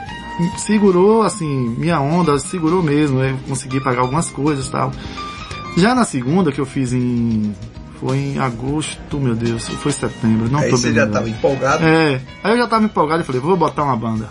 segurou 0.58 1.24
assim 1.24 1.76
minha 1.78 2.00
onda, 2.00 2.38
segurou 2.40 2.82
mesmo, 2.82 3.22
eu 3.22 3.38
consegui 3.48 3.80
pagar 3.80 4.02
algumas 4.02 4.30
coisas 4.30 4.68
tal. 4.70 4.92
Já 5.78 5.96
na 5.96 6.04
segunda 6.04 6.52
que 6.52 6.60
eu 6.60 6.66
fiz 6.66 6.94
em 6.94 7.54
foi 8.02 8.18
em 8.18 8.40
agosto, 8.40 9.20
meu 9.20 9.36
Deus, 9.36 9.68
foi 9.68 9.92
setembro, 9.92 10.50
não 10.50 10.60
Aí 10.60 10.72
tô 10.72 10.78
você 10.78 10.92
já 10.92 11.06
estava 11.06 11.30
empolgado? 11.30 11.86
É, 11.86 12.20
aí 12.44 12.52
eu 12.54 12.58
já 12.58 12.64
estava 12.64 12.84
empolgado 12.84 13.22
e 13.22 13.24
falei, 13.24 13.40
vou 13.40 13.56
botar 13.56 13.84
uma 13.84 13.96
banda. 13.96 14.28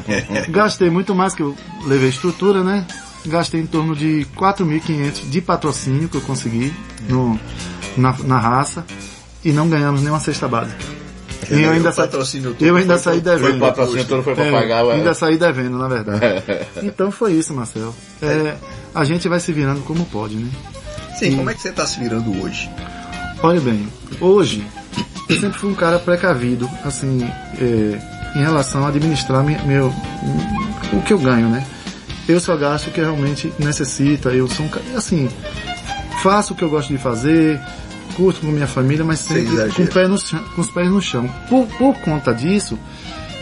Gastei 0.48 0.88
muito 0.88 1.14
mais 1.14 1.34
que 1.34 1.42
eu 1.42 1.54
levei 1.84 2.08
estrutura, 2.08 2.64
né? 2.64 2.86
Gastei 3.26 3.60
em 3.60 3.66
torno 3.66 3.94
de 3.94 4.26
4.500 4.34 5.28
de 5.28 5.40
patrocínio 5.42 6.08
que 6.08 6.16
eu 6.16 6.22
consegui 6.22 6.72
no, 7.10 7.38
na, 7.94 8.16
na 8.24 8.38
raça 8.38 8.86
e 9.44 9.52
não 9.52 9.68
ganhamos 9.68 10.00
nenhuma 10.00 10.18
cesta 10.18 10.48
básica. 10.48 10.82
E 11.50 11.62
eu 11.62 11.72
ainda, 11.72 11.92
sa... 11.92 12.08
eu 12.58 12.76
ainda 12.76 12.96
saí 12.96 13.20
devendo. 13.20 13.42
Foi 13.42 13.56
o 13.56 13.60
patrocínio 13.60 14.04
todo 14.06 14.22
foi 14.22 14.34
para 14.34 14.46
é, 14.46 14.50
pagar. 14.50 14.84
Ainda 14.92 15.12
saí 15.12 15.36
devendo, 15.36 15.76
na 15.76 15.88
verdade. 15.88 16.20
então 16.82 17.10
foi 17.10 17.32
isso, 17.32 17.52
Marcelo. 17.52 17.94
É, 18.22 18.54
a 18.94 19.04
gente 19.04 19.28
vai 19.28 19.40
se 19.40 19.52
virando 19.52 19.82
como 19.82 20.06
pode, 20.06 20.36
né? 20.36 20.50
Sim, 21.18 21.32
e... 21.32 21.36
como 21.36 21.50
é 21.50 21.54
que 21.54 21.60
você 21.60 21.68
está 21.68 21.84
se 21.84 22.00
virando 22.00 22.30
hoje? 22.42 22.70
Olha 23.42 23.60
bem, 23.60 23.88
hoje 24.20 24.66
eu 25.26 25.40
sempre 25.40 25.58
fui 25.58 25.70
um 25.70 25.74
cara 25.74 25.98
precavido, 25.98 26.68
assim, 26.84 27.26
é, 27.58 28.38
em 28.38 28.40
relação 28.40 28.84
a 28.84 28.88
administrar 28.88 29.42
meu, 29.42 29.58
meu, 29.64 29.86
o 30.92 31.00
que 31.02 31.14
eu 31.14 31.18
ganho, 31.18 31.48
né? 31.48 31.66
Eu 32.28 32.38
só 32.38 32.54
gasto 32.54 32.88
o 32.88 32.90
que 32.90 33.00
realmente 33.00 33.50
necessita, 33.58 34.28
eu 34.28 34.46
sou 34.46 34.66
um 34.66 34.68
cara, 34.68 34.84
assim, 34.94 35.30
faço 36.22 36.52
o 36.52 36.56
que 36.56 36.62
eu 36.62 36.68
gosto 36.68 36.90
de 36.90 36.98
fazer, 36.98 37.58
curto 38.14 38.40
com 38.40 38.48
minha 38.48 38.66
família, 38.66 39.06
mas 39.06 39.20
sempre 39.20 39.72
com, 39.72 39.86
pé 39.86 40.06
no, 40.06 40.18
com, 40.54 40.60
os 40.60 40.70
pés 40.70 40.90
no 40.90 41.00
chão. 41.00 41.26
Por, 41.48 41.66
por 41.78 41.94
conta 42.00 42.34
disso, 42.34 42.78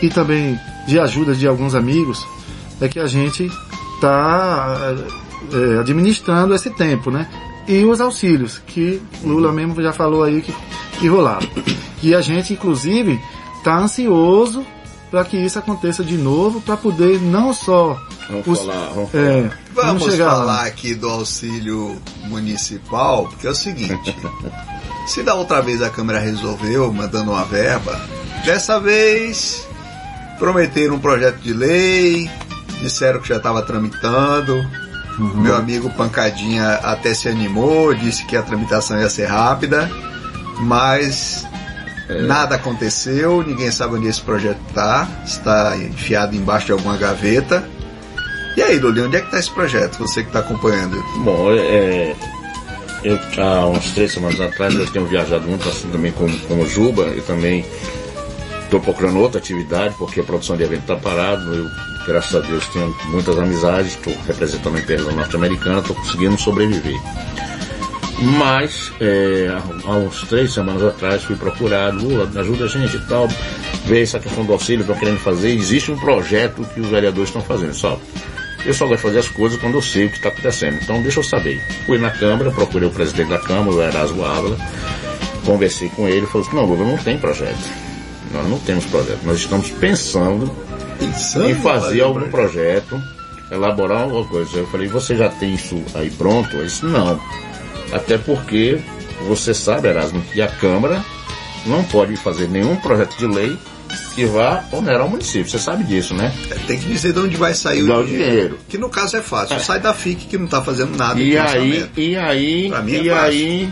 e 0.01 0.09
também 0.09 0.57
de 0.87 0.97
ajuda 0.97 1.35
de 1.35 1.45
alguns 1.45 1.75
amigos, 1.75 2.25
é 2.79 2.87
que 2.87 2.99
a 2.99 3.07
gente 3.07 3.51
está 3.95 4.95
é, 5.51 5.79
administrando 5.79 6.55
esse 6.55 6.69
tempo, 6.69 7.11
né? 7.11 7.27
E 7.67 7.85
os 7.85 8.01
auxílios, 8.01 8.61
que 8.65 9.01
Lula 9.23 9.51
mesmo 9.51 9.81
já 9.81 9.93
falou 9.93 10.23
aí 10.23 10.41
que, 10.41 10.53
que 10.99 11.07
rolaram. 11.07 11.47
E 12.01 12.15
a 12.15 12.21
gente, 12.21 12.53
inclusive, 12.53 13.19
está 13.57 13.77
ansioso 13.77 14.65
para 15.11 15.25
que 15.25 15.37
isso 15.37 15.57
aconteça 15.57 16.03
de 16.03 16.17
novo, 16.17 16.61
para 16.61 16.77
poder 16.77 17.19
não 17.21 17.53
só. 17.53 17.99
Vamos 18.29 18.47
os, 18.47 18.59
falar, 18.59 18.89
vamos, 18.93 19.13
é, 19.15 19.51
vamos, 19.73 20.01
vamos 20.03 20.15
falar 20.15 20.43
lá. 20.43 20.65
aqui 20.65 20.93
do 20.93 21.09
auxílio 21.09 21.99
municipal, 22.25 23.27
porque 23.27 23.47
é 23.47 23.49
o 23.49 23.55
seguinte: 23.55 24.15
se 25.07 25.23
da 25.23 25.33
outra 25.33 25.61
vez 25.61 25.81
a 25.81 25.89
Câmara 25.89 26.19
resolveu, 26.19 26.91
mandando 26.93 27.31
uma 27.31 27.43
verba, 27.43 27.99
dessa 28.45 28.79
vez 28.79 29.67
prometeram 30.37 30.95
um 30.95 30.99
projeto 30.99 31.37
de 31.37 31.53
lei, 31.53 32.29
disseram 32.81 33.19
que 33.19 33.27
já 33.27 33.37
estava 33.37 33.61
tramitando. 33.61 34.55
Uhum. 35.19 35.41
Meu 35.41 35.55
amigo 35.55 35.89
Pancadinha 35.91 36.75
até 36.75 37.13
se 37.13 37.27
animou, 37.27 37.93
disse 37.93 38.25
que 38.25 38.37
a 38.37 38.41
tramitação 38.41 38.99
ia 38.99 39.09
ser 39.09 39.25
rápida, 39.25 39.89
mas 40.61 41.45
é. 42.07 42.21
nada 42.21 42.55
aconteceu, 42.55 43.43
ninguém 43.45 43.69
sabe 43.69 43.95
onde 43.95 44.07
esse 44.07 44.21
projeto 44.21 44.59
está, 44.69 45.07
está 45.25 45.77
enfiado 45.77 46.35
embaixo 46.35 46.67
de 46.67 46.71
alguma 46.71 46.95
gaveta. 46.95 47.67
E 48.55 48.61
aí, 48.61 48.79
Luli, 48.79 49.01
onde 49.01 49.17
é 49.17 49.19
que 49.19 49.27
está 49.27 49.39
esse 49.39 49.51
projeto? 49.51 49.97
Você 49.99 50.21
que 50.21 50.29
está 50.29 50.39
acompanhando? 50.39 51.01
Bom, 51.23 51.51
é, 51.51 52.15
eu 53.03 53.19
há 53.37 53.67
uns 53.67 53.91
três 53.91 54.11
semanas 54.11 54.39
atrás 54.41 54.73
eu 54.73 54.89
tenho 54.91 55.05
viajado 55.05 55.47
muito 55.47 55.67
assim 55.69 55.89
também 55.89 56.11
com, 56.11 56.27
com 56.39 56.55
o 56.61 56.67
Juba 56.67 57.07
e 57.15 57.21
também 57.21 57.65
estou 58.69 58.79
procurando 58.79 59.19
outra 59.19 59.39
atividade 59.39 59.95
porque 59.97 60.19
a 60.19 60.23
produção 60.23 60.55
de 60.55 60.63
evento 60.63 60.81
está 60.81 60.95
parada. 60.95 61.43
Eu, 61.43 61.67
graças 62.05 62.35
a 62.35 62.39
Deus, 62.39 62.65
tenho 62.67 62.95
muitas 63.07 63.37
amizades, 63.37 63.93
estou 63.93 64.15
representando 64.27 64.77
a 64.77 64.79
empresa 64.79 65.11
norte-americana, 65.11 65.79
estou 65.79 65.95
conseguindo 65.95 66.39
sobreviver. 66.39 66.99
Mas, 68.37 68.91
é, 68.99 69.47
há 69.85 69.91
uns 69.91 70.21
três 70.27 70.53
semanas 70.53 70.83
atrás, 70.83 71.23
fui 71.23 71.35
procurado, 71.35 72.05
Lula, 72.05 72.29
ajuda 72.39 72.65
a 72.65 72.67
gente 72.67 72.97
e 72.97 72.99
tal, 73.07 73.27
ver 73.85 74.03
essa 74.03 74.19
questão 74.19 74.45
do 74.45 74.53
auxílio, 74.53 74.81
estão 74.81 74.97
querendo 74.97 75.19
fazer. 75.19 75.51
Existe 75.51 75.91
um 75.91 75.97
projeto 75.97 76.63
que 76.73 76.81
os 76.81 76.87
vereadores 76.89 77.29
estão 77.29 77.41
fazendo, 77.41 77.73
só 77.73 77.99
eu 78.65 78.73
só 78.73 78.85
gosto 78.85 78.97
de 78.97 79.03
fazer 79.03 79.19
as 79.19 79.29
coisas 79.29 79.57
quando 79.57 79.75
eu 79.75 79.81
sei 79.81 80.05
o 80.05 80.09
que 80.09 80.17
está 80.17 80.27
acontecendo. 80.29 80.79
Então 80.81 81.01
deixa 81.01 81.19
eu 81.19 81.23
saber. 81.23 81.61
Fui 81.85 81.97
na 81.97 82.11
Câmara, 82.11 82.51
procurei 82.51 82.89
o 82.89 82.91
presidente 82.91 83.29
da 83.29 83.39
Câmara, 83.39 83.71
o 83.71 83.81
Erasmo 83.81 84.25
Ávila, 84.25 84.57
conversei 85.45 85.87
com 85.89 86.07
ele, 86.07 86.25
falou 86.27 86.45
assim, 86.45 86.55
não, 86.57 86.65
Lula, 86.65 86.85
não 86.85 86.97
tem 86.97 87.17
projeto. 87.17 87.88
Nós 88.31 88.47
não 88.47 88.59
temos 88.59 88.85
projeto. 88.85 89.23
Nós 89.23 89.37
estamos 89.37 89.69
pensando, 89.71 90.49
pensando 90.99 91.49
em 91.49 91.55
fazer 91.55 92.01
algum 92.01 92.29
projeto, 92.29 93.01
elaborar 93.51 94.03
alguma 94.03 94.25
coisa. 94.25 94.57
Eu 94.57 94.67
falei, 94.67 94.87
você 94.87 95.15
já 95.15 95.29
tem 95.29 95.55
isso 95.55 95.81
aí 95.95 96.09
pronto? 96.11 96.55
Eu 96.55 96.63
disse, 96.63 96.85
não. 96.85 97.19
Até 97.91 98.17
porque 98.17 98.79
você 99.27 99.53
sabe, 99.53 99.87
Erasmo, 99.87 100.21
que 100.21 100.41
a 100.41 100.47
Câmara 100.47 101.03
não 101.65 101.83
pode 101.83 102.15
fazer 102.15 102.47
nenhum 102.47 102.75
projeto 102.75 103.17
de 103.17 103.25
lei 103.25 103.57
que 104.13 104.25
vá 104.25 104.63
onerar 104.71 105.05
o 105.05 105.09
município. 105.09 105.49
Você 105.49 105.57
sabe 105.57 105.83
disso, 105.83 106.13
né? 106.13 106.31
É, 106.51 106.55
tem 106.67 106.77
que 106.77 106.85
dizer 106.87 107.13
de 107.13 107.19
onde 107.19 107.37
vai 107.37 107.53
sair 107.53 107.83
o 107.83 107.85
dinheiro. 107.85 108.05
dinheiro. 108.05 108.59
Que 108.67 108.77
no 108.77 108.89
caso 108.89 109.17
é 109.17 109.21
fácil. 109.21 109.55
É. 109.55 109.59
Sai 109.59 109.79
da 109.79 109.93
FIC 109.93 110.27
que 110.27 110.37
não 110.37 110.45
está 110.45 110.61
fazendo 110.61 110.95
nada. 110.95 111.19
E 111.19 111.37
aí, 111.37 111.89
e 111.97 112.15
aí, 112.15 112.71
é 112.71 112.89
e 112.89 113.09
aí 113.09 113.69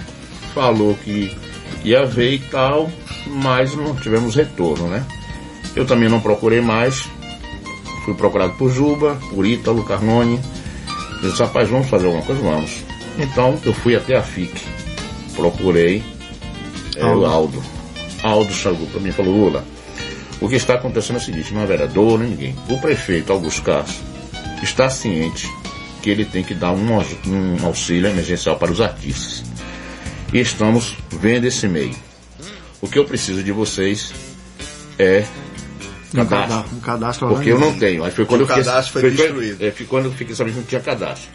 falou 0.54 0.98
que 1.04 1.36
ia 1.88 2.06
ver 2.06 2.34
e 2.34 2.39
tal, 2.39 2.89
mas 3.28 3.76
não 3.76 3.95
tivemos 3.95 4.36
retorno, 4.36 4.88
né? 4.88 5.06
Eu 5.76 5.86
também 5.86 6.10
não 6.10 6.19
procurei 6.19 6.62
mais. 6.62 7.08
Fui 8.04 8.13
procurado 8.13 8.54
por 8.54 8.71
Juba, 8.71 9.17
por 9.30 9.45
Ítalo, 9.45 9.84
Carnone. 9.84 10.39
Disse, 11.21 11.41
rapaz, 11.41 11.69
vamos 11.69 11.89
fazer 11.89 12.06
alguma 12.08 12.26
coisa? 12.26 12.41
Vamos. 12.41 12.84
Então 13.17 13.60
eu 13.63 13.73
fui 13.73 13.95
até 13.95 14.15
a 14.15 14.21
FIC. 14.21 14.62
Procurei 15.36 16.04
é, 16.95 17.06
o 17.06 17.26
Aldo. 17.26 17.62
Aldo 18.23 18.52
chegou 18.52 18.88
para 18.88 19.00
mim 19.00 19.10
e 19.10 19.13
falou, 19.13 19.34
Lula, 19.34 19.65
o 20.41 20.47
que 20.47 20.56
está 20.56 20.76
acontecendo 20.76 21.17
é 21.17 21.19
o 21.19 21.23
seguinte, 21.23 21.54
não 21.54 21.62
é 21.62 21.65
vereador, 21.65 22.19
nem 22.19 22.30
ninguém. 22.30 22.56
O 22.69 22.80
prefeito 22.80 23.32
Augusto 23.32 23.62
Castro 23.62 24.04
está 24.62 24.89
ciente 24.89 25.47
que 26.02 26.10
ele 26.10 26.26
tem 26.26 26.43
que 26.43 26.54
dar 26.54 26.71
um, 26.71 26.88
um 26.91 27.65
auxílio 27.65 28.10
emergencial 28.10 28.58
para 28.58 28.71
os 28.71 28.82
artistas. 28.82 29.43
E 30.34 30.40
estamos 30.40 30.96
vendo 31.10 31.46
esse 31.46 31.68
meio. 31.68 31.96
O 32.82 32.88
que 32.88 33.00
eu 33.00 33.06
preciso 33.06 33.44
de 33.44 33.52
vocês 33.52 34.13
é 35.00 35.26
um 36.13 36.26
cadastro. 36.26 36.76
Um 36.76 36.80
cadastro 36.80 37.28
porque 37.30 37.52
eu 37.52 37.60
não 37.60 37.78
tenho. 37.78 38.04
Aí 38.04 38.12
foi 38.12 38.26
quando 38.26 38.42
o 38.42 38.44
eu 38.44 38.48
fiquei, 38.48 38.63
cadastro 38.63 38.94
foi, 38.94 39.02
foi 39.02 39.12
destruído. 39.12 39.66
É, 39.66 39.72
foi 39.72 39.86
quando 39.86 40.06
eu 40.06 40.12
fiquei 40.12 40.36
sabendo 40.36 40.54
que 40.54 40.60
não 40.60 40.68
tinha 40.68 40.82
cadastro. 40.82 41.30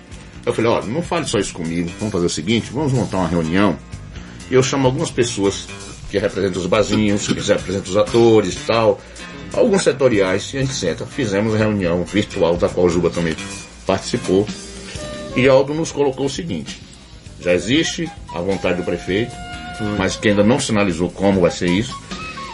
Eu 0.45 0.53
falei, 0.53 0.71
olha, 0.71 0.87
não 0.87 1.03
fale 1.03 1.27
só 1.27 1.39
isso 1.39 1.53
comigo, 1.53 1.91
vamos 1.99 2.13
fazer 2.13 2.27
o 2.27 2.31
seguinte, 2.31 2.71
vamos 2.73 2.93
montar 2.93 3.19
uma 3.19 3.29
reunião. 3.29 3.79
E 4.51 4.55
eu 4.55 4.63
chamo 4.63 4.87
algumas 4.87 5.11
pessoas 5.11 5.69
que 6.11 6.19
representa 6.19 6.59
os 6.59 6.67
bazinhos, 6.67 7.27
que 7.27 7.35
representa 7.35 7.89
os 7.89 7.97
atores 7.97 8.55
e 8.55 8.59
tal, 8.67 9.01
alguns 9.53 9.83
setoriais, 9.83 10.53
e 10.53 10.59
a 10.59 10.61
gente 10.61 10.75
senta. 10.75 11.07
Fizemos 11.07 11.55
a 11.55 11.59
reunião 11.59 12.05
virtual, 12.05 12.57
da 12.57 12.69
qual 12.69 12.87
o 12.87 12.91
Juba 12.91 13.09
também 13.09 13.37
participou, 13.87 14.47
e 15.37 15.49
Aldo 15.49 15.73
nos 15.73 15.93
colocou 15.93 16.27
o 16.27 16.31
seguinte: 16.31 16.83
já 17.43 17.53
existe 17.53 18.11
a 18.35 18.41
vontade 18.41 18.79
do 18.79 18.85
prefeito, 18.85 19.35
hum. 19.81 19.97
mas 19.99 20.17
que 20.17 20.29
ainda 20.29 20.43
não 20.43 20.61
sinalizou 20.61 21.11
como 21.11 21.41
vai 21.41 21.51
ser 21.51 21.69
isso, 21.69 21.95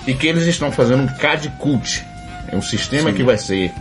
e 0.06 0.14
que 0.14 0.26
eles 0.26 0.44
estão 0.46 0.72
fazendo 0.72 1.02
um 1.02 1.06
CAD 1.06 1.52
CULT, 1.58 2.04
é 2.50 2.56
um 2.56 2.62
sistema 2.62 3.10
Sim. 3.10 3.16
que 3.16 3.22
vai 3.22 3.36
ser 3.36 3.72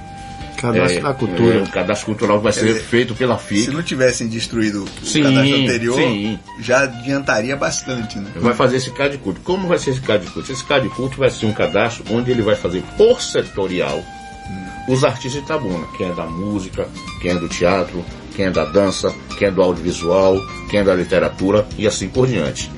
Cadastro 0.58 0.98
é, 0.98 1.02
da 1.02 1.14
cultura. 1.14 1.56
É, 1.56 1.62
o 1.62 1.68
cadastro 1.68 2.06
cultural 2.08 2.42
vai 2.42 2.52
ser 2.52 2.66
dizer, 2.66 2.82
feito 2.82 3.14
pela 3.14 3.38
FIC. 3.38 3.66
Se 3.66 3.72
não 3.72 3.84
tivessem 3.84 4.28
destruído 4.28 4.86
sim, 5.04 5.22
o 5.22 5.24
cadastro 5.24 5.56
anterior, 5.56 5.96
sim. 5.96 6.40
já 6.60 6.82
adiantaria 6.82 7.56
bastante, 7.56 8.18
né? 8.18 8.32
Vai 8.36 8.56
fazer 8.56 8.78
esse 8.78 8.92
CAD 8.92 9.20
culto. 9.20 9.40
Como 9.42 9.68
vai 9.68 9.78
ser 9.78 9.92
esse 9.92 10.02
CAD 10.02 10.26
culto? 10.28 10.52
Esse 10.52 10.64
CAD 10.64 10.90
culto 10.90 11.18
vai 11.18 11.30
ser 11.30 11.46
um 11.46 11.54
cadastro 11.54 12.04
onde 12.10 12.32
ele 12.32 12.42
vai 12.42 12.56
fazer 12.56 12.84
por 12.98 13.22
setorial 13.22 14.04
hum. 14.50 14.94
os 14.94 15.04
artistas 15.04 15.42
de 15.42 15.48
Tabuna, 15.48 15.86
quem 15.96 16.10
é 16.10 16.14
da 16.14 16.26
música, 16.26 16.90
quem 17.22 17.32
é 17.32 17.36
do 17.36 17.48
teatro, 17.48 18.04
quem 18.38 18.46
é 18.46 18.52
da 18.52 18.66
dança, 18.66 19.12
quem 19.36 19.48
é 19.48 19.52
do 19.52 19.64
audiovisual, 19.64 20.40
quem 20.70 20.82
é 20.82 20.84
da 20.84 20.94
literatura 20.94 21.68
e 21.76 21.88
assim 21.88 22.08
por 22.08 22.28
diante. 22.28 22.72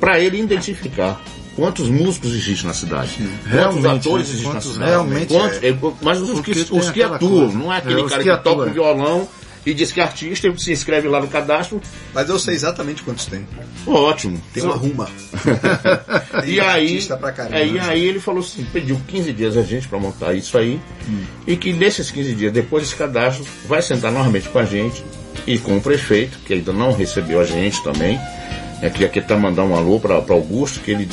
Para 0.00 0.18
ele 0.18 0.40
identificar 0.40 1.22
quantos 1.54 1.88
músicos 1.88 2.34
existem 2.34 2.66
na 2.66 2.74
cidade, 2.74 3.16
quantos 3.48 3.84
atores 3.84 4.26
né? 4.26 4.34
existem 4.34 4.52
na 4.52 4.60
cidade, 4.60 4.90
realmente 4.90 5.32
quantos, 5.32 5.62
é, 5.62 5.76
mas 6.02 6.20
os 6.20 6.40
que, 6.40 6.50
os 6.72 6.90
que 6.90 7.02
atuam, 7.04 7.42
coisa. 7.42 7.58
não 7.58 7.72
é 7.72 7.76
aquele 7.76 8.00
é, 8.00 8.08
cara 8.08 8.22
que, 8.24 8.30
que 8.30 8.36
toca 8.42 8.62
o 8.62 8.70
violão 8.72 9.28
e 9.64 9.74
diz 9.74 9.92
que 9.92 10.00
é 10.00 10.04
artista 10.04 10.52
se 10.56 10.72
inscreve 10.72 11.08
lá 11.08 11.20
no 11.20 11.28
cadastro. 11.28 11.80
Mas 12.14 12.28
eu 12.28 12.38
sei 12.38 12.54
exatamente 12.54 13.02
quantos 13.02 13.26
tem. 13.26 13.46
Ótimo. 13.86 14.40
Tem 14.52 14.62
uma 14.62 14.74
ruma. 14.74 15.08
tem 16.42 16.54
e 16.54 16.60
aí, 16.60 16.98
é, 17.50 17.66
e 17.66 17.78
aí 17.78 18.04
ele 18.04 18.20
falou 18.20 18.40
assim, 18.40 18.66
pediu 18.72 19.00
15 19.06 19.32
dias 19.32 19.56
a 19.56 19.62
gente 19.62 19.88
para 19.88 19.98
montar 19.98 20.34
isso 20.34 20.56
aí 20.56 20.80
hum. 21.08 21.24
e 21.46 21.56
que 21.56 21.72
nesses 21.72 22.10
15 22.10 22.34
dias, 22.34 22.52
depois 22.52 22.84
desse 22.84 22.96
cadastro, 22.96 23.44
vai 23.66 23.82
sentar 23.82 24.10
normalmente 24.10 24.48
com 24.48 24.58
a 24.58 24.64
gente 24.64 25.04
e 25.46 25.58
com 25.58 25.76
o 25.76 25.80
prefeito, 25.80 26.38
que 26.40 26.54
ainda 26.54 26.72
não 26.72 26.92
recebeu 26.92 27.40
a 27.40 27.44
gente 27.44 27.82
também. 27.82 28.18
É, 28.82 28.88
queria 28.88 29.08
aqui 29.08 29.20
tá 29.20 29.36
mandar 29.36 29.64
um 29.64 29.76
alô 29.76 30.00
para 30.00 30.14
Augusto, 30.14 30.80
que 30.80 30.90
ele 30.90 31.08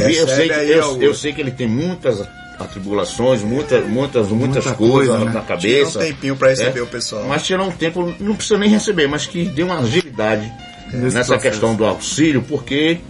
eu 0.00 0.26
sei, 0.26 0.48
que, 0.48 0.54
eu, 0.54 1.02
eu, 1.02 1.14
sei 1.14 1.32
que 1.32 1.40
ele 1.40 1.52
tem 1.52 1.68
muitas 1.68 2.26
atribulações, 2.58 3.42
muitas, 3.42 3.86
muitas, 3.86 4.28
muitas 4.28 4.64
Muita 4.64 4.78
coisas 4.78 5.08
coisa, 5.08 5.24
né? 5.24 5.32
na 5.32 5.40
cabeça. 5.40 5.98
Tira 5.98 6.04
um 6.04 6.08
tempinho 6.08 6.36
para 6.36 6.48
receber 6.50 6.78
é, 6.78 6.82
o 6.82 6.86
pessoal. 6.86 7.24
Mas 7.28 7.42
tirar 7.44 7.62
um 7.62 7.70
tempo, 7.70 8.14
não 8.20 8.34
precisa 8.36 8.58
nem 8.58 8.68
receber, 8.68 9.06
mas 9.06 9.26
que 9.26 9.44
dê 9.44 9.62
uma 9.62 9.78
agilidade 9.78 10.52
é, 10.92 10.96
nessa 10.96 11.34
processo. 11.34 11.40
questão 11.40 11.74
do 11.74 11.84
auxílio, 11.84 12.42
porque 12.42 13.00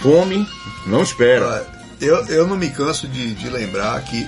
fome 0.00 0.46
não 0.86 1.02
espera. 1.02 1.66
Eu, 2.00 2.26
eu 2.26 2.46
não 2.46 2.56
me 2.56 2.68
canso 2.70 3.08
de, 3.08 3.34
de 3.34 3.48
lembrar 3.48 4.02
que 4.02 4.26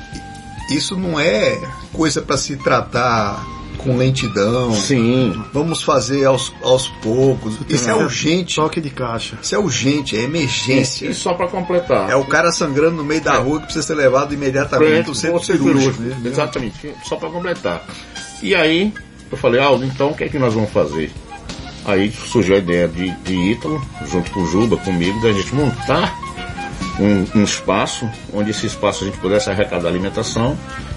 isso 0.71 0.97
não 0.97 1.21
é 1.21 1.59
coisa 1.93 2.23
para 2.23 2.37
se 2.37 2.57
tratar 2.57 3.45
com 3.77 3.97
lentidão. 3.97 4.73
Sim. 4.73 5.41
Vamos 5.53 5.83
fazer 5.83 6.25
aos, 6.25 6.53
aos 6.63 6.89
poucos. 6.89 7.59
Isso 7.69 7.89
é 7.89 7.95
urgente. 7.95 8.57
Toque 8.57 8.81
de 8.81 8.91
caixa. 8.91 9.39
Isso 9.43 9.55
é 9.55 9.59
urgente, 9.59 10.17
é 10.17 10.23
emergência. 10.23 11.07
E 11.07 11.15
só 11.15 11.35
para 11.35 11.49
completar. 11.49 12.11
É 12.11 12.17
o 12.17 12.25
cara 12.25 12.53
sangrando 12.53 12.97
no 12.97 13.05
meio 13.05 13.21
da 13.21 13.35
é. 13.35 13.39
rua 13.39 13.59
que 13.59 13.65
precisa 13.65 13.87
ser 13.87 13.95
levado 13.95 14.35
imediatamente 14.35 15.05
para 15.05 15.13
o 15.13 15.15
centro 15.15 15.45
cirúrgico. 15.45 15.95
cirúrgico. 15.95 16.29
Exatamente. 16.29 16.95
Só 17.05 17.17
para 17.17 17.31
completar. 17.31 17.85
E 18.43 18.55
aí, 18.55 18.93
eu 19.31 19.39
falei, 19.39 19.61
Aldo, 19.61 19.85
então 19.85 20.11
o 20.11 20.15
que 20.15 20.25
é 20.25 20.29
que 20.29 20.39
nós 20.39 20.55
vamos 20.55 20.71
fazer? 20.71 21.13
Aí 21.85 22.11
surgiu 22.11 22.57
a 22.57 22.59
ideia 22.59 22.89
de, 22.89 23.11
de 23.23 23.35
Ítalo, 23.53 23.81
junto 24.07 24.31
com 24.33 24.41
o 24.41 24.47
Juba, 24.47 24.77
comigo, 24.77 25.21
da 25.23 25.33
gente 25.33 25.55
montar 25.55 26.13
um, 26.99 27.41
um, 27.41 27.45
espaço 27.45 28.09
onde 28.33 28.51
esse 28.51 28.67
espaço 28.67 29.05
a 29.05 29.07
gente 29.07 29.19
pudesse 29.19 29.51
arrecadar 29.51 29.89
alimentação 29.89 30.57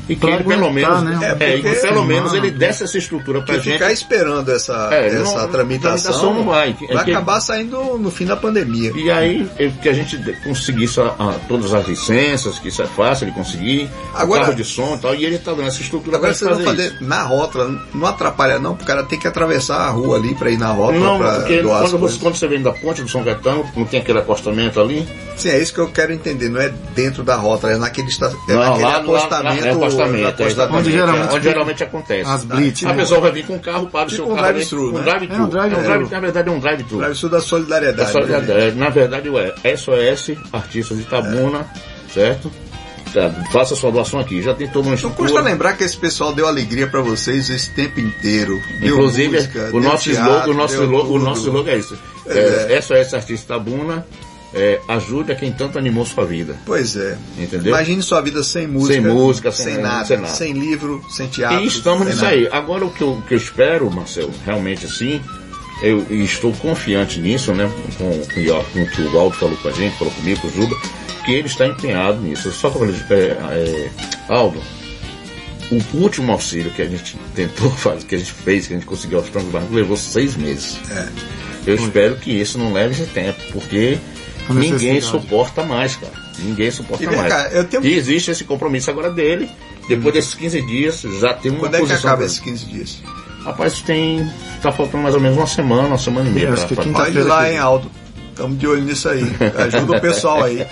e 0.09 0.15
que 0.15 0.25
ele, 0.25 0.43
pelo 0.43 0.71
menos, 0.71 1.03
né? 1.03 1.37
é, 1.39 1.59
é, 1.59 1.73
pelo 1.81 2.03
menos 2.03 2.33
ele 2.33 2.49
desse 2.49 2.83
essa 2.83 2.97
estrutura 2.97 3.43
pra 3.43 3.59
gente. 3.59 3.73
ficar 3.73 3.91
esperando 3.91 4.51
essa, 4.51 4.89
é, 4.91 5.05
essa 5.05 5.41
não, 5.41 5.47
tramitação, 5.49 5.79
tramitação 5.79 6.33
não 6.33 6.45
vai. 6.45 6.75
É 6.89 6.93
vai 6.95 7.11
acabar 7.11 7.39
saindo 7.39 7.97
no 7.99 8.09
fim 8.09 8.25
da 8.25 8.35
pandemia. 8.35 8.91
E 8.95 9.11
aí, 9.11 9.47
que 9.81 9.87
a 9.87 9.93
gente 9.93 10.17
conseguisse 10.43 10.99
a, 10.99 11.13
a, 11.19 11.35
todas 11.47 11.75
as 11.75 11.87
licenças, 11.87 12.57
que 12.57 12.69
isso 12.69 12.81
é 12.81 12.87
fácil 12.87 13.27
de 13.27 13.33
conseguir, 13.33 13.87
agora, 14.15 14.41
carro 14.41 14.55
de 14.55 14.63
som 14.63 14.95
e 14.95 14.97
tal, 14.97 15.13
e 15.13 15.23
ele 15.23 15.37
tá 15.37 15.51
dando 15.51 15.67
essa 15.67 15.81
estrutura 15.81 16.17
agora 16.17 16.33
pra 16.33 16.49
fazer, 16.49 16.63
fazer 16.63 16.87
isso. 16.87 17.03
na 17.03 17.21
rótula, 17.21 17.79
não 17.93 18.07
atrapalha 18.07 18.57
não, 18.57 18.71
porque 18.71 18.85
o 18.85 18.87
cara 18.87 19.05
tem 19.05 19.19
que 19.19 19.27
atravessar 19.27 19.77
a 19.77 19.89
rua 19.89 20.17
ali 20.17 20.33
pra 20.33 20.49
ir 20.49 20.57
na 20.57 20.71
rótula 20.71 21.05
não, 21.05 21.19
pra 21.19 21.35
porque 21.35 21.61
doar 21.61 21.81
quando 21.83 21.99
você, 21.99 22.19
quando 22.19 22.35
você 22.35 22.47
vem 22.47 22.63
da 22.63 22.71
ponte 22.71 23.03
do 23.03 23.07
São 23.07 23.23
Gaetano, 23.23 23.63
não 23.75 23.85
tem 23.85 23.99
aquele 23.99 24.17
acostamento 24.17 24.79
ali? 24.79 25.07
Sim, 25.37 25.49
é 25.49 25.59
isso 25.59 25.73
que 25.73 25.79
eu 25.79 25.88
quero 25.89 26.13
entender, 26.13 26.49
não 26.49 26.61
é 26.61 26.69
dentro 26.95 27.23
da 27.23 27.35
rótula, 27.35 27.73
é 27.73 27.77
naquele, 27.77 28.07
é 28.09 28.53
não, 28.53 28.59
naquele 28.59 28.83
lá, 28.83 28.97
acostamento. 28.97 29.61
Lá, 29.61 29.67
é 29.67 29.71
acostamento, 29.71 30.43
é 30.43 30.65
onde 30.77 30.91
geralmente, 30.91 31.33
onde 31.33 31.43
geralmente 31.43 31.83
acontece. 31.83 32.29
As 32.29 32.43
blitz, 32.43 32.83
a 32.83 32.89
né? 32.89 32.93
pessoa 32.95 33.19
vai 33.19 33.31
vir 33.31 33.45
com 33.45 33.55
um 33.55 33.59
carro, 33.59 33.87
para 33.87 34.07
o 34.07 34.09
tipo 34.09 34.23
seu 34.23 34.31
um 34.31 34.35
carro. 34.35 34.47
Drive-thru, 34.47 34.91
né? 34.91 34.99
Um 34.99 35.03
drive-thru. 35.03 35.35
É 35.35 35.41
um 35.41 35.49
drive 35.49 35.73
é 35.73 35.77
um 35.77 35.83
drive, 35.83 36.11
na 36.11 36.19
verdade 36.19 36.49
é 36.49 36.51
um 36.51 36.59
drive-thru. 36.59 36.97
Drive-thru 36.97 37.29
da 37.29 37.41
solidariedade. 37.41 37.97
Da 37.97 38.11
solidariedade. 38.11 38.75
Né? 38.75 38.83
Na 38.83 38.89
verdade 38.89 39.29
é 39.63 39.75
SOS 39.75 40.37
Artistas 40.51 40.97
de 40.97 41.03
Itabuna, 41.03 41.67
certo? 42.13 42.51
tá, 43.13 43.29
faça 43.51 43.75
sua 43.75 43.91
doação 43.91 44.19
aqui. 44.19 44.41
Já 44.41 44.53
tem 44.53 44.67
todo 44.67 44.87
um 44.87 44.95
Não 44.95 45.11
custa 45.11 45.41
lembrar 45.41 45.73
que 45.73 45.83
esse 45.83 45.97
pessoal 45.97 46.33
deu 46.33 46.47
alegria 46.47 46.87
para 46.87 47.01
vocês 47.01 47.49
esse 47.49 47.69
tempo 47.71 47.99
inteiro. 47.99 48.59
Inclusive, 48.81 49.35
música, 49.35 49.69
o, 49.73 49.79
nosso 49.79 50.03
teatro, 50.03 50.31
slogan, 50.31 50.51
o, 50.51 50.53
nosso 50.53 50.73
slogan, 50.75 51.09
o 51.09 51.19
nosso 51.19 51.41
slogan 51.41 51.71
é 51.71 51.77
isso. 51.77 51.97
É, 52.27 52.73
é. 52.73 52.81
SOS 52.81 53.13
Artista 53.13 53.53
Tabuna 53.55 54.05
é, 54.53 54.81
ajude 54.87 55.31
a 55.31 55.35
quem 55.35 55.51
tanto 55.51 55.77
animou 55.77 56.05
sua 56.05 56.25
vida. 56.25 56.55
Pois 56.65 56.95
é. 56.95 57.17
Entendeu? 57.37 57.73
Imagine 57.73 58.01
sua 58.01 58.21
vida 58.21 58.43
sem 58.43 58.67
música. 58.67 58.93
Sem 58.93 59.01
música, 59.01 59.51
sem, 59.51 59.73
sem, 59.73 59.77
nada, 59.81 60.05
sem 60.05 60.17
nada. 60.17 60.33
Sem 60.33 60.53
livro, 60.53 61.03
sem 61.09 61.27
teatro. 61.27 61.59
E 61.59 61.67
estamos 61.67 62.07
nisso 62.07 62.25
aí. 62.25 62.47
Agora 62.51 62.85
o 62.85 62.91
que, 62.91 63.01
eu, 63.01 63.21
que 63.27 63.33
eu 63.33 63.37
espero, 63.37 63.91
Marcelo, 63.91 64.33
realmente 64.45 64.85
assim, 64.85 65.21
eu 65.81 66.05
estou 66.09 66.51
confiante 66.53 67.19
nisso, 67.19 67.53
né? 67.53 67.71
Com, 67.97 68.09
com, 68.09 68.81
o 68.81 68.87
que 68.89 69.01
o 69.01 69.19
Aldo 69.19 69.35
falou 69.35 69.57
com 69.57 69.67
a 69.67 69.71
gente, 69.71 69.97
falou 69.97 70.13
comigo, 70.13 70.41
com 70.41 70.47
o 70.47 70.51
Juba, 70.51 70.75
que 71.25 71.33
ele 71.33 71.47
está 71.47 71.67
empenhado 71.67 72.19
nisso. 72.19 72.51
Só 72.51 72.69
que 72.69 72.77
eu 72.77 72.79
falei, 72.79 72.95
é, 73.11 73.31
é, 73.31 73.89
Aldo, 74.27 74.61
o 75.71 75.97
último 75.97 76.31
auxílio 76.31 76.71
que 76.71 76.81
a 76.81 76.87
gente 76.87 77.15
tentou 77.35 77.69
fazer, 77.77 78.05
que 78.05 78.15
a 78.15 78.17
gente 78.17 78.31
fez, 78.31 78.67
que 78.67 78.73
a 78.73 78.77
gente 78.77 78.87
conseguiu 78.87 79.19
aos 79.19 79.29
Francos 79.29 79.51
Barcos, 79.51 79.71
levou 79.71 79.95
seis 79.95 80.35
meses. 80.35 80.79
É. 80.89 81.07
Eu 81.67 81.75
espero 81.75 82.15
que 82.15 82.31
isso 82.31 82.57
não 82.57 82.73
leve 82.73 82.93
esse 82.93 83.05
tempo, 83.11 83.39
porque 83.51 83.99
ninguém 84.53 85.01
suporta 85.01 85.63
mais, 85.63 85.95
cara. 85.95 86.13
Ninguém 86.39 86.71
suporta 86.71 87.03
e, 87.03 87.07
mais. 87.07 87.33
Cá, 87.33 87.63
tenho... 87.63 87.85
E 87.85 87.93
existe 87.93 88.31
esse 88.31 88.43
compromisso 88.43 88.89
agora 88.89 89.09
dele. 89.11 89.49
Depois 89.87 90.13
desses 90.13 90.35
15 90.35 90.61
dias, 90.61 91.01
já 91.19 91.33
tem 91.33 91.51
uma 91.51 91.61
Quando 91.61 91.79
posição. 91.79 91.79
Quando 91.79 91.91
é 91.91 91.97
que 91.97 92.07
acaba 92.07 92.25
esses 92.25 92.39
15 92.39 92.65
dias? 92.65 93.01
Rapaz, 93.43 93.81
tem. 93.81 94.31
Tá 94.61 94.71
faltando 94.71 95.03
mais 95.03 95.15
ou 95.15 95.21
menos 95.21 95.37
uma 95.37 95.47
semana, 95.47 95.87
uma 95.87 95.97
semana 95.97 96.29
e 96.29 96.33
meia. 96.33 96.53
Pra, 96.53 96.65
pra... 96.67 96.85
Pode 96.85 97.17
ir 97.17 97.23
lá, 97.23 97.49
hein, 97.49 97.57
Aldo. 97.57 97.89
Estamos 98.29 98.57
de 98.57 98.67
olho 98.67 98.83
nisso 98.83 99.09
aí. 99.09 99.23
Ajuda 99.57 99.97
o 99.97 100.01
pessoal 100.01 100.43
aí. 100.43 100.65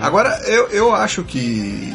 Agora, 0.00 0.40
eu, 0.46 0.68
eu 0.68 0.94
acho 0.94 1.24
que. 1.24 1.92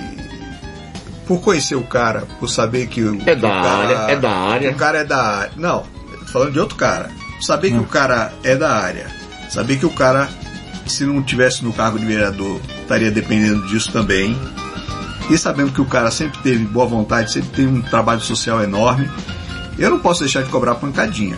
Por 1.26 1.42
conhecer 1.42 1.76
o 1.76 1.84
cara, 1.84 2.24
por 2.40 2.50
saber 2.50 2.88
que 2.88 3.02
o. 3.02 3.22
É 3.26 3.36
da 3.36 3.50
cara, 3.50 3.70
área, 3.70 4.14
é 4.14 4.16
da 4.16 4.32
área. 4.32 4.72
O 4.72 4.76
cara 4.76 4.98
é 5.00 5.04
da 5.04 5.24
área. 5.24 5.52
Não, 5.58 5.84
falando 6.32 6.54
de 6.54 6.60
outro 6.60 6.76
cara. 6.76 7.10
Saber 7.42 7.72
que 7.72 7.78
o 7.78 7.86
cara 7.86 8.34
é 8.44 8.56
da 8.56 8.72
área. 8.72 9.08
Saber 9.50 9.78
que 9.78 9.86
o 9.86 9.92
cara 9.92 10.30
se 10.92 11.06
não 11.06 11.22
tivesse 11.22 11.64
no 11.64 11.74
cargo 11.74 12.00
de 12.00 12.06
vereador, 12.06 12.60
estaria 12.82 13.12
dependendo 13.12 13.68
disso 13.68 13.92
também. 13.92 14.38
E 15.30 15.38
sabendo 15.38 15.72
que 15.72 15.82
o 15.82 15.86
cara 15.86 16.10
sempre 16.10 16.40
teve 16.40 16.64
boa 16.66 16.86
vontade, 16.86 17.32
sempre 17.32 17.50
teve 17.50 17.68
um 17.68 17.82
trabalho 17.82 18.22
social 18.22 18.64
enorme, 18.64 19.10
eu 19.78 19.90
não 19.90 20.00
posso 20.00 20.22
deixar 20.22 20.44
de 20.44 20.50
cobrar 20.50 20.76
pancadinha. 20.76 21.38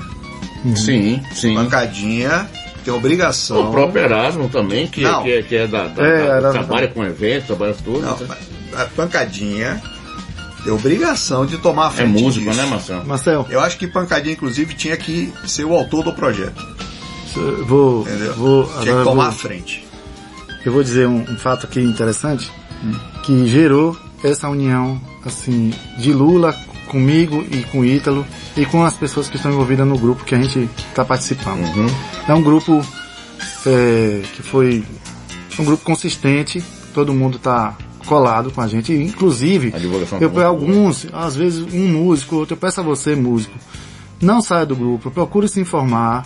Uhum. 0.64 0.76
Sim, 0.76 1.22
sim. 1.34 1.56
Pancadinha 1.56 2.50
tem 2.84 2.94
obrigação. 2.94 3.70
O 3.70 3.72
próprio 3.72 4.04
Erasmo 4.04 4.50
também, 4.50 4.88
que, 4.88 5.02
não. 5.02 5.24
que, 5.24 5.44
que 5.44 5.56
é 5.56 5.68
da, 5.68 5.88
da, 5.88 6.04
é, 6.04 6.42
da 6.42 6.52
trabalha 6.52 6.88
com 6.88 7.04
eventos, 7.04 7.48
trabalha 7.48 7.74
tudo. 7.74 8.02
Não, 8.02 8.18
né? 8.18 8.38
a 8.76 8.86
pancadinha 8.86 9.82
tem 10.64 10.74
obrigação 10.74 11.46
de 11.46 11.58
tomar 11.58 11.88
a 11.88 11.92
frente. 11.92 12.18
É 12.18 12.22
músico, 12.22 12.46
disso. 12.46 12.62
né, 12.62 12.68
Marcelo? 12.68 13.06
Marcel. 13.06 13.48
Eu 13.50 13.60
acho 13.60 13.78
que 13.78 13.88
pancadinha, 13.88 14.34
inclusive, 14.34 14.74
tinha 14.74 14.96
que 14.98 15.34
ser 15.46 15.66
o 15.66 15.74
autor 15.74 16.04
do 16.04 16.14
projeto. 16.14 16.68
Vou, 17.66 18.06
vou 18.36 18.66
Tinha 18.82 18.98
que 18.98 19.04
tomar 19.04 19.14
vou, 19.14 19.22
a 19.24 19.32
frente. 19.32 19.88
Eu 20.66 20.72
vou 20.72 20.84
dizer 20.84 21.08
um, 21.08 21.22
um 21.22 21.38
fato 21.38 21.66
aqui 21.66 21.80
interessante 21.80 22.52
hum. 22.84 22.94
que 23.24 23.48
gerou 23.48 23.96
essa 24.24 24.50
união 24.50 25.00
assim 25.26 25.72
de 25.98 26.12
Lula 26.12 26.54
comigo 26.88 27.46
e 27.52 27.64
com 27.64 27.80
o 27.80 27.86
Ítalo 27.86 28.26
e 28.58 28.66
com 28.66 28.84
as 28.84 28.96
pessoas 28.96 29.30
que 29.30 29.38
estão 29.38 29.52
envolvidas 29.52 29.88
no 29.88 29.98
grupo 29.98 30.24
que 30.24 30.36
a 30.36 30.42
gente 30.42 30.70
está 30.90 31.06
participando. 31.06 31.64
Uhum. 31.76 31.88
É 32.28 32.34
um 32.34 32.42
grupo 32.42 32.84
é, 33.66 34.22
que 34.36 34.42
foi 34.42 34.84
um 35.60 35.66
grupo 35.66 35.84
consistente, 35.84 36.64
todo 36.94 37.14
mundo 37.14 37.38
está 37.38 37.78
colado 38.06 38.50
com 38.52 38.62
a 38.62 38.68
gente, 38.68 38.92
inclusive 38.94 39.72
eu 40.20 40.30
peço 40.32 40.48
alguns, 40.48 41.06
às 41.14 41.36
vezes 41.36 41.62
um 41.74 41.88
músico, 41.88 42.38
outro, 42.38 42.56
eu 42.56 42.58
peço 42.58 42.80
a 42.80 42.84
você 42.84 43.16
músico, 43.16 43.54
não 44.20 44.42
saia 44.42 44.66
do 44.66 44.76
grupo, 44.76 45.12
procure 45.12 45.48
se 45.48 45.60
informar, 45.60 46.26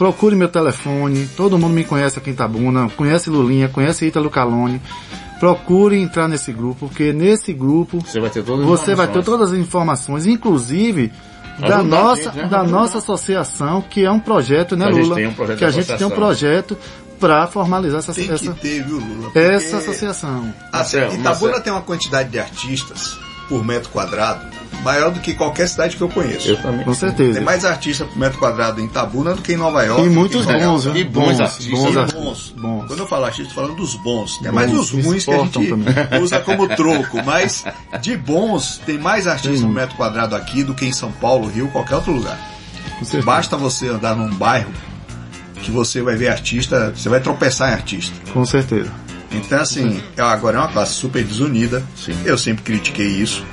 procure 0.00 0.34
meu 0.34 0.48
telefone, 0.48 1.28
todo 1.36 1.58
mundo 1.58 1.74
me 1.74 1.84
conhece 1.84 2.18
aqui 2.18 2.30
em 2.30 2.34
Tabuna, 2.34 2.88
conhece 2.96 3.28
Lulinha, 3.28 3.68
conhece 3.68 4.06
Ítalo 4.06 4.30
Calone. 4.30 4.80
Procure 5.38 6.00
entrar 6.00 6.26
nesse 6.26 6.54
grupo, 6.54 6.88
porque 6.88 7.12
nesse 7.12 7.52
grupo 7.52 7.98
você 7.98 8.18
vai 8.18 8.30
ter 8.30 8.42
todas, 8.42 8.64
você 8.64 8.94
vai 8.94 9.08
ter 9.08 9.22
todas 9.22 9.52
as 9.52 9.58
informações, 9.58 10.26
inclusive 10.26 11.12
da 11.58 11.82
nossa, 11.82 12.24
gente, 12.24 12.36
né? 12.36 12.46
da 12.46 12.62
nossa 12.62 12.96
associação, 12.96 13.82
que 13.82 14.02
é 14.02 14.10
um 14.10 14.20
projeto, 14.20 14.74
né, 14.74 14.86
Lula? 14.86 15.20
Um 15.20 15.34
projeto 15.34 15.58
que 15.58 15.64
a 15.66 15.70
gente 15.70 15.94
tem 15.94 16.06
um 16.06 16.10
projeto 16.10 16.78
para 17.18 17.46
formalizar 17.46 17.98
essa, 17.98 18.14
tem 18.14 18.30
essa, 18.30 18.52
ter, 18.54 18.82
viu, 18.82 18.98
Lula? 18.98 19.30
essa 19.34 19.76
associação. 19.78 20.50
Assim, 20.72 20.96
Itabuna 20.96 21.60
tem 21.60 21.70
uma 21.70 21.82
quantidade 21.82 22.30
de 22.30 22.38
artistas 22.38 23.18
por 23.50 23.64
metro 23.64 23.90
quadrado 23.90 24.46
maior 24.82 25.10
do 25.10 25.20
que 25.20 25.34
qualquer 25.34 25.68
cidade 25.68 25.96
que 25.96 26.02
eu 26.02 26.08
conheço. 26.08 26.48
Eu 26.48 26.56
também. 26.56 26.84
Com 26.84 26.94
certeza. 26.94 27.34
Tem 27.34 27.42
mais 27.42 27.64
artista 27.64 28.04
por 28.04 28.16
metro 28.16 28.38
quadrado 28.38 28.80
em 28.80 28.88
Tabuna 28.88 29.34
do 29.34 29.42
que 29.42 29.52
em 29.52 29.56
Nova 29.56 29.82
York. 29.82 30.06
E 30.06 30.08
muitos 30.08 30.46
bons, 30.46 30.86
E 30.86 31.04
bons, 31.04 31.24
bons 31.24 31.40
artistas. 31.40 31.66
Bons, 31.66 32.12
bons. 32.12 32.54
bons. 32.56 32.86
Quando 32.86 33.00
eu 33.00 33.06
falo 33.06 33.24
artista, 33.26 33.52
falando 33.52 33.74
dos 33.74 33.94
bons. 33.96 34.38
Tem 34.38 34.50
mais 34.50 34.72
os 34.72 34.90
ruins 34.90 35.24
que 35.24 35.30
a 35.30 35.38
gente 35.38 35.68
também. 35.68 35.94
usa 36.22 36.40
como 36.40 36.66
troco. 36.68 37.22
Mas 37.24 37.64
de 38.00 38.16
bons, 38.16 38.80
tem 38.86 38.96
mais 38.96 39.26
artistas 39.26 39.60
por 39.60 39.68
metro 39.68 39.96
quadrado 39.96 40.34
aqui 40.34 40.62
do 40.62 40.74
que 40.74 40.86
em 40.86 40.92
São 40.92 41.12
Paulo, 41.12 41.48
Rio, 41.48 41.68
qualquer 41.68 41.96
outro 41.96 42.12
lugar. 42.12 42.38
Basta 43.24 43.56
você 43.56 43.88
andar 43.88 44.14
num 44.16 44.30
bairro 44.34 44.70
que 45.62 45.70
você 45.70 46.00
vai 46.00 46.16
ver 46.16 46.28
artista, 46.28 46.92
você 46.94 47.08
vai 47.08 47.20
tropeçar 47.20 47.70
em 47.70 47.74
artista. 47.74 48.14
Com 48.32 48.44
certeza. 48.46 48.90
Então, 49.32 49.60
assim, 49.60 50.02
agora 50.16 50.56
é 50.56 50.60
uma 50.60 50.68
classe 50.68 50.94
super 50.94 51.22
desunida. 51.24 51.82
Sim. 51.96 52.16
Eu 52.24 52.36
sempre 52.36 52.64
critiquei 52.64 53.06
isso 53.06 53.44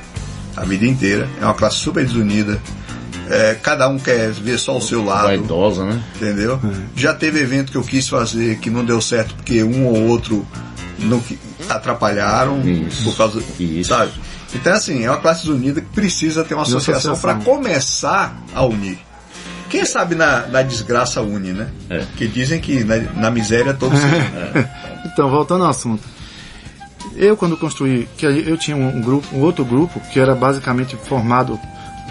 a 0.56 0.64
vida 0.66 0.86
inteira. 0.86 1.30
É 1.40 1.46
uma 1.46 1.54
classe 1.54 1.78
super 1.78 2.06
desunida. 2.06 2.60
É, 3.30 3.58
cada 3.62 3.88
um 3.90 4.00
quer 4.00 4.32
ver 4.32 4.58
só 4.58 4.78
o 4.78 4.82
seu 4.82 5.04
lado. 5.04 5.28
Vaidosa, 5.28 5.86
né? 5.86 6.02
Entendeu? 6.16 6.60
É. 6.64 6.78
Já 6.96 7.14
teve 7.14 7.40
evento 7.40 7.72
que 7.72 7.78
eu 7.78 7.84
quis 7.84 8.08
fazer 8.08 8.58
que 8.60 8.70
não 8.70 8.84
deu 8.84 9.02
certo 9.02 9.36
porque 9.36 9.64
um 9.64 9.86
ou 9.86 10.08
outro 10.08 10.48
não 11.00 11.22
atrapalharam 11.70 12.62
Isso. 12.68 13.04
por 13.04 13.18
causa. 13.18 13.44
Isso. 13.60 13.90
Sabe? 13.90 14.12
Então, 14.56 14.74
assim, 14.74 15.04
é 15.04 15.12
uma 15.12 15.20
classe 15.20 15.46
desunida 15.46 15.82
que 15.82 15.88
precisa 15.90 16.44
ter 16.44 16.54
uma 16.54 16.64
associação, 16.64 17.14
associação. 17.14 17.44
para 17.44 17.44
começar 17.46 18.36
a 18.56 18.66
unir. 18.66 18.98
Quem 19.70 19.86
sabe 19.86 20.16
na, 20.16 20.48
na 20.48 20.62
desgraça 20.62 21.22
une, 21.22 21.52
né? 21.52 21.68
É. 21.90 22.04
Que 22.16 22.28
dizem 22.28 22.60
que 22.62 22.86
na, 22.86 22.98
na 23.16 23.30
miséria 23.30 23.74
todos 23.74 24.00
se 24.00 24.06
é. 24.08 24.87
Então, 25.12 25.30
voltando 25.30 25.64
ao 25.64 25.70
assunto. 25.70 26.04
Eu 27.16 27.36
quando 27.36 27.58
construí, 27.58 28.08
que 28.18 28.26
eu 28.26 28.58
tinha 28.58 28.76
um 28.76 29.02
grupo, 29.02 29.28
um 29.36 29.40
outro 29.42 29.66
grupo 29.66 30.00
que 30.12 30.20
era 30.20 30.36
basicamente 30.36 30.96
formado, 30.96 31.60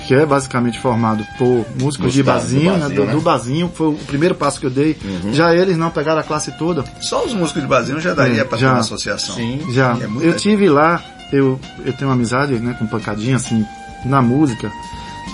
que 0.06 0.14
é 0.14 0.24
basicamente 0.24 0.80
formado 0.80 1.24
por 1.38 1.64
músicos 1.80 2.12
de 2.12 2.22
bazinho, 2.22 2.62
do, 2.62 2.78
bazinho, 2.78 2.88
né, 2.88 2.94
do, 2.94 3.04
né? 3.04 3.12
do 3.12 3.20
bazinho, 3.20 3.72
foi 3.72 3.88
o 3.88 3.94
primeiro 3.94 4.34
passo 4.34 4.58
que 4.58 4.66
eu 4.66 4.70
dei. 4.70 4.96
Uhum. 5.04 5.32
Já 5.32 5.54
eles 5.54 5.76
não 5.76 5.90
pegaram 5.90 6.20
a 6.20 6.24
classe 6.24 6.50
toda. 6.52 6.84
Só 7.00 7.24
os 7.24 7.34
músicos 7.34 7.62
de 7.62 7.68
bazinho 7.68 8.00
já 8.00 8.14
daria 8.14 8.40
é, 8.40 8.44
para 8.44 8.58
ter 8.58 8.66
uma 8.66 8.78
associação. 8.78 9.36
Sim. 9.36 9.60
Já. 9.70 9.96
É 9.96 10.26
eu 10.26 10.34
tive 10.34 10.68
lá, 10.68 11.02
eu, 11.32 11.60
eu 11.84 11.92
tenho 11.92 12.08
uma 12.08 12.14
amizade 12.14 12.54
né, 12.54 12.74
com 12.78 12.86
Pancadinha, 12.86 13.36
assim, 13.36 13.64
na 14.04 14.22
música. 14.22 14.72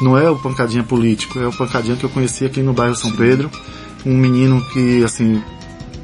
Não 0.01 0.19
é 0.19 0.29
o 0.29 0.37
Pancadinha 0.37 0.83
político, 0.83 1.39
é 1.39 1.47
o 1.47 1.53
Pancadinha 1.53 1.97
que 1.97 2.05
eu 2.05 2.11
conheci 2.11 2.45
aqui 2.45 2.63
no 2.63 2.73
bairro 2.73 2.97
São 2.97 3.11
Sim. 3.11 3.17
Pedro. 3.17 3.51
Um 4.05 4.17
menino 4.17 4.61
que, 4.73 5.05
assim, 5.05 5.43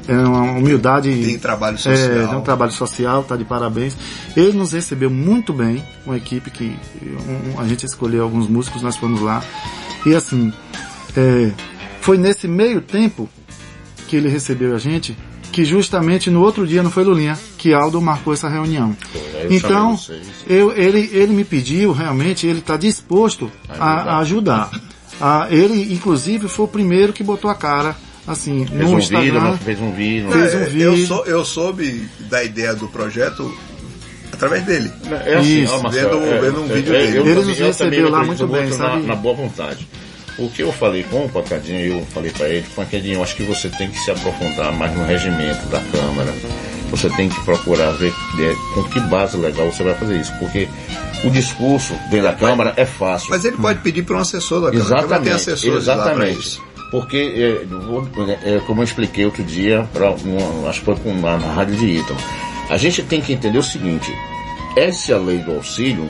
é 0.09 0.27
uma 0.27 0.41
humildade. 0.53 1.09
Tem 1.09 1.37
trabalho 1.37 1.77
social. 1.77 2.11
É, 2.11 2.27
tem 2.27 2.37
um 2.37 2.41
trabalho 2.41 2.71
social, 2.71 3.23
tá 3.23 3.35
de 3.35 3.45
parabéns. 3.45 3.95
Ele 4.35 4.53
nos 4.53 4.71
recebeu 4.71 5.09
muito 5.09 5.53
bem, 5.53 5.83
uma 6.05 6.17
equipe 6.17 6.49
que 6.49 6.75
um, 7.55 7.59
a 7.59 7.67
gente 7.67 7.85
escolheu 7.85 8.23
alguns 8.23 8.47
músicos, 8.47 8.81
nós 8.81 8.97
fomos 8.97 9.21
lá. 9.21 9.43
E 10.05 10.15
assim, 10.15 10.51
é, 11.15 11.51
foi 12.01 12.17
nesse 12.17 12.47
meio 12.47 12.81
tempo 12.81 13.29
que 14.07 14.15
ele 14.15 14.29
recebeu 14.29 14.75
a 14.75 14.79
gente, 14.79 15.15
que 15.51 15.63
justamente 15.63 16.31
no 16.31 16.41
outro 16.41 16.65
dia 16.65 16.81
não 16.81 16.89
foi 16.89 17.03
Lulinha, 17.03 17.37
que 17.57 17.73
Aldo 17.73 18.01
marcou 18.01 18.33
essa 18.33 18.49
reunião. 18.49 18.97
Eu 19.13 19.53
então, 19.53 19.99
eu, 20.47 20.71
ele, 20.75 21.09
ele 21.13 21.33
me 21.33 21.43
pediu 21.43 21.91
realmente, 21.91 22.47
ele 22.47 22.59
está 22.59 22.77
disposto 22.77 23.51
a, 23.67 24.15
a 24.15 24.19
ajudar. 24.19 24.71
A, 25.21 25.47
ele, 25.51 25.93
inclusive, 25.93 26.47
foi 26.47 26.65
o 26.65 26.67
primeiro 26.67 27.13
que 27.13 27.23
botou 27.23 27.51
a 27.51 27.55
cara 27.55 27.95
assim, 28.29 28.65
fez 28.65 28.81
no 28.81 28.95
um 28.95 28.99
Instagram. 28.99 29.51
Vídeo, 29.51 29.57
fez 29.57 29.81
um 29.81 29.91
vídeo. 29.91 30.31
Fez 30.31 30.55
um 30.55 30.63
vídeo. 30.65 30.81
Eu, 30.81 31.07
sou, 31.07 31.25
eu 31.25 31.45
soube 31.45 32.09
da 32.29 32.43
ideia 32.43 32.75
do 32.75 32.87
projeto 32.87 33.51
através 34.31 34.63
dele. 34.63 34.91
É 35.25 35.35
assim, 35.35 35.63
Isso. 35.63 35.73
ó, 35.73 35.89
vendo, 35.89 36.17
é, 36.23 36.39
vendo 36.39 36.61
um 36.61 36.65
é, 36.65 36.73
vídeo 36.73 36.95
é, 36.95 36.99
dele. 36.99 37.17
Eu, 37.17 37.25
Ele 37.25 37.35
nos 37.41 37.57
recebeu 37.57 38.09
lá 38.09 38.23
muito 38.23 38.47
bem, 38.47 38.71
sabe? 38.71 39.01
Na, 39.01 39.07
na, 39.07 39.15
boa 39.15 39.35
vontade. 39.35 39.87
O 40.37 40.49
que 40.49 40.61
eu 40.61 40.71
falei 40.71 41.03
com 41.03 41.25
o 41.25 41.29
Pancadinho, 41.29 41.99
eu 41.99 42.05
falei 42.13 42.31
para 42.31 42.47
ele, 42.47 42.65
Pancadinho, 42.73 43.15
eu 43.15 43.23
acho 43.23 43.35
que 43.35 43.43
você 43.43 43.67
tem 43.67 43.89
que 43.89 43.99
se 43.99 44.11
aprofundar 44.11 44.71
mais 44.71 44.95
no 44.95 45.03
regimento 45.05 45.65
da 45.67 45.81
Câmara. 45.91 46.33
Você 46.91 47.09
tem 47.09 47.29
que 47.29 47.43
procurar 47.43 47.91
ver 47.91 48.13
é, 48.39 48.55
com 48.73 48.83
que 48.83 48.99
base 49.01 49.35
legal 49.37 49.71
você 49.71 49.83
vai 49.83 49.93
fazer 49.95 50.21
isso, 50.21 50.33
porque 50.39 50.67
o 51.23 51.29
discurso 51.29 51.93
dentro 52.09 52.27
da 52.27 52.33
Câmara 52.33 52.73
é 52.77 52.85
fácil. 52.85 53.29
Mas 53.31 53.43
ele 53.43 53.57
pode 53.57 53.79
pedir 53.79 54.03
para 54.03 54.15
um 54.15 54.19
assessor 54.19 54.61
da 54.61 54.71
Câmara. 54.71 54.85
Exatamente. 54.85 55.23
Tem 55.23 55.33
assessores 55.33 55.77
exatamente 55.83 56.68
porque, 56.91 57.17
é, 57.17 58.55
é, 58.55 58.59
como 58.65 58.81
eu 58.81 58.83
expliquei 58.83 59.25
outro 59.25 59.43
dia, 59.43 59.87
pra, 59.93 60.09
acho 60.67 60.79
que 60.79 60.85
foi 60.85 61.13
na, 61.13 61.37
na 61.37 61.53
rádio 61.53 61.75
de 61.75 61.85
Ítalo, 61.85 62.19
a 62.69 62.77
gente 62.77 63.03
tem 63.03 63.21
que 63.21 63.33
entender 63.33 63.57
o 63.57 63.63
seguinte, 63.63 64.11
essa 64.75 65.17
lei 65.17 65.39
do 65.39 65.51
auxílio, 65.51 66.07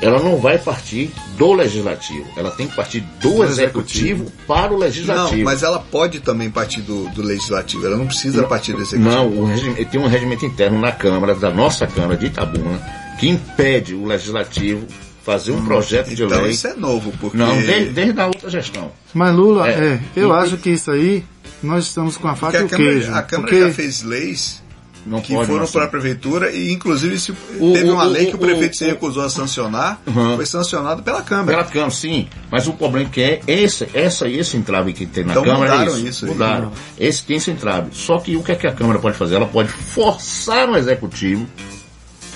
ela 0.00 0.20
não 0.20 0.36
vai 0.36 0.58
partir 0.58 1.10
do 1.36 1.52
legislativo, 1.52 2.26
ela 2.36 2.50
tem 2.50 2.68
que 2.68 2.76
partir 2.76 3.00
do, 3.00 3.30
do 3.30 3.44
executivo, 3.44 4.24
executivo, 4.24 4.32
para 4.46 4.72
o 4.72 4.76
legislativo. 4.76 5.36
Não, 5.36 5.44
mas 5.44 5.62
ela 5.62 5.78
pode 5.78 6.20
também 6.20 6.50
partir 6.50 6.82
do, 6.82 7.08
do 7.10 7.22
legislativo, 7.22 7.86
ela 7.86 7.96
não 7.96 8.06
precisa 8.06 8.42
não, 8.42 8.48
partir 8.48 8.72
do 8.72 8.82
executivo. 8.82 9.10
Não, 9.10 9.44
regime, 9.44 9.84
tem 9.84 10.00
um 10.00 10.06
regimento 10.06 10.44
interno 10.44 10.78
na 10.78 10.92
Câmara, 10.92 11.34
da 11.34 11.50
nossa 11.50 11.86
Câmara 11.86 12.16
de 12.16 12.26
Itabuna, 12.26 12.80
que 13.18 13.28
impede 13.28 13.94
o 13.94 14.04
legislativo 14.04 14.86
fazer 15.24 15.52
um 15.52 15.56
hum, 15.56 15.64
projeto 15.64 16.12
então 16.12 16.28
de 16.28 16.34
lei. 16.34 16.50
isso 16.50 16.66
é 16.66 16.74
novo, 16.74 17.12
porque... 17.18 17.36
Não, 17.36 17.56
desde, 17.56 17.92
desde 17.92 18.20
a 18.20 18.26
outra 18.26 18.50
gestão. 18.50 18.92
Mas 19.14 19.34
Lula, 19.34 19.68
é, 19.68 19.72
é 19.72 20.00
eu 20.14 20.28
e, 20.28 20.32
acho 20.32 20.58
que 20.58 20.70
isso 20.70 20.90
aí, 20.90 21.24
nós 21.62 21.86
estamos 21.86 22.16
com 22.18 22.28
a 22.28 22.36
faca 22.36 22.58
e 22.58 22.64
o 22.64 22.68
Câmara, 22.68 22.90
queijo. 22.90 23.14
A 23.14 23.22
Câmara 23.22 23.50
porque... 23.50 23.66
já 23.66 23.72
fez 23.72 24.02
leis 24.02 24.62
não 25.06 25.20
que 25.20 25.34
foram 25.44 25.66
para 25.66 25.84
a 25.84 25.88
prefeitura 25.88 26.50
e 26.50 26.72
inclusive 26.72 27.18
se 27.18 27.32
o, 27.32 27.72
teve 27.72 27.90
uma 27.90 28.04
o, 28.04 28.08
lei 28.08 28.26
que 28.26 28.36
o 28.36 28.38
prefeito 28.38 28.72
o, 28.72 28.76
se 28.76 28.86
recusou 28.86 29.22
a 29.22 29.28
sancionar, 29.28 30.00
uhum. 30.06 30.36
foi 30.36 30.46
sancionado 30.46 31.02
pela 31.02 31.22
Câmara. 31.22 31.58
Pela 31.58 31.64
Câmara, 31.64 31.90
sim. 31.90 32.26
Mas 32.50 32.66
o 32.66 32.72
problema 32.72 33.08
é 33.08 33.10
que 33.10 33.20
é 33.20 33.40
esse, 33.46 33.86
essa 33.92 34.26
e 34.26 34.38
esse 34.38 34.56
entrave 34.56 34.92
que 34.92 35.04
tem 35.04 35.24
na 35.24 35.32
então 35.32 35.44
Câmara 35.44 35.72
mudaram 35.72 35.94
é 35.94 35.98
isso. 35.98 36.08
isso 36.08 36.26
mudaram. 36.26 36.72
Esse 36.98 37.22
tem 37.22 37.36
esse 37.36 37.50
entrave. 37.50 37.90
Só 37.92 38.18
que 38.18 38.36
o 38.36 38.42
que, 38.42 38.52
é 38.52 38.54
que 38.54 38.66
a 38.66 38.72
Câmara 38.72 38.98
pode 38.98 39.16
fazer? 39.16 39.34
Ela 39.34 39.46
pode 39.46 39.68
forçar 39.68 40.70
o 40.70 40.76
executivo 40.76 41.46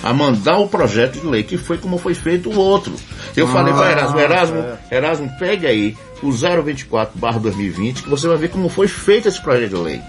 a 0.03 0.13
mandar 0.13 0.57
o 0.59 0.67
projeto 0.67 1.19
de 1.19 1.27
lei, 1.27 1.43
que 1.43 1.57
foi 1.57 1.77
como 1.77 1.97
foi 1.97 2.13
feito 2.13 2.49
o 2.49 2.57
outro. 2.57 2.93
Eu 3.35 3.47
ah, 3.47 3.51
falei 3.51 3.73
para 3.73 3.91
Erasmo, 3.91 4.19
Erasmo, 4.19 4.57
é. 4.57 4.95
Erasmo, 4.95 5.31
pegue 5.37 5.67
aí 5.67 5.97
o 6.21 6.31
024 6.31 7.19
2020, 7.39 8.03
que 8.03 8.09
você 8.09 8.27
vai 8.27 8.37
ver 8.37 8.49
como 8.49 8.69
foi 8.69 8.87
feito 8.87 9.27
esse 9.27 9.41
projeto 9.41 9.69
de 9.69 9.75
lei. 9.75 10.01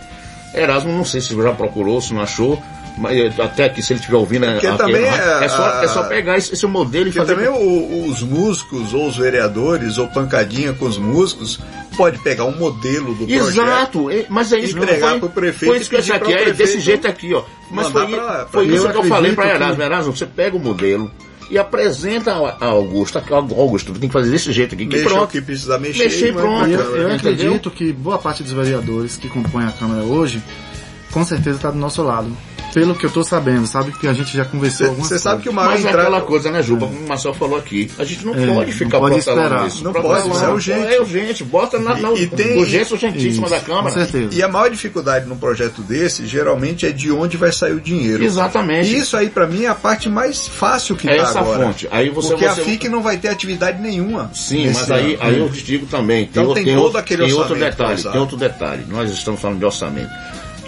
Erasmo, 0.54 0.92
não 0.92 1.04
sei 1.04 1.20
se 1.20 1.34
já 1.34 1.52
procurou, 1.52 2.00
se 2.00 2.12
não 2.12 2.22
achou, 2.22 2.60
até 3.42 3.68
que 3.68 3.82
se 3.82 3.92
ele 3.92 4.00
estiver 4.00 4.16
ouvindo 4.16 4.46
Porque 4.46 4.66
aqui, 4.66 4.78
também 4.78 5.04
é, 5.04 5.44
é, 5.44 5.48
só, 5.48 5.82
é 5.82 5.88
só 5.88 6.02
pegar 6.04 6.36
esse, 6.36 6.52
esse 6.52 6.66
modelo 6.66 7.08
e 7.08 7.12
fazer. 7.12 7.34
também 7.34 7.48
o, 7.48 8.06
os 8.06 8.22
músicos, 8.22 8.92
ou 8.92 9.08
os 9.08 9.16
vereadores, 9.16 9.98
ou 9.98 10.08
pancadinha 10.08 10.72
com 10.72 10.86
os 10.86 10.98
músicos, 10.98 11.60
pode 11.96 12.18
pegar 12.20 12.44
um 12.44 12.56
modelo 12.56 13.14
do 13.14 13.30
Exato, 13.30 14.04
projeto. 14.04 14.26
mas 14.28 14.52
é 14.52 14.58
isso 14.58 14.76
entregar 14.76 15.18
para 15.18 15.26
o 15.26 15.30
prefeito. 15.30 15.72
Foi 15.72 15.80
isso 15.80 15.90
que 15.90 15.96
eu 15.96 16.14
aqui, 16.14 16.32
é 16.32 16.52
desse 16.52 16.80
jeito 16.80 17.06
aqui, 17.06 17.34
ó. 17.34 17.42
Mas 17.70 17.88
foi, 17.88 18.06
pra, 18.06 18.24
pra 18.24 18.46
foi 18.46 18.66
isso 18.66 18.88
que 18.88 18.96
eu 18.96 19.04
falei 19.04 19.32
para 19.32 19.54
Erasmo. 19.54 19.82
Erasmo, 19.82 20.16
você 20.16 20.26
pega 20.26 20.56
o 20.56 20.60
modelo 20.60 21.10
e 21.50 21.58
apresenta 21.58 22.32
a 22.32 22.66
Augusto, 22.66 23.20
Augusto, 23.28 23.92
tem 23.92 24.08
que 24.08 24.12
fazer 24.12 24.30
desse 24.30 24.52
jeito 24.52 24.74
aqui, 24.74 24.86
que 24.86 24.96
Mexa 24.96 25.08
pronto. 25.08 25.30
que 25.30 25.40
precisa 25.40 25.78
mexer, 25.78 26.04
mexer 26.04 26.32
pronto. 26.32 26.68
Eu, 26.70 26.96
eu 26.96 27.12
acredito 27.12 27.70
que 27.70 27.92
boa 27.92 28.18
parte 28.18 28.42
dos 28.42 28.52
vereadores 28.52 29.16
que 29.16 29.28
compõem 29.28 29.66
a 29.66 29.72
Câmara 29.72 30.02
hoje, 30.02 30.40
com 31.10 31.24
certeza 31.24 31.56
está 31.56 31.70
do 31.70 31.78
nosso 31.78 32.02
lado 32.02 32.30
pelo 32.72 32.94
que 32.94 33.06
eu 33.06 33.10
tô 33.10 33.22
sabendo, 33.22 33.66
sabe? 33.66 33.92
Que 33.92 34.06
a 34.06 34.12
gente 34.12 34.36
já 34.36 34.44
conversou 34.44 34.88
algumas 34.88 35.08
Você 35.08 35.18
sabe 35.18 35.42
que 35.42 35.48
o 35.48 35.52
maior 35.52 35.70
Mas 35.70 35.80
entrada... 35.80 35.98
é 35.98 36.02
aquela 36.02 36.20
coisa, 36.22 36.50
né, 36.50 36.62
Juba? 36.62 36.86
Como 36.86 36.98
o 37.00 37.08
Marcel 37.08 37.34
falou 37.34 37.58
aqui. 37.58 37.90
A 37.98 38.04
gente 38.04 38.24
não 38.24 38.34
é, 38.34 38.46
pode 38.46 38.72
ficar 38.72 38.98
não 38.98 39.08
pode 39.08 39.18
esperar. 39.18 39.66
Isso. 39.66 39.84
Não 39.84 39.92
pode, 39.92 40.28
isso 40.28 40.44
é 40.44 40.48
urgente. 40.48 40.94
É 40.94 41.00
urgente. 41.00 41.44
Bota 41.44 41.78
na, 41.78 41.94
na 41.94 42.10
e, 42.12 42.22
e 42.22 42.26
tem... 42.26 42.58
urgência 42.58 42.94
urgentíssima 42.94 43.46
isso, 43.46 43.54
da 43.54 43.60
Câmara. 43.60 43.94
Com 43.94 44.00
certeza. 44.00 44.34
E 44.34 44.42
a 44.42 44.48
maior 44.48 44.70
dificuldade 44.70 45.26
num 45.26 45.36
projeto 45.36 45.82
desse, 45.82 46.26
geralmente, 46.26 46.86
é 46.86 46.90
de 46.90 47.10
onde 47.10 47.36
vai 47.36 47.52
sair 47.52 47.72
o 47.72 47.80
dinheiro. 47.80 48.24
Exatamente. 48.24 48.88
E 48.88 48.98
isso 48.98 49.16
aí, 49.16 49.28
para 49.28 49.46
mim, 49.46 49.64
é 49.64 49.68
a 49.68 49.74
parte 49.74 50.08
mais 50.08 50.46
fácil 50.46 50.96
que 50.96 51.08
é 51.08 51.16
tá 51.16 51.22
essa 51.22 51.40
agora. 51.40 51.66
fonte. 51.66 51.88
Aí 51.90 52.10
você, 52.10 52.28
Porque 52.30 52.48
você... 52.48 52.60
a 52.60 52.64
FIC 52.64 52.88
não 52.88 53.02
vai 53.02 53.16
ter 53.16 53.28
atividade 53.28 53.80
nenhuma. 53.80 54.30
Sim, 54.34 54.66
mas 54.72 54.90
aí, 54.90 55.18
aí 55.20 55.38
eu 55.38 55.50
te 55.50 55.62
digo 55.62 55.86
também. 55.86 56.26
Tem, 56.26 56.42
então 56.42 56.54
tem, 56.54 56.64
tem 56.64 56.74
todo 56.74 56.84
outro, 56.84 56.98
aquele 56.98 57.24
tem 57.24 57.32
outro 57.32 57.56
detalhe. 57.56 58.02
Tem 58.02 58.20
outro 58.20 58.36
detalhe. 58.36 58.84
Nós 58.88 59.10
estamos 59.10 59.40
falando 59.40 59.58
de 59.58 59.64
orçamento. 59.64 60.10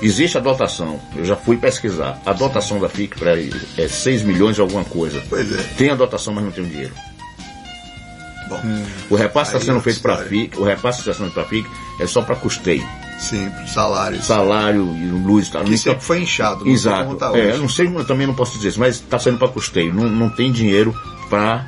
Existe 0.02 0.36
a 0.36 0.40
dotação, 0.40 1.00
eu 1.14 1.24
já 1.24 1.36
fui 1.36 1.56
pesquisar. 1.56 2.20
A 2.26 2.32
dotação 2.32 2.80
da 2.80 2.88
FIC 2.88 3.16
para 3.18 3.36
é 3.38 3.88
6 3.88 4.22
milhões 4.22 4.56
de 4.56 4.60
alguma 4.60 4.84
coisa. 4.84 5.22
Pois 5.28 5.52
é. 5.52 5.62
Tem 5.76 5.90
a 5.90 5.94
dotação, 5.94 6.34
mas 6.34 6.44
não 6.44 6.50
tem 6.50 6.64
o 6.64 6.66
dinheiro. 6.66 6.92
Bom, 8.48 8.60
hum. 8.64 8.84
O 9.08 9.14
repasse 9.14 9.54
está 9.54 9.64
sendo 9.64 9.80
feito 9.80 10.00
para 10.00 10.14
a 10.14 10.18
FIC, 10.18 10.58
o 10.58 10.64
repasse 10.64 11.00
está 11.00 11.14
sendo 11.14 11.30
para 11.30 11.44
a 11.44 11.46
FIC 11.46 11.68
é 12.00 12.06
só 12.06 12.20
para 12.22 12.36
custeio. 12.36 12.86
Sim, 13.18 13.50
salário. 13.66 14.20
Salário 14.20 14.82
e 14.96 15.06
luz. 15.06 15.48
Tá, 15.48 15.62
que 15.62 15.78
sempre 15.78 16.02
foi 16.02 16.22
inchado. 16.22 16.64
Não 16.64 16.72
Exato. 16.72 17.14
Tá 17.14 17.30
é, 17.38 17.52
eu 17.52 17.58
não 17.58 17.68
sei, 17.68 17.86
eu 17.86 18.04
também 18.04 18.26
não 18.26 18.34
posso 18.34 18.56
dizer 18.56 18.70
isso, 18.70 18.80
mas 18.80 18.96
está 18.96 19.18
sendo 19.18 19.38
para 19.38 19.48
custeio. 19.48 19.94
Não, 19.94 20.08
não 20.08 20.28
tem 20.28 20.50
dinheiro 20.50 20.92
para 21.30 21.64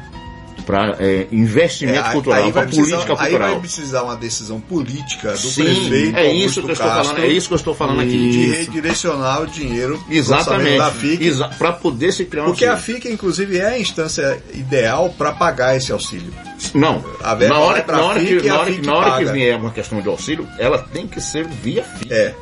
para 0.62 0.97
é, 0.99 1.27
investimento 1.31 2.09
é, 2.09 2.12
cultural, 2.12 2.53
para 2.53 2.67
política 2.67 3.17
cultural. 3.17 3.21
Aí 3.21 3.37
vai 3.37 3.61
precisar 3.61 4.03
uma 4.03 4.17
decisão 4.17 4.61
política 4.61 5.33
do 5.33 5.38
Sim, 5.38 5.64
prefeito. 5.64 6.17
É 6.17 6.33
isso 6.33 6.62
que 6.62 6.71
eu 6.71 6.73
estou 6.73 6.88
falando. 6.88 7.19
É 7.19 7.27
isso 7.27 7.49
que 7.49 7.55
eu 7.55 7.57
estou 7.57 7.75
falando 7.75 8.01
aqui. 8.01 8.31
De 8.31 8.47
redirecionar 8.51 9.43
o 9.43 9.47
dinheiro 9.47 10.03
Exatamente. 10.09 10.79
da 10.79 10.90
FIC. 10.90 11.27
Exa 11.27 11.49
para 11.59 11.73
poder 11.73 12.12
se 12.12 12.25
criar 12.25 12.45
um 12.45 12.47
Porque 12.47 12.64
auxílio. 12.64 12.97
a 12.97 13.01
FIC, 13.01 13.12
inclusive, 13.12 13.59
é 13.59 13.67
a 13.67 13.79
instância 13.79 14.43
ideal 14.53 15.11
para 15.17 15.33
pagar 15.33 15.77
esse 15.77 15.93
auxílio. 15.93 16.33
Não. 16.73 17.05
na 17.23 17.59
hora, 17.59 17.85
na 17.87 18.03
hora, 18.03 18.21
que, 18.21 18.43
na 18.43 18.59
hora, 18.59 18.73
que, 18.73 18.87
na 18.87 18.95
hora 18.95 19.19
que 19.19 19.33
vier 19.33 19.59
uma 19.59 19.71
questão 19.71 20.01
de 20.01 20.09
auxílio, 20.09 20.49
ela 20.59 20.79
tem 20.79 21.07
que 21.07 21.21
ser 21.21 21.47
via 21.47 21.85
FIC. 21.85 22.12
É. 22.12 22.35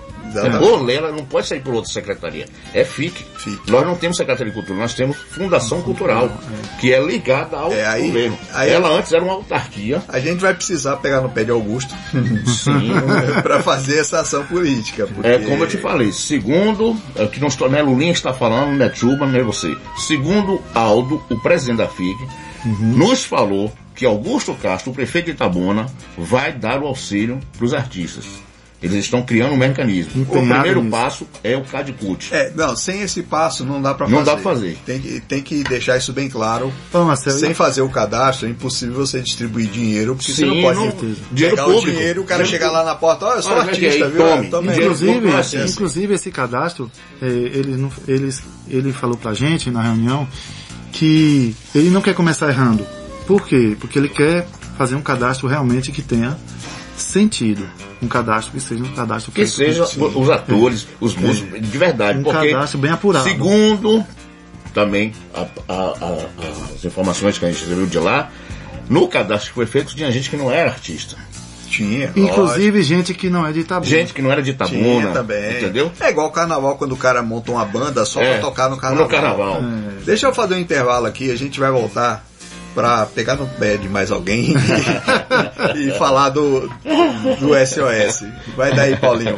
Por 0.58 0.82
lei, 0.82 0.96
ela 0.96 1.12
não 1.12 1.24
pode 1.24 1.46
sair 1.46 1.60
por 1.60 1.74
outra 1.74 1.90
secretaria. 1.90 2.46
É 2.72 2.84
FIC. 2.84 3.24
FIC. 3.36 3.70
Nós 3.70 3.86
não 3.86 3.94
temos 3.96 4.16
Secretaria 4.16 4.52
de 4.52 4.58
Cultura, 4.58 4.78
nós 4.78 4.94
temos 4.94 5.16
Fundação 5.16 5.82
Cultural, 5.82 6.30
que 6.80 6.92
é 6.92 7.00
ligada 7.02 7.56
ao 7.56 7.72
é, 7.72 7.84
aí, 7.86 8.06
governo. 8.06 8.38
Aí, 8.52 8.70
ela 8.70 8.88
antes 8.88 9.12
era 9.12 9.22
uma 9.22 9.34
autarquia. 9.34 10.02
A 10.08 10.18
gente 10.18 10.40
vai 10.40 10.54
precisar 10.54 10.96
pegar 10.96 11.20
no 11.20 11.30
pé 11.30 11.44
de 11.44 11.50
Augusto 11.50 11.94
para 13.42 13.62
fazer 13.62 13.98
essa 13.98 14.20
ação 14.20 14.44
política. 14.46 15.06
Porque... 15.06 15.28
É 15.28 15.38
como 15.38 15.64
eu 15.64 15.68
te 15.68 15.76
falei, 15.76 16.12
segundo, 16.12 16.96
é 17.16 17.26
que 17.26 17.40
nós, 17.40 17.56
né, 17.58 17.82
Lulinha 17.82 18.12
está 18.12 18.32
falando, 18.32 18.76
né, 18.76 18.90
Chuba, 18.94 19.26
né, 19.26 19.42
você. 19.42 19.76
Segundo 19.96 20.62
Aldo, 20.74 21.22
o 21.28 21.38
presidente 21.40 21.78
da 21.78 21.88
FIC, 21.88 22.18
uhum. 22.64 22.96
nos 22.96 23.24
falou 23.24 23.72
que 23.94 24.06
Augusto 24.06 24.54
Castro, 24.54 24.90
o 24.90 24.94
prefeito 24.94 25.26
de 25.26 25.32
Itabuna, 25.32 25.86
vai 26.16 26.52
dar 26.52 26.80
o 26.80 26.86
auxílio 26.86 27.40
para 27.56 27.64
os 27.64 27.74
artistas. 27.74 28.26
Eles 28.82 29.04
estão 29.04 29.22
criando 29.22 29.52
um 29.52 29.56
mecanismo. 29.56 30.22
o 30.22 30.26
primeiro 30.26 30.84
passo 30.86 31.26
é 31.44 31.56
o 31.56 31.62
CADCUT. 31.62 32.34
É, 32.34 32.50
não, 32.54 32.74
sem 32.74 33.02
esse 33.02 33.22
passo 33.22 33.64
não 33.64 33.80
dá 33.80 33.94
para 33.94 34.06
fazer. 34.06 34.16
Não 34.16 34.24
dá 34.24 34.32
para 34.32 34.42
fazer. 34.42 34.76
Tem 34.84 34.98
que, 35.00 35.20
tem 35.20 35.42
que 35.42 35.62
deixar 35.62 35.96
isso 35.96 36.12
bem 36.12 36.28
claro. 36.28 36.72
Bom, 36.92 37.04
Marcelo, 37.04 37.38
sem 37.38 37.54
fazer 37.54 37.82
o 37.82 37.88
cadastro, 37.88 38.48
é 38.48 38.50
impossível 38.50 38.94
você 38.94 39.20
distribuir 39.20 39.68
dinheiro, 39.68 40.16
porque 40.16 40.32
Sim, 40.32 40.46
você 40.46 40.46
não 40.46 40.62
pode 40.62 40.78
não, 40.78 41.16
dinheiro 41.30 41.56
pegar 41.56 41.64
público. 41.64 41.88
o 41.88 41.90
dinheiro, 41.90 42.22
o 42.22 42.24
cara 42.24 42.44
chegar 42.44 42.70
lá 42.72 42.84
na 42.84 42.94
porta, 42.96 43.26
olha, 43.26 43.36
eu 43.36 43.42
sou 43.42 43.52
olha, 43.52 43.62
artista, 43.62 44.08
viu? 44.08 44.26
Tome. 44.26 44.48
Tome. 44.48 44.72
Inclusive, 44.72 45.28
assim. 45.34 45.64
inclusive 45.64 46.14
esse 46.14 46.30
cadastro, 46.32 46.90
é, 47.20 47.26
ele, 47.26 47.88
ele, 48.08 48.34
ele 48.68 48.92
falou 48.92 49.16
pra 49.16 49.32
gente 49.32 49.70
na 49.70 49.82
reunião 49.82 50.26
que 50.90 51.54
ele 51.74 51.90
não 51.90 52.02
quer 52.02 52.14
começar 52.14 52.48
errando. 52.48 52.84
Por 53.26 53.46
quê? 53.46 53.76
Porque 53.78 53.98
ele 53.98 54.08
quer 54.08 54.46
fazer 54.76 54.96
um 54.96 55.02
cadastro 55.02 55.46
realmente 55.46 55.92
que 55.92 56.02
tenha 56.02 56.36
sentido. 56.96 57.68
Um 58.02 58.08
cadastro 58.08 58.52
que 58.52 58.60
seja 58.60 58.82
um 58.82 58.94
cadastro 58.94 59.32
que 59.32 59.46
seja 59.46 59.84
os 59.84 60.30
atores, 60.30 60.86
é. 60.90 61.04
os 61.04 61.14
músicos, 61.14 61.54
é. 61.54 61.58
de 61.60 61.78
verdade. 61.78 62.18
Um 62.18 62.24
cadastro 62.24 62.78
bem 62.78 62.90
apurado. 62.90 63.28
Segundo, 63.28 64.04
também 64.72 65.12
a, 65.34 65.46
a, 65.68 65.74
a, 65.74 66.74
as 66.74 66.84
informações 66.84 67.38
que 67.38 67.44
a 67.44 67.50
gente 67.50 67.62
recebeu 67.62 67.86
de 67.86 67.98
lá, 67.98 68.30
no 68.88 69.08
cadastro 69.08 69.50
que 69.50 69.54
foi 69.54 69.66
feito 69.66 69.94
tinha 69.94 70.10
gente 70.10 70.28
que 70.28 70.36
não 70.36 70.50
era 70.50 70.70
artista. 70.70 71.16
Tinha. 71.68 72.12
Inclusive 72.14 72.78
lógico. 72.78 72.82
gente 72.82 73.14
que 73.14 73.30
não 73.30 73.46
é 73.46 73.52
de 73.52 73.60
Itabuna. 73.60 73.90
Gente 73.90 74.12
que 74.12 74.20
não 74.20 74.30
era 74.30 74.42
de 74.42 74.50
Itabuna. 74.50 74.78
Tinha 74.78 75.10
também. 75.10 75.56
Entendeu? 75.56 75.90
É 76.00 76.10
igual 76.10 76.26
o 76.26 76.30
carnaval 76.30 76.76
quando 76.76 76.92
o 76.92 76.96
cara 76.98 77.22
monta 77.22 77.50
uma 77.50 77.64
banda 77.64 78.04
só 78.04 78.20
é, 78.20 78.32
pra 78.32 78.40
tocar 78.42 78.68
no 78.68 78.76
carnaval. 78.76 79.04
No 79.04 79.10
carnaval. 79.10 79.56
É. 79.56 80.04
Deixa 80.04 80.26
eu 80.26 80.34
fazer 80.34 80.54
um 80.54 80.58
intervalo 80.58 81.06
aqui, 81.06 81.30
a 81.30 81.36
gente 81.36 81.58
vai 81.58 81.70
voltar 81.70 82.26
para 82.74 83.06
pegar 83.06 83.36
no 83.36 83.46
pé 83.46 83.76
de 83.76 83.88
mais 83.88 84.10
alguém 84.10 84.54
e, 85.74 85.88
e 85.88 85.90
falar 85.98 86.30
do, 86.30 86.68
do 87.38 87.66
SOS. 87.66 88.24
Vai 88.56 88.74
daí, 88.74 88.96
Paulinho. 88.96 89.36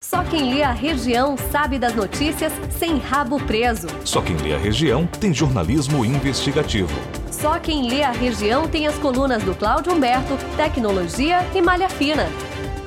Só 0.00 0.22
quem 0.22 0.54
lê 0.54 0.62
a 0.62 0.70
região 0.70 1.36
sabe 1.50 1.78
das 1.78 1.94
notícias 1.94 2.52
sem 2.78 2.98
rabo 2.98 3.40
preso. 3.40 3.88
Só 4.04 4.20
quem 4.20 4.36
lê 4.36 4.54
a 4.54 4.58
região 4.58 5.06
tem 5.06 5.34
jornalismo 5.34 6.04
investigativo. 6.04 6.92
Só 7.30 7.58
quem 7.58 7.88
lê 7.88 8.04
a 8.04 8.12
região 8.12 8.68
tem 8.68 8.86
as 8.86 8.94
colunas 8.96 9.42
do 9.42 9.54
Cláudio 9.54 9.92
Humberto, 9.92 10.38
Tecnologia 10.56 11.44
e 11.54 11.60
Malha 11.60 11.88
Fina. 11.88 12.28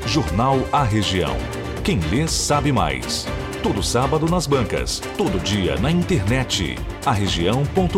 Jornal 0.06 0.60
A 0.72 0.84
Região. 0.84 1.36
Quem 1.84 2.00
lê 2.00 2.28
sabe 2.28 2.72
mais. 2.72 3.28
Todo 3.64 3.82
sábado 3.82 4.28
nas 4.30 4.46
bancas, 4.46 5.02
todo 5.18 5.40
dia 5.40 5.78
na 5.78 5.90
internet. 5.90 6.78
aregião.com.br. 7.06 7.98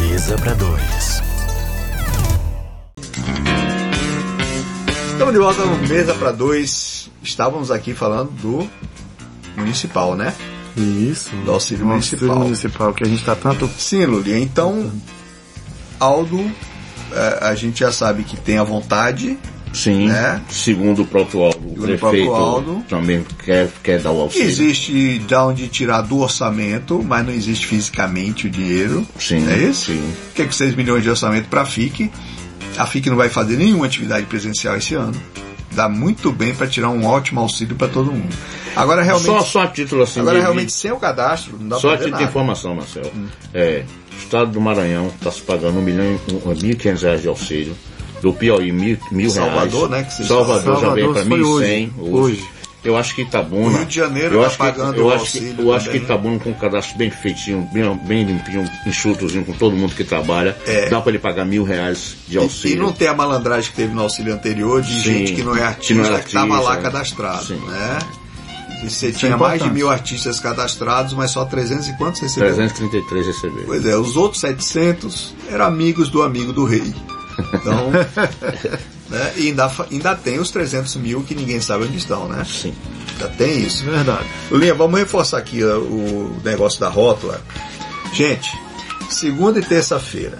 Mesa 0.00 0.36
para 0.38 0.54
dois. 0.54 1.22
Estamos 5.12 5.32
de 5.34 5.38
volta 5.38 5.64
no 5.64 5.88
Mesa 5.88 6.14
para 6.14 6.32
dois. 6.32 7.10
Estávamos 7.22 7.70
aqui 7.70 7.92
falando 7.94 8.30
do 8.40 8.68
municipal, 9.56 10.16
né? 10.16 10.34
Isso. 10.76 11.36
Do 11.36 11.52
auxílio 11.52 11.86
municipal. 11.86 12.28
auxílio 12.28 12.44
municipal, 12.44 12.94
que 12.94 13.04
a 13.04 13.06
gente 13.06 13.20
está 13.20 13.36
tanto. 13.36 13.68
Sim, 13.78 14.06
Luli. 14.06 14.40
Então, 14.40 14.90
Aldo, 16.00 16.50
é, 17.12 17.38
a 17.42 17.54
gente 17.54 17.80
já 17.80 17.92
sabe 17.92 18.24
que 18.24 18.36
tem 18.36 18.58
a 18.58 18.64
vontade 18.64 19.38
Sim. 19.76 20.08
Né? 20.08 20.40
Segundo 20.48 21.02
o 21.02 21.06
próprio 21.06 21.42
Aldo, 21.42 21.58
o 21.58 21.82
prefeito 21.82 22.32
Aldo, 22.32 22.82
também 22.88 23.22
quer, 23.44 23.68
quer 23.82 24.00
dar 24.00 24.10
o 24.10 24.22
auxílio. 24.22 24.48
Existe 24.48 25.18
de 25.18 25.34
onde 25.34 25.68
tirar 25.68 26.00
do 26.00 26.20
orçamento, 26.20 27.02
mas 27.04 27.26
não 27.26 27.32
existe 27.32 27.66
fisicamente 27.66 28.46
o 28.46 28.50
dinheiro. 28.50 29.06
Sim. 29.18 29.46
É 29.46 29.58
isso? 29.58 29.92
Sim. 29.92 30.14
O 30.30 30.34
que 30.34 30.42
é 30.42 30.46
que 30.46 30.54
6 30.54 30.74
milhões 30.74 31.02
de 31.02 31.10
orçamento 31.10 31.48
para 31.48 31.60
a 31.60 31.66
FIC? 31.66 32.10
A 32.78 32.86
FIC 32.86 33.10
não 33.10 33.16
vai 33.18 33.28
fazer 33.28 33.56
nenhuma 33.58 33.84
atividade 33.84 34.24
presencial 34.24 34.76
esse 34.76 34.94
ano. 34.94 35.14
Dá 35.72 35.90
muito 35.90 36.32
bem 36.32 36.54
para 36.54 36.66
tirar 36.66 36.88
um 36.88 37.04
ótimo 37.04 37.40
auxílio 37.40 37.76
para 37.76 37.88
todo 37.88 38.10
mundo. 38.10 38.34
Agora 38.74 39.02
realmente. 39.02 39.26
Só, 39.26 39.42
só 39.42 39.62
a 39.62 39.66
título 39.66 40.02
assim. 40.04 40.20
Agora 40.20 40.36
de, 40.36 40.42
realmente 40.42 40.72
sem 40.72 40.90
o 40.90 40.96
cadastro 40.96 41.58
não 41.60 41.68
dá 41.68 41.76
Só 41.76 41.92
a 41.92 41.98
título 41.98 42.16
de 42.16 42.24
informação, 42.24 42.74
Marcelo. 42.74 43.12
Hum. 43.14 43.26
É, 43.52 43.84
o 44.10 44.18
Estado 44.22 44.50
do 44.52 44.60
Maranhão 44.60 45.08
está 45.08 45.30
se 45.30 45.42
pagando 45.42 45.78
1 45.78 45.82
milhão 45.82 46.18
e 46.28 46.32
1.500 46.32 47.02
reais 47.02 47.20
de 47.20 47.28
auxílio. 47.28 47.76
Do 48.22 48.32
Piauí, 48.32 48.72
mil, 48.72 48.98
mil 49.12 49.30
Salvador, 49.30 49.90
reais. 49.90 50.04
né? 50.06 50.10
Que 50.16 50.24
Salvador, 50.26 50.62
Salvador 50.62 50.80
já 50.80 50.94
veio 50.94 51.12
para 51.12 51.24
1.100 51.24 51.38
hoje. 51.40 51.90
hoje. 52.00 52.48
Eu 52.84 52.96
acho 52.96 53.16
que 53.16 53.22
Itabuna. 53.22 53.66
O 53.66 53.76
Rio 53.78 53.86
de 53.86 53.94
Janeiro 53.96 54.34
eu 54.36 54.40
tá 54.42 54.46
acho 54.46 54.58
pagando 54.58 54.94
que, 54.94 55.00
eu 55.00 55.12
acho 55.12 55.32
que, 55.32 55.54
eu 55.58 55.72
acho 55.74 55.90
que 55.90 55.98
né? 55.98 56.04
Itabuna 56.04 56.38
com 56.38 56.50
um 56.50 56.54
cadastro 56.54 56.96
bem 56.96 57.10
feitinho, 57.10 57.68
bem, 57.72 58.00
bem 58.06 58.24
limpinho, 58.24 58.64
enxutozinho 58.86 59.44
com 59.44 59.52
todo 59.54 59.74
mundo 59.74 59.92
que 59.94 60.04
trabalha, 60.04 60.56
É. 60.64 60.88
dá 60.88 61.00
para 61.00 61.10
ele 61.10 61.18
pagar 61.18 61.44
mil 61.44 61.64
reais 61.64 62.14
de 62.28 62.36
E, 62.36 62.38
auxílio. 62.38 62.76
e 62.76 62.78
não 62.78 62.92
tem 62.92 63.08
a 63.08 63.14
malandragem 63.14 63.70
que 63.70 63.76
teve 63.76 63.92
no 63.92 64.02
auxílio 64.02 64.32
anterior 64.32 64.80
de 64.82 64.92
Sim, 64.94 65.00
gente 65.02 65.32
que 65.34 65.42
não 65.42 65.56
é 65.56 65.62
artista, 65.64 65.82
que 65.94 66.00
que, 66.00 66.08
não 66.08 66.16
é 66.16 66.20
estava 66.20 66.60
lá 66.60 66.70
artista, 66.74 66.82
cadastrado, 66.92 67.44
sim. 67.44 67.54
né? 67.66 67.98
E 68.84 68.90
você 68.90 69.08
é 69.08 69.10
tinha 69.12 69.36
mais 69.36 69.60
de 69.60 69.70
mil 69.70 69.90
artistas 69.90 70.38
cadastrados, 70.38 71.12
mas 71.12 71.32
só 71.32 71.44
300 71.44 71.88
e 71.88 71.92
quantos 71.96 72.20
recebeu? 72.20 72.54
333 72.54 73.26
receberam. 73.26 73.66
Pois 73.66 73.84
é, 73.84 73.96
os 73.96 74.16
outros 74.16 74.40
700 74.42 75.34
eram 75.50 75.64
amigos 75.64 76.08
do 76.08 76.22
amigo 76.22 76.52
do 76.52 76.64
rei. 76.64 76.94
Então, 77.54 77.90
né? 79.08 79.32
E 79.36 79.48
ainda, 79.48 79.70
ainda 79.90 80.14
tem 80.14 80.38
os 80.38 80.50
300 80.50 80.96
mil 80.96 81.22
que 81.22 81.34
ninguém 81.34 81.60
sabe 81.60 81.84
onde 81.84 81.96
estão, 81.96 82.28
né? 82.28 82.44
Sim. 82.44 82.74
Ainda 83.12 83.28
tem 83.28 83.60
isso. 83.60 83.84
Verdade. 83.84 84.26
Linha, 84.50 84.74
vamos 84.74 84.98
reforçar 84.98 85.38
aqui 85.38 85.62
ó, 85.64 85.78
o 85.78 86.36
negócio 86.44 86.80
da 86.80 86.88
rótula. 86.88 87.40
Gente, 88.12 88.50
segunda 89.10 89.58
e 89.58 89.62
terça-feira, 89.62 90.38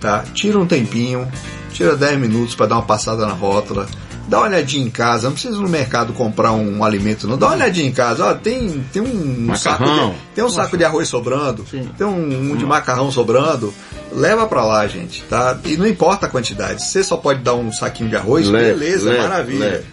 tá? 0.00 0.24
Tira 0.34 0.58
um 0.58 0.66
tempinho, 0.66 1.30
tira 1.72 1.96
10 1.96 2.18
minutos 2.18 2.54
para 2.54 2.66
dar 2.66 2.76
uma 2.76 2.82
passada 2.82 3.26
na 3.26 3.32
rótula. 3.32 3.86
Dá 4.28 4.38
uma 4.38 4.46
olhadinha 4.46 4.86
em 4.86 4.90
casa, 4.90 5.24
não 5.26 5.32
precisa 5.32 5.56
ir 5.56 5.60
no 5.60 5.68
mercado 5.68 6.12
comprar 6.12 6.52
um, 6.52 6.82
alimento, 6.84 7.26
não. 7.28 7.36
Dá 7.36 7.46
uma 7.48 7.54
olhadinha 7.56 7.86
em 7.88 7.92
casa, 7.92 8.24
ó, 8.30 8.34
tem, 8.34 8.82
tem 8.92 9.02
um 9.02 9.54
saco 9.56 9.82
Macarrão. 9.82 10.10
de, 10.10 10.16
tem 10.34 10.44
um 10.44 10.48
saco 10.48 10.76
de 10.78 10.84
arroz 10.84 11.08
sobrando, 11.08 11.66
Sim. 11.70 11.90
tem 11.98 12.06
um, 12.06 12.52
um 12.52 12.56
de 12.56 12.64
macarrão 12.64 13.10
sobrando. 13.10 13.74
Leva 14.12 14.46
pra 14.46 14.64
lá, 14.64 14.86
gente, 14.86 15.22
tá? 15.24 15.58
E 15.64 15.76
não 15.76 15.86
importa 15.86 16.26
a 16.26 16.28
quantidade. 16.28 16.82
Você 16.82 17.02
só 17.02 17.16
pode 17.16 17.40
dar 17.40 17.54
um 17.54 17.72
saquinho 17.72 18.08
de 18.10 18.16
arroz, 18.16 18.46
Leve, 18.46 18.78
beleza, 18.78 19.10
leve, 19.10 19.22
maravilha. 19.22 19.64
leve. 19.66 19.84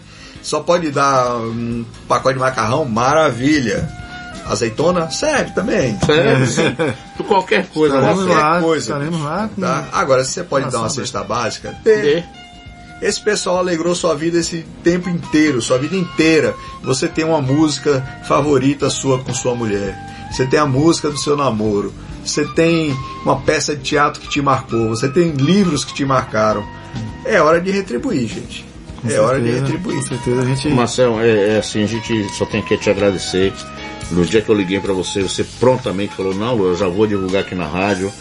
Só 0.42 0.60
pode 0.60 0.90
dar 0.90 1.36
um 1.36 1.84
pacote 2.08 2.34
de 2.34 2.40
macarrão, 2.40 2.84
maravilha. 2.84 3.88
Azeitona, 4.46 5.10
serve 5.10 5.52
também. 5.52 5.98
Por 7.16 7.26
qualquer 7.26 7.66
coisa. 7.68 7.96
Estaremos 7.96 8.24
né? 8.26 8.32
qualquer 8.34 8.48
lá, 8.50 8.60
coisa. 8.60 8.92
estaremos 8.92 9.22
lá. 9.22 9.48
com- 9.54 9.60
Tá? 9.62 9.84
Agora, 9.92 10.24
se 10.24 10.32
você 10.32 10.42
pode 10.44 10.70
dar 10.70 10.78
uma 10.78 10.88
cesta 10.90 11.22
básica, 11.22 11.74
dê. 11.84 12.02
Dê. 12.02 12.24
Esse 13.00 13.20
pessoal 13.20 13.58
alegrou 13.58 13.94
sua 13.94 14.14
vida 14.14 14.38
esse 14.38 14.64
tempo 14.84 15.08
inteiro, 15.08 15.62
sua 15.62 15.78
vida 15.78 15.96
inteira. 15.96 16.54
Você 16.82 17.08
tem 17.08 17.24
uma 17.24 17.40
música 17.40 18.06
favorita 18.28 18.90
sua 18.90 19.18
com 19.18 19.32
sua 19.32 19.54
mulher. 19.54 19.96
Você 20.30 20.46
tem 20.46 20.60
a 20.60 20.66
música 20.66 21.10
do 21.10 21.18
seu 21.18 21.36
namoro. 21.36 21.92
Você 22.24 22.44
tem 22.54 22.94
uma 23.24 23.40
peça 23.40 23.74
de 23.74 23.82
teatro 23.82 24.20
que 24.20 24.28
te 24.28 24.42
marcou. 24.42 24.90
Você 24.90 25.08
tem 25.08 25.30
livros 25.30 25.84
que 25.84 25.94
te 25.94 26.04
marcaram. 26.04 26.64
É 27.24 27.40
hora 27.40 27.60
de 27.60 27.70
retribuir, 27.70 28.28
gente. 28.28 28.66
com 29.00 29.08
é 29.08 29.18
hora 29.18 29.40
de 29.40 29.46
certeza, 29.46 29.66
retribuir. 29.66 29.96
Com 29.96 30.02
certeza 30.02 30.42
a 30.42 30.44
gente. 30.44 30.68
Marcelo, 30.68 31.20
é, 31.20 31.54
é 31.54 31.58
assim, 31.58 31.82
a 31.82 31.86
gente 31.86 32.28
só 32.34 32.44
tem 32.44 32.62
que 32.62 32.76
te 32.76 32.90
agradecer. 32.90 33.52
No 34.10 34.24
dia 34.24 34.42
que 34.42 34.48
eu 34.48 34.54
liguei 34.54 34.80
para 34.80 34.92
você, 34.92 35.22
você 35.22 35.44
prontamente 35.58 36.14
falou, 36.14 36.34
não, 36.34 36.54
Lu, 36.54 36.68
eu 36.68 36.76
já 36.76 36.88
vou 36.88 37.06
divulgar 37.06 37.42
aqui 37.42 37.54
na 37.54 37.66
rádio. 37.66 38.12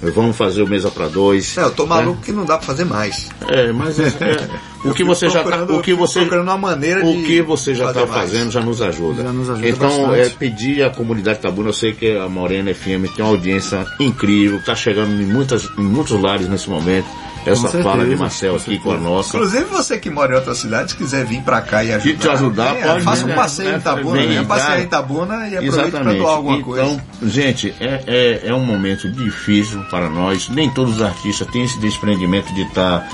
Vamos 0.00 0.36
fazer 0.36 0.62
o 0.62 0.68
mesa 0.68 0.90
para 0.90 1.08
dois. 1.08 1.58
É, 1.58 1.62
eu 1.62 1.70
tô 1.72 1.84
maluco 1.84 2.22
que 2.22 2.30
não 2.30 2.44
dá 2.44 2.56
pra 2.56 2.66
fazer 2.66 2.84
mais. 2.84 3.28
É, 3.48 3.72
mas 3.72 3.98
é, 3.98 4.06
é, 4.06 4.48
o 4.88 4.94
que 4.94 5.02
você 5.02 5.28
já 5.28 5.42
tá, 5.42 5.64
o 5.64 5.82
que 5.82 5.92
você 5.92 6.20
procurando 6.20 6.48
uma 6.48 6.58
maneira 6.58 7.04
o 7.04 7.22
que 7.24 7.42
você 7.42 7.74
já 7.74 7.88
está 7.88 8.06
fazendo 8.06 8.50
já 8.50 8.60
nos 8.60 8.80
ajuda. 8.80 9.24
Já 9.24 9.32
nos 9.32 9.50
ajuda 9.50 9.68
então 9.68 10.02
bastante. 10.06 10.20
é 10.20 10.28
pedir 10.30 10.82
à 10.84 10.90
comunidade 10.90 11.40
Tabuna, 11.40 11.70
eu 11.70 11.72
sei 11.72 11.92
que 11.92 12.16
a 12.16 12.28
Morena 12.28 12.72
FM 12.72 13.12
tem 13.14 13.24
uma 13.24 13.32
audiência 13.32 13.84
incrível, 13.98 14.58
está 14.58 14.74
chegando 14.74 15.20
em 15.20 15.26
muitas 15.26 15.68
em 15.76 15.82
muitos 15.82 16.20
lares 16.20 16.48
nesse 16.48 16.70
momento. 16.70 17.06
Essa 17.52 17.62
certeza, 17.62 17.82
fala 17.84 18.04
de 18.06 18.16
Marcel 18.16 18.50
com 18.54 18.56
aqui 18.60 18.78
com 18.78 18.88
a 18.90 18.92
certeza. 18.92 19.10
nossa. 19.10 19.36
Inclusive 19.36 19.64
você 19.64 19.98
que 19.98 20.10
mora 20.10 20.32
em 20.32 20.36
outra 20.36 20.54
cidade, 20.54 20.90
se 20.90 20.96
quiser 20.96 21.24
vir 21.24 21.42
pra 21.42 21.60
cá 21.60 21.82
e 21.84 21.92
ajudar, 21.92 22.10
E 22.10 22.16
te 22.16 22.28
ajudar, 22.28 22.76
é, 22.76 22.82
pode 22.82 23.04
faça 23.04 23.24
um 23.24 23.28
né? 23.28 23.34
passeio 23.34 23.68
É, 23.70 23.72
em 23.74 23.76
Itabuna, 23.78 24.18
vem, 24.18 24.28
venha 24.28 24.44
passear 24.44 24.66
cara. 24.68 24.80
em 24.80 24.84
Itabuna 24.84 25.48
e 25.48 25.56
aproveite 25.56 25.90
para 25.90 26.12
doar 26.14 26.34
alguma 26.36 26.56
então, 26.56 26.64
coisa. 26.64 27.00
gente, 27.22 27.74
é, 27.80 28.02
é, 28.06 28.42
é 28.48 28.54
um 28.54 28.64
momento 28.64 29.08
difícil 29.10 29.82
para 29.90 30.08
nós. 30.08 30.48
Nem 30.48 30.70
todos 30.70 30.96
os 30.96 31.02
artistas 31.02 31.46
têm 31.48 31.64
esse 31.64 31.78
desprendimento 31.80 32.52
de 32.54 32.62
estar 32.62 33.08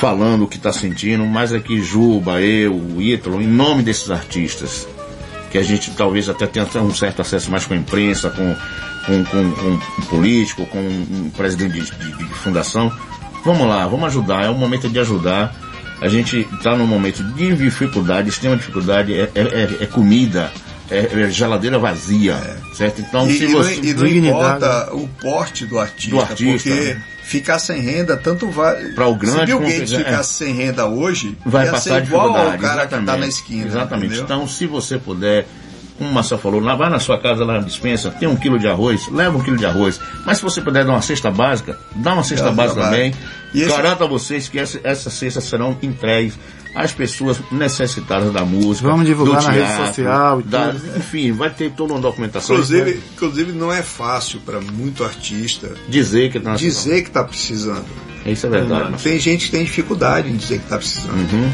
falando 0.00 0.42
o 0.44 0.48
que 0.48 0.56
está 0.56 0.72
sentindo, 0.72 1.24
mas 1.24 1.52
aqui 1.52 1.80
Juba, 1.82 2.40
eu, 2.40 2.74
o 2.74 3.00
Ítalo, 3.00 3.40
em 3.40 3.46
nome 3.46 3.82
desses 3.82 4.10
artistas, 4.10 4.88
que 5.50 5.56
a 5.58 5.62
gente 5.62 5.92
talvez 5.92 6.28
até 6.28 6.46
tenha 6.48 6.66
um 6.82 6.92
certo 6.92 7.22
acesso 7.22 7.48
mais 7.50 7.64
com 7.64 7.74
a 7.74 7.76
imprensa, 7.76 8.28
com, 8.28 8.56
com, 9.06 9.24
com, 9.24 9.52
com 9.52 9.68
um 9.68 10.04
político, 10.10 10.66
com 10.66 10.80
um 10.80 11.30
presidente 11.36 11.74
de, 11.74 11.82
de- 12.12 12.16
de 12.18 12.24
fundação. 12.34 12.92
Vamos 13.44 13.66
lá, 13.68 13.86
vamos 13.86 14.06
ajudar, 14.06 14.44
é 14.44 14.50
um 14.50 14.56
momento 14.58 14.88
de 14.88 14.98
ajudar. 14.98 15.54
A 16.00 16.08
gente 16.08 16.46
está 16.52 16.76
num 16.76 16.86
momento 16.86 17.22
de 17.22 17.54
dificuldade, 17.56 18.28
extrema 18.28 18.56
dificuldade, 18.56 19.12
é, 19.14 19.30
é- 19.34 19.40
é- 19.40 19.76
é 19.84 19.86
comida, 19.86 20.50
é, 20.90 20.98
é 21.22 21.30
geladeira 21.30 21.78
vazia, 21.78 22.36
certo? 22.74 23.00
Então, 23.00 23.28
E, 23.28 23.38
se 23.38 23.46
você... 23.46 23.74
e 23.82 23.94
não 23.94 24.04
dignidade. 24.04 24.28
importa 24.28 24.94
o 24.94 25.08
porte 25.20 25.66
do 25.66 25.78
artista, 25.78 26.10
Do 26.16 26.20
artista, 26.20 26.68
porque 26.70 26.94
né? 26.94 27.02
ficar 27.22 27.58
sem 27.58 27.80
renda, 27.80 28.16
tanto 28.16 28.50
vai. 28.50 28.76
Pra 28.92 29.06
o 29.06 29.14
grande 29.14 29.40
Se 29.40 29.46
Bill 29.46 29.60
Gates 29.60 29.92
é. 29.92 29.98
ficasse 29.98 30.34
sem 30.34 30.54
renda 30.54 30.86
hoje, 30.86 31.36
vai 31.46 31.66
passar 31.70 31.80
ser 32.00 32.04
igual 32.04 32.28
dificuldade. 32.28 32.54
ao 32.56 32.58
cara 32.60 32.80
exatamente. 32.82 33.00
que 33.06 33.12
tá 33.12 33.16
na 33.18 33.26
esquina. 33.26 33.66
Exatamente. 33.66 34.06
entendeu? 34.06 34.24
Então, 34.24 34.48
se 34.48 34.66
você 34.66 34.98
puder, 34.98 35.46
como 35.98 36.10
o 36.10 36.12
Marcel 36.12 36.38
falou, 36.38 36.60
lá 36.60 36.74
vai 36.74 36.90
na 36.90 36.98
sua 36.98 37.18
casa, 37.18 37.44
lá 37.44 37.54
na 37.54 37.60
dispensa, 37.60 38.10
tem 38.10 38.28
um 38.28 38.34
quilo 38.36 38.58
de 38.58 38.66
arroz, 38.66 39.08
leva 39.08 39.36
um 39.38 39.40
quilo 39.42 39.56
de 39.56 39.64
arroz. 39.66 40.00
Mas 40.26 40.38
se 40.38 40.42
você 40.42 40.60
puder 40.60 40.84
dar 40.84 40.92
uma 40.92 41.02
cesta 41.02 41.30
básica, 41.30 41.78
dá 41.94 42.14
uma 42.14 42.24
cesta 42.24 42.46
uma 42.46 42.52
básica 42.54 42.80
também. 42.82 43.14
E 43.54 43.60
esse- 43.62 43.70
Garanto 43.76 44.02
a 44.04 44.06
vocês 44.06 44.48
que 44.48 44.58
essa, 44.58 44.80
essas 44.82 45.12
cestas 45.12 45.44
serão 45.44 45.76
entregues 45.82 46.36
às 46.74 46.90
pessoas 46.92 47.38
necessitadas 47.52 48.32
da 48.32 48.44
música. 48.44 48.88
Vamos 48.88 49.06
divulgar 49.06 49.40
do 49.40 49.46
na 49.46 49.52
rede 49.52 49.66
teatro, 49.68 49.86
social 49.86 50.40
e 50.40 50.42
da- 50.42 50.72
tudo. 50.72 50.96
Enfim, 50.98 51.30
vai 51.30 51.50
ter 51.50 51.70
toda 51.70 51.92
uma 51.92 52.00
documentação. 52.00 52.56
Inclusive, 52.56 53.00
inclusive, 53.14 53.52
não 53.52 53.72
é 53.72 53.80
fácil 53.82 54.40
para 54.40 54.60
muito 54.60 55.04
artista 55.04 55.70
dizer 55.88 56.32
que 56.32 56.40
tá 56.40 56.56
dizer 56.56 57.02
que 57.02 57.08
está 57.10 57.22
precisando. 57.22 57.84
Isso 58.26 58.46
é 58.46 58.50
verdade. 58.50 58.90
Marcelo. 58.90 59.02
Tem 59.02 59.18
gente 59.20 59.44
que 59.46 59.50
tem 59.52 59.62
dificuldade 59.64 60.28
em 60.28 60.36
dizer 60.36 60.58
que 60.58 60.64
está 60.64 60.76
precisando. 60.78 61.14
Uhum. 61.32 61.50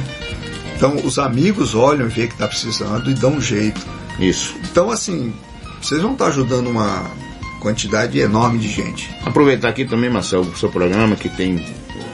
Então, 0.77 0.97
os 1.05 1.19
amigos 1.19 1.75
olham 1.75 2.07
e 2.07 2.09
veem 2.09 2.27
que 2.27 2.33
está 2.33 2.49
precisando 2.49 3.11
e 3.11 3.15
dão 3.15 3.35
um 3.35 3.41
jeito. 3.43 3.79
Isso. 4.21 4.55
Então, 4.71 4.91
assim, 4.91 5.33
vocês 5.81 6.01
vão 6.03 6.13
estar 6.13 6.27
ajudando 6.29 6.69
uma 6.69 7.11
quantidade 7.61 8.19
enorme 8.19 8.59
de 8.59 8.69
gente. 8.69 9.11
Aproveitar 9.25 9.69
aqui 9.69 9.85
também, 9.85 10.09
Marcelo, 10.11 10.45
o 10.45 10.57
seu 10.57 10.69
programa, 10.71 11.17
que 11.17 11.29
tem 11.29 11.65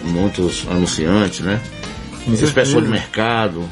muitos 0.04 0.64
anunciantes, 0.70 1.40
né? 1.40 1.60
Esse 2.22 2.28
certeza. 2.38 2.52
pessoal 2.52 2.82
de 2.82 2.88
mercado. 2.88 3.68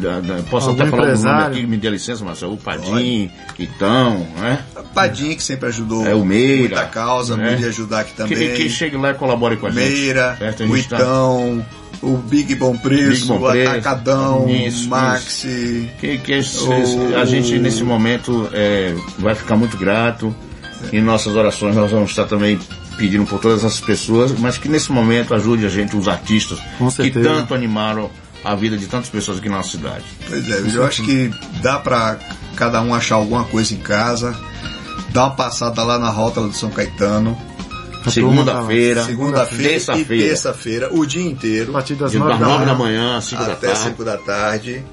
da- 0.00 0.18
da- 0.18 0.42
posso 0.50 0.70
Algum 0.70 0.80
até 0.82 0.90
falar 0.90 1.02
o 1.02 1.06
nome 1.06 1.18
empresário. 1.20 1.56
aqui, 1.58 1.66
me 1.66 1.76
dê 1.76 1.88
licença, 1.88 2.24
Marcelo. 2.24 2.54
O 2.54 2.56
Padim, 2.56 3.30
Itão, 3.56 4.26
né? 4.36 4.64
Padim, 4.92 5.34
que 5.36 5.42
sempre 5.42 5.68
ajudou 5.68 6.04
É, 6.04 6.14
o 6.16 6.24
Meira, 6.24 6.58
muita 6.60 6.84
causa, 6.86 7.36
né? 7.36 7.52
podia 7.52 7.68
ajudar 7.68 8.00
aqui 8.00 8.10
Que, 8.10 8.16
também. 8.16 8.54
que 8.54 8.68
chegue 8.68 8.96
lá 8.96 9.10
e 9.10 9.14
colabore 9.14 9.56
com 9.56 9.68
a 9.68 9.70
gente. 9.70 9.88
Meira, 9.88 10.34
certo? 10.36 10.62
A 10.64 10.66
o 10.66 10.76
gente 10.76 10.88
tá- 10.88 10.96
Itão, 10.96 11.64
o 12.02 12.16
Big 12.16 12.54
Bom 12.54 12.76
Preço, 12.76 13.10
Big 13.10 13.24
Bom 13.26 13.46
o 13.46 13.50
Preço, 13.50 13.70
Atacadão, 13.70 14.48
isso, 14.48 14.86
o 14.86 14.90
Maxi. 14.90 15.90
Que, 16.00 16.18
que 16.18 16.32
esse- 16.32 16.58
O- 16.58 17.16
a 17.18 17.24
gente 17.24 17.58
nesse 17.58 17.82
momento 17.82 18.48
é, 18.52 18.94
vai 19.18 19.34
ficar 19.34 19.56
muito 19.56 19.76
grato. 19.76 20.34
Em 20.92 21.00
nossas 21.02 21.34
orações 21.34 21.74
nós 21.74 21.90
vamos 21.90 22.10
estar 22.10 22.24
também 22.26 22.58
pedindo 22.96 23.24
por 23.26 23.40
todas 23.40 23.64
essas 23.64 23.80
pessoas, 23.80 24.32
mas 24.38 24.56
que 24.58 24.68
nesse 24.68 24.92
momento 24.92 25.34
ajude 25.34 25.66
a 25.66 25.68
gente, 25.68 25.96
os 25.96 26.06
artistas, 26.08 26.58
que 27.04 27.10
tanto 27.24 27.54
animaram 27.54 28.10
a 28.44 28.54
vida 28.54 28.76
de 28.76 28.86
tantas 28.86 29.08
pessoas 29.08 29.38
aqui 29.38 29.48
na 29.48 29.56
nossa 29.56 29.70
cidade. 29.70 30.04
Pois 30.28 30.48
é, 30.48 30.76
eu 30.76 30.84
acho 30.84 31.02
que 31.02 31.30
dá 31.60 31.78
pra 31.78 32.16
cada 32.54 32.80
um 32.80 32.94
achar 32.94 33.16
alguma 33.16 33.44
coisa 33.44 33.74
em 33.74 33.78
casa, 33.78 34.36
dar 35.10 35.24
uma 35.26 35.34
passada 35.34 35.82
lá 35.82 35.98
na 35.98 36.10
rótula 36.10 36.46
do 36.48 36.54
São 36.54 36.70
Caetano, 36.70 37.36
Segunda-feira, 38.10 39.04
segunda-feira 39.04 39.62
e 39.62 39.68
terça-feira, 39.68 40.24
terça-feira, 40.28 40.88
o 40.92 41.06
dia 41.06 41.22
inteiro. 41.24 41.70
A 41.70 41.74
partir 41.74 41.94
das 41.94 42.10
de- 42.12 42.18
nove 42.18 42.30
das 42.30 42.40
da 42.40 42.64
da 42.64 42.74
manhã. 42.74 43.20
cinco 43.20 43.44
da 43.44 43.52
até 43.52 43.66
tarde. 43.68 43.82
5 43.82 44.04
da 44.04 44.16
tarde. 44.16 44.84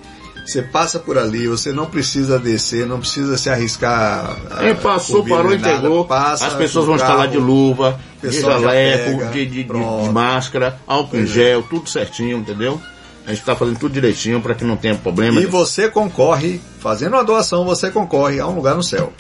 Você 0.46 0.62
passa 0.62 1.00
por 1.00 1.18
ali, 1.18 1.48
você 1.48 1.72
não 1.72 1.88
precisa 1.88 2.38
descer, 2.38 2.86
não 2.86 3.00
precisa 3.00 3.36
se 3.36 3.50
arriscar. 3.50 4.38
É, 4.62 4.76
passou, 4.76 5.26
parou, 5.26 5.52
integrou. 5.52 6.06
Passa 6.06 6.46
As 6.46 6.54
pessoas 6.54 6.86
vão 6.86 6.94
o 6.94 6.98
estar 6.98 7.16
lá 7.16 7.22
carro, 7.24 7.32
de 7.32 7.38
luva, 7.40 8.00
de 8.22 8.30
jaleco, 8.42 9.18
pega, 9.18 9.32
de, 9.32 9.46
de- 9.48 9.64
de- 9.64 10.04
de 10.04 10.10
máscara, 10.14 10.80
álcool 10.86 11.18
em 11.18 11.24
é. 11.24 11.26
gel, 11.26 11.64
tudo 11.64 11.90
certinho, 11.90 12.38
entendeu? 12.38 12.80
A 13.26 13.30
gente 13.32 13.40
está 13.40 13.56
fazendo 13.56 13.80
tudo 13.80 13.92
direitinho 13.94 14.40
para 14.40 14.54
que 14.54 14.64
não 14.64 14.78
tenha 14.78 14.94
problema. 14.96 15.42
E 15.42 15.48
você 15.48 15.90
concorre, 15.90 16.62
fazendo 16.80 17.14
uma 17.14 17.24
doação, 17.24 17.66
você 17.66 17.90
concorre 17.90 18.40
a 18.40 18.46
um 18.48 18.54
lugar 18.56 18.76
no 18.76 18.84
céu. 18.84 19.12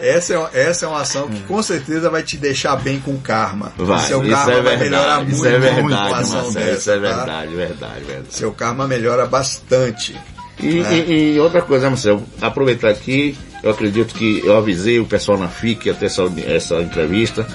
é, 0.00 0.10
essa, 0.16 0.34
é, 0.52 0.62
essa 0.68 0.84
é 0.86 0.88
uma 0.88 1.00
ação 1.00 1.28
que 1.28 1.40
com 1.44 1.62
certeza 1.62 2.10
vai 2.10 2.22
te 2.22 2.36
deixar 2.36 2.76
bem 2.76 3.00
com 3.00 3.16
karma. 3.18 3.72
Vai, 3.78 4.06
Seu 4.06 4.22
isso 4.22 4.30
karma 4.30 4.52
é 4.52 4.54
vai 4.60 4.76
verdade, 4.76 4.90
melhorar 4.90 5.16
muito, 5.20 5.32
isso 5.32 5.46
é 5.46 5.58
verdade, 5.58 5.82
muito 5.82 5.94
a 5.96 6.18
ação 6.18 6.42
Marcelo, 6.42 6.52
dessa. 6.52 6.70
isso 6.78 6.90
é 6.90 6.94
tá? 6.94 7.00
verdade, 7.16 7.54
verdade, 7.54 8.04
verdade. 8.04 8.26
Seu 8.34 8.52
karma 8.52 8.86
melhora 8.86 9.26
bastante. 9.26 10.14
E, 10.60 10.80
É. 10.80 10.92
e- 10.94 11.34
e 11.34 11.40
outra 11.40 11.62
coisa, 11.62 11.88
Marcelo, 11.88 12.22
aproveitar 12.40 12.88
aqui, 12.90 13.36
eu 13.62 13.70
acredito 13.70 14.14
que 14.14 14.42
eu 14.44 14.56
avisei 14.56 14.98
o 15.00 15.04
pessoal 15.06 15.38
na 15.38 15.48
FIC 15.48 15.90
até 15.90 16.06
essa, 16.06 16.22
essa 16.46 16.76
entrevista, 16.82 17.46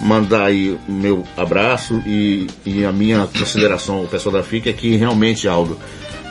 mandar 0.00 0.46
aí 0.46 0.78
o 0.88 0.92
meu 0.92 1.24
abraço 1.36 2.02
e, 2.06 2.46
e 2.64 2.84
a 2.84 2.92
minha 2.92 3.26
consideração 3.26 3.96
ao 3.96 4.06
pessoal 4.06 4.34
da 4.34 4.42
FIC 4.42 4.68
é 4.68 4.72
que 4.72 4.96
realmente, 4.96 5.48
Aldo, 5.48 5.78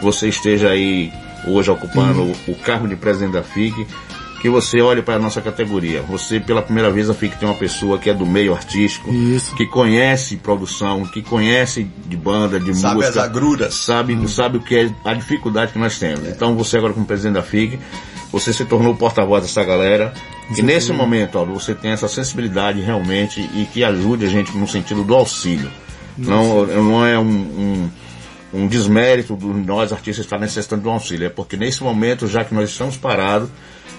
você 0.01 0.27
esteja 0.27 0.69
aí 0.69 1.11
hoje 1.47 1.69
ocupando 1.71 2.23
o, 2.23 2.51
o 2.51 2.55
cargo 2.55 2.87
de 2.87 2.95
presidente 2.95 3.33
da 3.33 3.43
FIC, 3.43 3.85
que 4.41 4.49
você 4.49 4.81
olhe 4.81 5.01
para 5.01 5.15
a 5.15 5.19
nossa 5.19 5.41
categoria. 5.41 6.01
Você, 6.01 6.37
pela 6.37 6.61
primeira 6.61 6.91
vez, 6.91 7.09
a 7.09 7.13
FIC 7.13 7.37
tem 7.37 7.47
uma 7.47 7.55
pessoa 7.55 7.97
que 7.97 8.09
é 8.09 8.13
do 8.13 8.25
meio 8.25 8.53
artístico, 8.53 9.09
Isso. 9.09 9.55
que 9.55 9.65
conhece 9.65 10.35
produção, 10.35 11.05
que 11.05 11.21
conhece 11.21 11.87
de 12.05 12.17
banda, 12.17 12.59
de 12.59 12.73
Sabe 12.75 12.95
música 12.95 13.21
as 13.21 13.25
agruras. 13.25 13.73
sabe, 13.73 14.27
sabe 14.27 14.57
o 14.57 14.61
que 14.61 14.75
é 14.75 14.91
a 15.05 15.13
dificuldade 15.13 15.71
que 15.71 15.79
nós 15.79 15.97
temos. 15.97 16.27
Então 16.27 16.55
você 16.55 16.77
agora 16.77 16.93
como 16.93 17.05
presidente 17.05 17.35
da 17.35 17.41
FIG, 17.41 17.79
você 18.33 18.51
se 18.51 18.65
tornou 18.65 18.93
o 18.93 18.97
porta-voz 18.97 19.43
dessa 19.43 19.63
galera. 19.63 20.11
E 20.57 20.61
nesse 20.63 20.91
momento, 20.91 21.37
Aldo, 21.37 21.53
você 21.53 21.75
tem 21.75 21.91
essa 21.91 22.07
sensibilidade 22.07 22.81
realmente 22.81 23.39
e 23.53 23.67
que 23.71 23.83
ajude 23.83 24.25
a 24.25 24.29
gente 24.29 24.57
no 24.57 24.67
sentido 24.67 25.03
do 25.03 25.13
auxílio. 25.13 25.69
Não, 26.17 26.65
não 26.65 27.05
é 27.05 27.17
um, 27.17 27.23
um, 27.23 27.91
um 28.53 28.67
desmérito 28.67 29.37
de 29.37 29.45
nós 29.45 29.93
artistas 29.93 30.25
estar 30.25 30.39
necessitando 30.39 30.81
de 30.81 30.87
um 30.87 30.93
auxílio. 30.93 31.27
É 31.27 31.29
porque 31.29 31.55
nesse 31.55 31.83
momento, 31.83 32.27
já 32.27 32.43
que 32.43 32.55
nós 32.55 32.71
estamos 32.71 32.97
parados, 32.97 33.49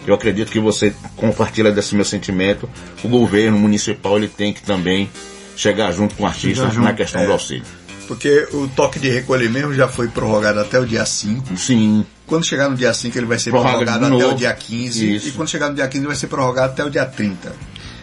eu 0.04 0.12
acredito 0.12 0.50
que 0.50 0.58
você 0.58 0.92
compartilha 1.14 1.70
desse 1.70 1.94
meu 1.94 2.04
sentimento. 2.04 2.68
O 3.04 3.08
governo 3.08 3.56
municipal 3.56 4.16
ele 4.16 4.28
tem 4.28 4.52
que 4.52 4.62
também 4.62 5.08
chegar 5.56 5.92
junto 5.92 6.16
com 6.16 6.24
o 6.24 6.26
artista 6.26 6.66
na 6.72 6.92
questão 6.92 7.24
do 7.24 7.30
auxílio. 7.30 7.64
Porque 8.08 8.48
o 8.52 8.68
toque 8.68 8.98
de 8.98 9.08
recolher 9.08 9.48
mesmo 9.48 9.72
já 9.72 9.88
foi 9.88 10.08
prorrogado 10.08 10.58
até 10.58 10.78
o 10.78 10.84
dia 10.84 11.06
5. 11.06 11.56
Sim, 11.56 12.04
Quando 12.26 12.44
chegar 12.44 12.68
no 12.70 12.76
dia 12.76 12.92
5, 12.94 13.18
ele 13.18 13.26
vai 13.26 13.38
ser 13.38 13.50
Prorroga 13.50 13.84
prorrogado 13.84 14.06
até 14.16 14.26
o 14.26 14.34
dia 14.34 14.52
15. 14.54 15.14
Isso. 15.16 15.28
E 15.28 15.32
quando 15.32 15.48
chegar 15.48 15.68
no 15.68 15.74
dia 15.74 15.86
15, 15.86 16.06
vai 16.06 16.16
ser 16.16 16.26
prorrogado 16.28 16.72
até 16.72 16.84
o 16.84 16.90
dia 16.90 17.04
30. 17.04 17.52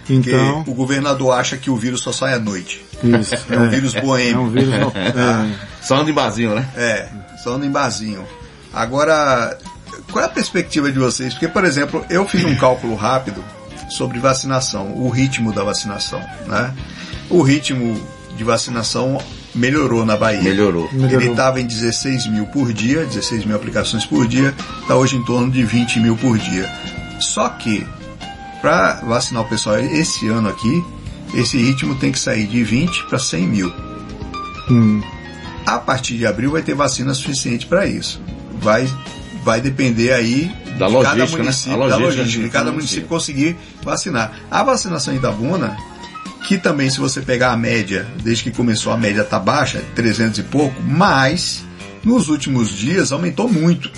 Porque 0.05 0.29
Então, 0.29 0.63
o 0.67 0.73
governador 0.73 1.33
acha 1.33 1.57
que 1.57 1.69
o 1.69 1.75
vírus 1.75 2.01
só 2.01 2.11
sai 2.11 2.33
à 2.33 2.39
noite. 2.39 2.85
isso. 3.03 3.35
É 3.49 3.57
um 3.57 3.69
vírus 3.69 3.95
É 3.95 3.99
um 3.99 4.05
boêmio. 4.05 4.47
vírus. 4.49 4.69
no- 4.79 4.91
é. 4.95 5.55
só 5.81 5.97
anda 5.97 6.09
em 6.11 6.13
barzinho, 6.13 6.53
né? 6.55 6.67
É, 6.75 7.07
só 7.43 7.53
anda 7.55 7.65
em 7.65 7.71
barzinho. 7.71 8.23
Agora, 8.73 9.57
qual 10.11 10.23
é 10.23 10.27
a 10.27 10.29
perspectiva 10.31 10.91
de 10.91 10.99
vocês? 10.99 11.33
Porque, 11.33 11.47
por 11.47 11.63
exemplo, 11.65 12.05
eu 12.09 12.27
fiz 12.27 12.43
um 12.45 12.55
cálculo 12.55 12.95
rápido 12.95 13.43
sobre 13.89 14.19
vacinação, 14.19 14.93
o 14.97 15.09
ritmo 15.09 15.51
da 15.53 15.63
vacinação, 15.63 16.21
né? 16.47 16.73
O 17.29 17.41
ritmo 17.41 17.99
de 18.37 18.43
vacinação 18.43 19.21
melhorou 19.55 20.05
na 20.05 20.17
Bahia. 20.17 20.41
Melhorou. 20.41 20.89
Melhorou. 20.91 21.21
Ele 21.21 21.31
estava 21.31 21.59
em 21.61 21.65
16 21.65 22.27
mil 22.27 22.45
por 22.47 22.71
dia, 22.73 23.05
16 23.05 23.45
mil 23.45 23.55
aplicações 23.55 24.05
por 24.05 24.27
dia, 24.27 24.53
está 24.81 24.95
hoje 24.95 25.15
em 25.17 25.23
torno 25.23 25.49
de 25.51 25.63
20 25.63 25.99
mil 25.99 26.15
por 26.17 26.37
dia. 26.37 26.69
Só 27.19 27.49
que, 27.49 27.85
para 28.61 29.01
vacinar 29.01 29.43
o 29.43 29.47
pessoal 29.47 29.79
esse 29.79 30.27
ano 30.27 30.49
aqui, 30.49 30.83
esse 31.33 31.57
ritmo 31.57 31.95
tem 31.95 32.11
que 32.11 32.19
sair 32.19 32.45
de 32.47 32.63
20 32.63 33.05
para 33.05 33.19
100 33.19 33.47
mil. 33.47 33.73
Hum. 34.69 35.01
A 35.65 35.77
partir 35.77 36.17
de 36.17 36.25
abril 36.25 36.51
vai 36.51 36.61
ter 36.61 36.73
vacina 36.73 37.13
suficiente 37.13 37.65
para 37.67 37.85
isso. 37.85 38.21
Vai, 38.59 38.87
vai 39.43 39.61
depender 39.61 40.11
aí 40.11 40.51
Da 40.77 40.87
de 40.87 40.93
logística, 40.93 41.03
cada 41.03 41.31
né? 41.31 41.37
município, 41.37 41.73
A 41.73 41.77
da 41.77 41.95
logística 41.95 42.17
logística, 42.21 42.43
de 42.43 42.49
cada 42.49 42.71
município 42.71 42.73
município. 42.73 43.07
conseguir 43.07 43.57
vacinar. 43.83 44.33
A 44.49 44.63
vacinação 44.63 45.13
em 45.13 45.17
Itabuna, 45.17 45.77
que 46.51 46.57
também 46.57 46.89
se 46.89 46.99
você 46.99 47.21
pegar 47.21 47.53
a 47.53 47.57
média, 47.57 48.05
desde 48.21 48.43
que 48.43 48.51
começou 48.51 48.91
a 48.91 48.97
média 48.97 49.23
tá 49.23 49.39
baixa, 49.39 49.81
300 49.95 50.39
e 50.39 50.43
pouco, 50.43 50.75
mas 50.81 51.63
nos 52.03 52.27
últimos 52.27 52.71
dias 52.71 53.13
aumentou 53.13 53.47
muito. 53.47 53.89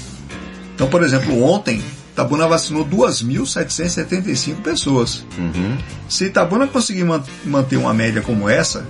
Então, 0.75 0.87
por 0.87 1.01
exemplo, 1.01 1.41
ontem 1.43 1.81
Itabuna 2.11 2.47
vacinou 2.47 2.85
2.775 2.85 4.57
pessoas. 4.61 5.25
Uhum. 5.35 5.77
Se 6.07 6.25
Itabuna 6.25 6.67
conseguir 6.67 7.03
man- 7.05 7.23
manter 7.43 7.77
uma 7.77 7.91
média 7.91 8.21
como 8.21 8.47
essa, 8.47 8.85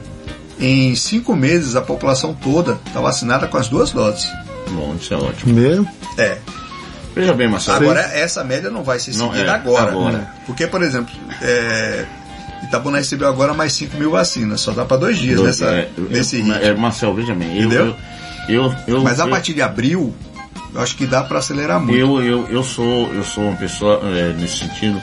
em 0.59 0.93
cinco 0.93 1.33
meses 1.33 1.77
a 1.77 1.81
população 1.81 2.33
toda 2.33 2.77
está 2.85 2.99
vacinada 2.99 3.47
com 3.47 3.57
as 3.57 3.69
duas 3.69 3.91
doses. 3.91 4.29
Bom, 4.71 4.93
isso 4.99 5.13
é 5.13 5.17
ótimo. 5.17 5.53
Mesmo? 5.53 5.87
É. 6.17 6.37
Veja 7.15 7.33
bem, 7.33 7.47
Marcelo. 7.47 7.77
Agora, 7.77 8.01
essa 8.13 8.43
média 8.43 8.69
não 8.69 8.83
vai 8.83 8.99
ser 8.99 9.15
Não, 9.15 9.31
seguida 9.31 9.51
é, 9.51 9.55
agora. 9.55 9.91
agora. 9.91 10.33
Porque, 10.45 10.67
por 10.67 10.81
exemplo, 10.83 11.13
é, 11.41 12.05
Itabuna 12.63 12.97
recebeu 12.97 13.27
agora 13.27 13.53
mais 13.53 13.73
5 13.73 13.97
mil 13.97 14.11
vacinas. 14.11 14.61
Só 14.61 14.71
dá 14.71 14.85
para 14.85 14.97
dois 14.97 15.17
dias 15.17 15.37
Dois- 15.39 15.59
nessa, 15.59 15.73
é, 15.73 15.89
nesse 16.09 16.37
ritmo. 16.37 16.53
é, 16.53 16.73
Marcelo, 16.73 17.13
veja 17.15 17.33
bem. 17.35 17.57
Eu, 17.57 17.65
Entendeu? 17.67 17.95
eu, 18.47 18.63
eu, 18.65 18.75
eu, 18.87 19.01
Mas 19.03 19.19
a 19.19 19.27
partir 19.27 19.53
de 19.53 19.61
abril, 19.61 20.13
eu 20.73 20.81
acho 20.81 20.95
que 20.95 21.05
dá 21.05 21.23
para 21.23 21.39
acelerar 21.39 21.79
muito. 21.79 21.95
Eu, 21.97 22.21
eu, 22.23 22.47
eu, 22.49 22.63
sou, 22.63 23.13
eu 23.13 23.23
sou 23.23 23.43
uma 23.45 23.55
pessoa, 23.57 24.01
é, 24.03 24.33
nesse 24.33 24.57
sentido, 24.59 24.99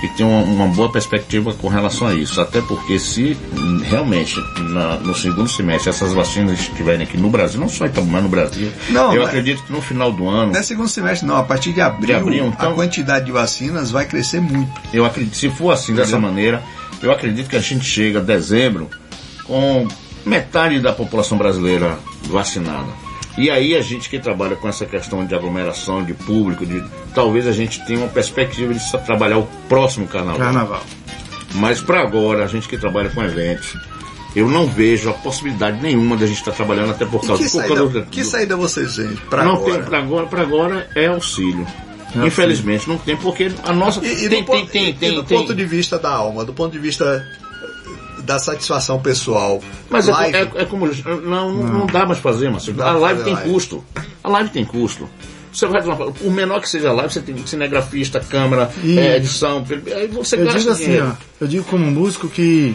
que 0.00 0.08
tem 0.16 0.26
uma, 0.26 0.42
uma 0.42 0.66
boa 0.68 0.90
perspectiva 0.92 1.54
com 1.54 1.68
relação 1.68 2.06
a 2.08 2.14
isso. 2.14 2.38
Até 2.40 2.60
porque 2.60 2.98
se 2.98 3.36
realmente 3.84 4.38
na- 4.58 4.96
no 4.96 5.14
segundo 5.14 5.48
semestre 5.48 5.88
essas 5.90 6.12
vacinas 6.12 6.58
estiverem 6.60 7.02
aqui 7.02 7.16
no 7.16 7.30
Brasil, 7.30 7.58
não 7.60 7.68
só 7.68 7.84
em 7.86 7.88
Itabuna, 7.88 8.12
mas 8.14 8.22
no 8.24 8.28
Brasil, 8.28 8.70
Não, 8.90 9.14
eu 9.14 9.24
acredito 9.24 9.62
que 9.62 9.72
no 9.72 9.80
final 9.80 10.12
do 10.12 10.28
ano, 10.28 10.52
Não 10.52 10.60
é 10.60 10.62
segundo 10.62 10.88
semestre, 10.88 11.26
não. 11.26 11.36
A 11.36 11.44
partir 11.44 11.72
de 11.72 11.80
abril, 11.80 12.06
De 12.06 12.12
abril, 12.14 12.46
então- 12.48 12.72
a 12.72 12.74
quantidade 12.74 13.24
de 13.26 13.32
vacinas 13.32 13.90
vai 13.90 14.04
crescer 14.04 14.40
muito. 14.40 14.70
eu 14.92 15.04
acredito, 15.04 15.36
se 15.36 15.48
for 15.48 15.70
assim 15.70 15.94
dessa 15.94 16.18
maneira, 16.18 16.62
eu 17.02 17.10
acredito 17.12 17.48
que 17.48 17.56
a 17.56 17.60
gente 17.60 17.84
chega 17.84 18.18
a 18.18 18.22
dezembro 18.22 18.88
com 19.44 19.86
metade 20.24 20.80
da 20.80 20.92
população 20.92 21.36
brasileira 21.36 21.98
vacinada. 22.24 22.88
E 23.36 23.50
aí 23.50 23.74
a 23.74 23.80
gente 23.80 24.08
que 24.08 24.18
trabalha 24.18 24.54
com 24.56 24.68
essa 24.68 24.86
questão 24.86 25.26
de 25.26 25.34
aglomeração, 25.34 26.04
de 26.04 26.14
público, 26.14 26.64
de 26.64 26.82
talvez 27.14 27.46
a 27.46 27.52
gente 27.52 27.84
tenha 27.84 27.98
uma 27.98 28.08
perspectiva 28.08 28.72
de 28.72 28.80
trabalhar 29.04 29.38
o 29.38 29.48
próximo 29.68 30.06
carnaval. 30.06 30.38
Carnaval. 30.38 30.82
Mas 31.54 31.80
para 31.80 32.00
agora, 32.00 32.44
a 32.44 32.46
gente 32.46 32.68
que 32.68 32.78
trabalha 32.78 33.10
com 33.10 33.22
eventos, 33.22 33.76
eu 34.36 34.48
não 34.48 34.66
vejo 34.66 35.10
a 35.10 35.12
possibilidade 35.12 35.80
nenhuma 35.82 36.16
de 36.16 36.24
a 36.24 36.26
gente 36.26 36.38
estar 36.38 36.52
trabalhando 36.52 36.90
até 36.92 37.04
por 37.04 37.22
E 37.24 37.26
causa 37.26 37.42
que, 37.44 37.50
por 37.50 37.58
saída, 37.60 37.86
do- 37.86 38.02
que 38.06 38.22
do- 38.22 38.26
saída 38.26 38.56
vocês 38.56 38.96
veem 38.96 39.16
para 39.28 39.44
não 39.44 39.54
agora? 39.56 39.72
tem 39.74 39.82
para 39.82 39.98
agora, 39.98 40.26
para 40.26 40.42
agora 40.42 40.88
é 40.94 41.06
auxílio. 41.06 41.66
Infelizmente 42.22 42.88
não 42.88 42.98
tem 42.98 43.16
porque 43.16 43.50
a 43.64 43.72
nossa 43.72 44.04
E, 44.04 44.24
e 44.24 44.28
tem, 44.28 44.40
do, 44.40 44.46
ponto, 44.46 44.66
tem, 44.66 44.66
tem, 44.66 44.88
e 44.90 44.92
tem, 44.94 45.14
do 45.14 45.22
tem- 45.24 45.38
ponto 45.38 45.54
de 45.54 45.64
vista 45.64 45.98
da 45.98 46.10
alma, 46.10 46.44
do 46.44 46.52
ponto 46.52 46.72
de 46.72 46.78
vista 46.78 47.26
da 48.24 48.38
satisfação 48.38 49.00
pessoal. 49.00 49.60
Mas 49.90 50.08
é, 50.08 50.12
live, 50.12 50.36
é- 50.36 50.62
é 50.62 50.64
como. 50.64 50.86
Não, 50.86 51.20
não, 51.22 51.52
não 51.52 51.86
dá 51.86 52.06
mais 52.06 52.18
fazer, 52.18 52.50
mas 52.50 52.68
a 52.80 52.92
live 52.92 53.22
tem 53.24 53.34
live. 53.34 53.50
custo. 53.50 53.84
A 54.22 54.28
live 54.28 54.50
tem 54.50 54.64
custo. 54.64 55.08
Você 55.52 55.66
vai 55.66 55.82
o 56.22 56.30
menor 56.32 56.60
que 56.60 56.68
seja 56.68 56.88
a 56.88 56.92
live, 56.92 57.12
você 57.12 57.20
tem 57.20 57.36
cinegrafista, 57.46 58.18
câmera, 58.18 58.70
E- 58.82 58.98
é, 58.98 59.16
edição, 59.18 59.64
aí 59.94 60.08
você 60.08 60.34
Eu 60.36 60.44
gasta 60.44 60.58
digo 60.58 60.70
assim, 60.72 60.98
ó, 61.00 61.12
eu 61.40 61.46
digo 61.46 61.64
como 61.64 61.88
músico 61.88 62.28
que 62.28 62.74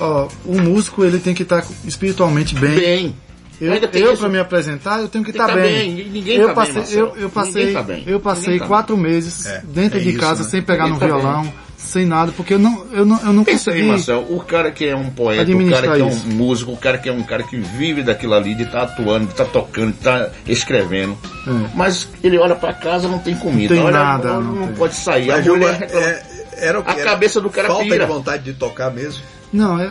ó, 0.00 0.26
o 0.44 0.58
músico 0.60 1.04
ele 1.04 1.18
tem 1.18 1.34
que 1.34 1.42
estar 1.42 1.66
espiritualmente 1.84 2.54
bem. 2.54 2.74
Bem. 2.78 3.16
Eu, 3.60 3.72
eu 3.74 4.12
isso. 4.12 4.20
para 4.20 4.28
me 4.28 4.38
apresentar, 4.38 5.00
eu 5.00 5.08
tenho 5.08 5.24
que 5.24 5.30
estar 5.30 5.46
que 5.46 5.52
tá 5.52 5.58
bem. 5.58 5.94
bem. 5.94 6.08
Ninguém 6.10 6.36
eu 6.36 6.48
tá 6.48 6.54
bem, 6.54 6.54
passei, 6.54 6.74
Marcelo. 6.74 7.12
eu, 7.16 7.22
eu 7.22 7.30
passei, 7.30 7.72
tá 7.72 7.82
bem. 7.82 8.04
eu 8.06 8.20
passei 8.20 8.58
tá 8.58 8.66
quatro 8.66 8.96
meses 8.96 9.46
É, 9.46 9.62
dentro 9.64 9.98
é 9.98 10.02
de 10.02 10.10
isso, 10.10 10.18
casa 10.18 10.42
né? 10.42 10.48
sem 10.50 10.62
pegar 10.62 10.84
Ninguém 10.84 10.94
no 10.94 11.00
tá 11.00 11.06
violão, 11.06 11.52
sem 11.78 12.04
nada, 12.04 12.32
porque 12.36 12.54
eu 12.54 12.58
não, 12.58 12.84
eu 12.92 13.06
não, 13.06 13.18
eu 13.24 13.32
não 13.32 13.44
Pensa 13.44 13.70
aí, 13.70 13.76
consegui. 13.76 13.88
Marcel, 13.88 14.26
o 14.28 14.40
cara 14.40 14.70
que 14.70 14.84
é 14.86 14.94
um 14.96 15.08
poeta, 15.10 15.50
o 15.50 15.70
cara 15.70 15.92
que 15.94 16.00
é 16.00 16.04
um 16.04 16.08
isso. 16.08 16.26
músico, 16.28 16.72
o 16.72 16.76
cara 16.76 16.98
que 16.98 17.08
é 17.08 17.12
um 17.12 17.22
cara 17.22 17.42
que 17.44 17.56
vive 17.56 18.02
daquilo 18.02 18.34
ali, 18.34 18.54
de 18.54 18.64
estar 18.64 18.82
atuando, 18.82 19.26
de 19.26 19.32
estar 19.32 19.44
tocando, 19.46 19.92
de 19.92 19.98
estar 19.98 20.30
escrevendo. 20.46 21.16
É. 21.46 21.50
Mas 21.74 22.08
ele 22.22 22.36
olha 22.38 22.54
pra 22.56 22.72
casa 22.74 23.08
não 23.08 23.18
tem 23.18 23.34
comida. 23.36 23.74
Não 23.74 23.82
tem 23.82 23.86
olha, 23.90 23.98
nada, 24.04 24.32
não 24.34 24.42
não, 24.42 24.66
tem. 24.66 24.76
pode 24.76 24.94
sair. 24.94 25.30
A 25.30 25.36
Mas, 25.36 25.46
mulher 25.46 25.82
é, 25.90 26.22
era 26.66 26.80
o 26.80 26.84
que 26.84 26.90
A 26.90 26.94
era 26.94 27.04
cabeça 27.10 27.40
do 27.40 27.48
cara 27.50 27.68
falta 27.68 27.84
pira. 27.84 28.04
de 28.06 28.12
vontade 28.12 28.42
de 28.42 28.52
tocar 28.54 28.90
mesmo. 28.90 29.22
Não, 29.52 29.80
é 29.80 29.88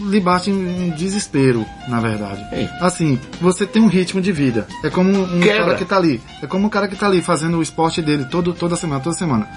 lhe 0.00 0.20
bate 0.20 0.50
um 0.50 0.90
desespero, 0.90 1.64
na 1.88 2.00
verdade. 2.00 2.44
Ei. 2.52 2.68
Assim, 2.80 3.18
você 3.40 3.66
tem 3.66 3.82
um 3.82 3.86
ritmo 3.86 4.20
de 4.20 4.32
vida. 4.32 4.66
É 4.82 4.90
como 4.90 5.10
um 5.10 5.40
Quebra. 5.40 5.64
cara 5.64 5.74
que 5.76 5.84
tá 5.84 5.96
ali. 5.96 6.20
É 6.42 6.46
como 6.46 6.66
um 6.66 6.70
cara 6.70 6.88
que 6.88 6.96
tá 6.96 7.06
ali 7.06 7.22
fazendo 7.22 7.58
o 7.58 7.62
esporte 7.62 8.02
dele 8.02 8.24
todo, 8.24 8.52
toda 8.52 8.76
semana, 8.76 9.00
toda 9.00 9.16
semana. 9.16 9.48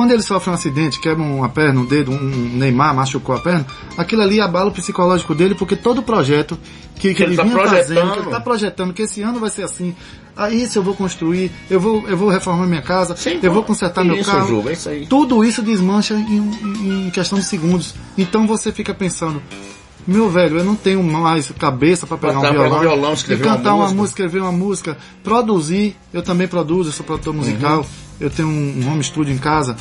Quando 0.00 0.12
ele 0.12 0.22
sofre 0.22 0.48
um 0.50 0.54
acidente, 0.54 0.98
quebra 0.98 1.22
uma 1.22 1.50
perna, 1.50 1.78
um 1.78 1.84
dedo, 1.84 2.10
um 2.10 2.16
Neymar 2.56 2.94
machucou 2.94 3.34
a 3.36 3.38
perna, 3.38 3.66
aquilo 3.98 4.22
ali 4.22 4.40
abala 4.40 4.70
o 4.70 4.72
psicológico 4.72 5.34
dele, 5.34 5.54
porque 5.54 5.76
todo 5.76 5.98
o 5.98 6.02
projeto 6.02 6.58
que, 6.96 7.12
que 7.12 7.22
Ele 7.22 7.32
ele, 7.32 7.36
tá 7.36 7.42
vinha 7.42 7.54
fazendo, 7.68 8.12
que 8.12 8.18
ele 8.20 8.30
tá 8.30 8.40
projetando, 8.40 8.94
que 8.94 9.02
esse 9.02 9.20
ano 9.20 9.38
vai 9.38 9.50
ser 9.50 9.62
assim, 9.62 9.94
aí 10.34 10.62
isso 10.62 10.78
eu 10.78 10.82
vou 10.82 10.94
construir, 10.94 11.52
eu 11.68 11.78
vou, 11.78 12.08
eu 12.08 12.16
vou 12.16 12.30
reformar 12.30 12.66
minha 12.66 12.80
casa, 12.80 13.14
Sim, 13.14 13.40
eu 13.42 13.52
vou 13.52 13.62
consertar 13.62 14.02
meu 14.02 14.16
Isso, 14.16 14.30
carro. 14.30 14.48
Juba, 14.48 14.70
é 14.70 14.72
isso 14.72 14.88
aí. 14.88 15.06
Tudo 15.06 15.44
isso 15.44 15.60
desmancha 15.60 16.14
em- 16.14 17.06
em 17.06 17.10
questão 17.10 17.38
de 17.38 17.44
segundos. 17.44 17.94
Então 18.16 18.46
você 18.46 18.72
fica 18.72 18.94
pensando, 18.94 19.42
Meu 20.06 20.28
velho, 20.30 20.58
eu 20.58 20.64
não 20.64 20.74
tenho 20.74 21.02
mais 21.02 21.50
cabeça 21.58 22.06
para 22.06 22.16
pegar 22.16 22.40
Pra 22.40 22.48
um 22.50 22.52
violão, 22.52 22.64
pegar 22.70 22.76
um 22.76 22.80
violão, 22.80 23.12
escrever 23.12 23.46
uma 23.46 23.56
cantar 23.56 23.74
uma 23.74 23.82
música. 23.84 24.00
música, 24.00 24.22
escrever 24.24 24.42
uma 24.42 24.52
música, 24.52 24.98
produzir. 25.22 25.96
Eu 26.12 26.22
também 26.22 26.48
produzo, 26.48 26.88
eu 26.88 26.92
sou 26.92 27.06
produtor 27.06 27.34
musical. 27.34 27.78
Uhum. 27.80 27.84
Eu 28.20 28.30
tenho 28.30 28.48
um 28.48 28.82
home 28.90 29.02
studio 29.04 29.32
em 29.32 29.38
casa. 29.38 29.76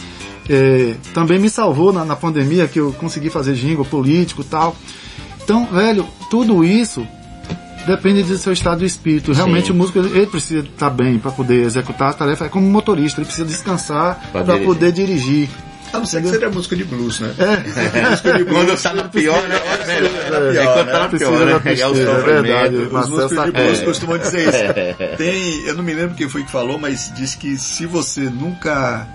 É, 0.50 0.96
também 1.14 1.38
me 1.40 1.50
salvou 1.50 1.92
na, 1.94 2.04
na 2.06 2.16
pandemia 2.16 2.68
que 2.68 2.80
eu 2.80 2.92
consegui 2.94 3.30
fazer 3.30 3.54
jingle 3.54 3.86
político 3.86 4.42
e 4.42 4.46
tal. 4.46 4.76
Então, 5.44 5.66
velho, 5.66 6.06
tudo 6.30 6.64
isso 6.64 7.06
depende 7.88 8.24
do 8.24 8.38
seu 8.38 8.54
estado 8.54 8.80
de 8.80 8.86
espírito. 8.86 9.32
Realmente 9.34 9.68
Sim. 9.68 9.74
o 9.74 9.76
músico 9.76 10.00
ele, 10.00 10.28
precisa 10.28 10.60
estar 10.60 10.90
bem 10.90 11.18
para 11.18 11.32
poder 11.32 11.64
executar 11.64 12.10
a 12.12 12.14
tarefa. 12.14 12.46
É 12.46 12.50
como 12.50 12.68
um 12.68 12.72
motorista, 12.72 13.20
ele 13.20 13.26
precisa 13.26 13.48
descansar 13.48 14.16
Pra 14.32 14.44
para 14.44 14.54
dirigir. 14.54 14.66
poder 14.66 14.92
dirigir. 14.92 15.50
A 15.92 15.98
não 15.98 16.06
ser 16.06 16.22
que 16.22 16.30
seja 16.30 16.50
música 16.52 16.76
de 16.76 16.84
blues, 16.84 17.20
né? 17.20 17.34
É, 17.40 18.10
Música 18.12 18.34
de 18.38 18.44
blues. 18.46 18.58
Quando 18.66 18.80
tá 18.82 18.94
na 18.94 19.04
pior, 19.06 19.42
né? 19.48 19.56
É 20.38 20.40
melhor. 20.40 20.56
É, 20.56 20.70
É 20.70 20.74
quando 20.74 20.92
tá 20.92 21.00
na 21.00 21.10
precisa 21.10 21.32
pior, 21.32 21.46
né? 21.46 21.60
Pegar 21.60 21.90
o 21.90 21.92
é 21.92 21.94
verdade. 21.96 22.76
sofrimento. 22.76 22.98
Os 22.98 23.10
músicos 23.10 23.46
de 23.46 23.52
blues 23.52 23.82
costumam 23.82 24.18
dizer 24.18 24.42
isso. 24.50 25.18
Tem, 25.18 25.66
eu 25.68 25.76
não 25.76 25.84
me 25.84 25.94
lembro 25.94 26.16
quem 26.16 26.30
foi 26.30 26.44
que 26.44 26.52
falou, 26.52 26.78
mas 26.80 27.12
diz 27.16 27.36
que 27.36 27.58
se 27.58 27.86
você 27.86 28.22
nunca 28.22 29.08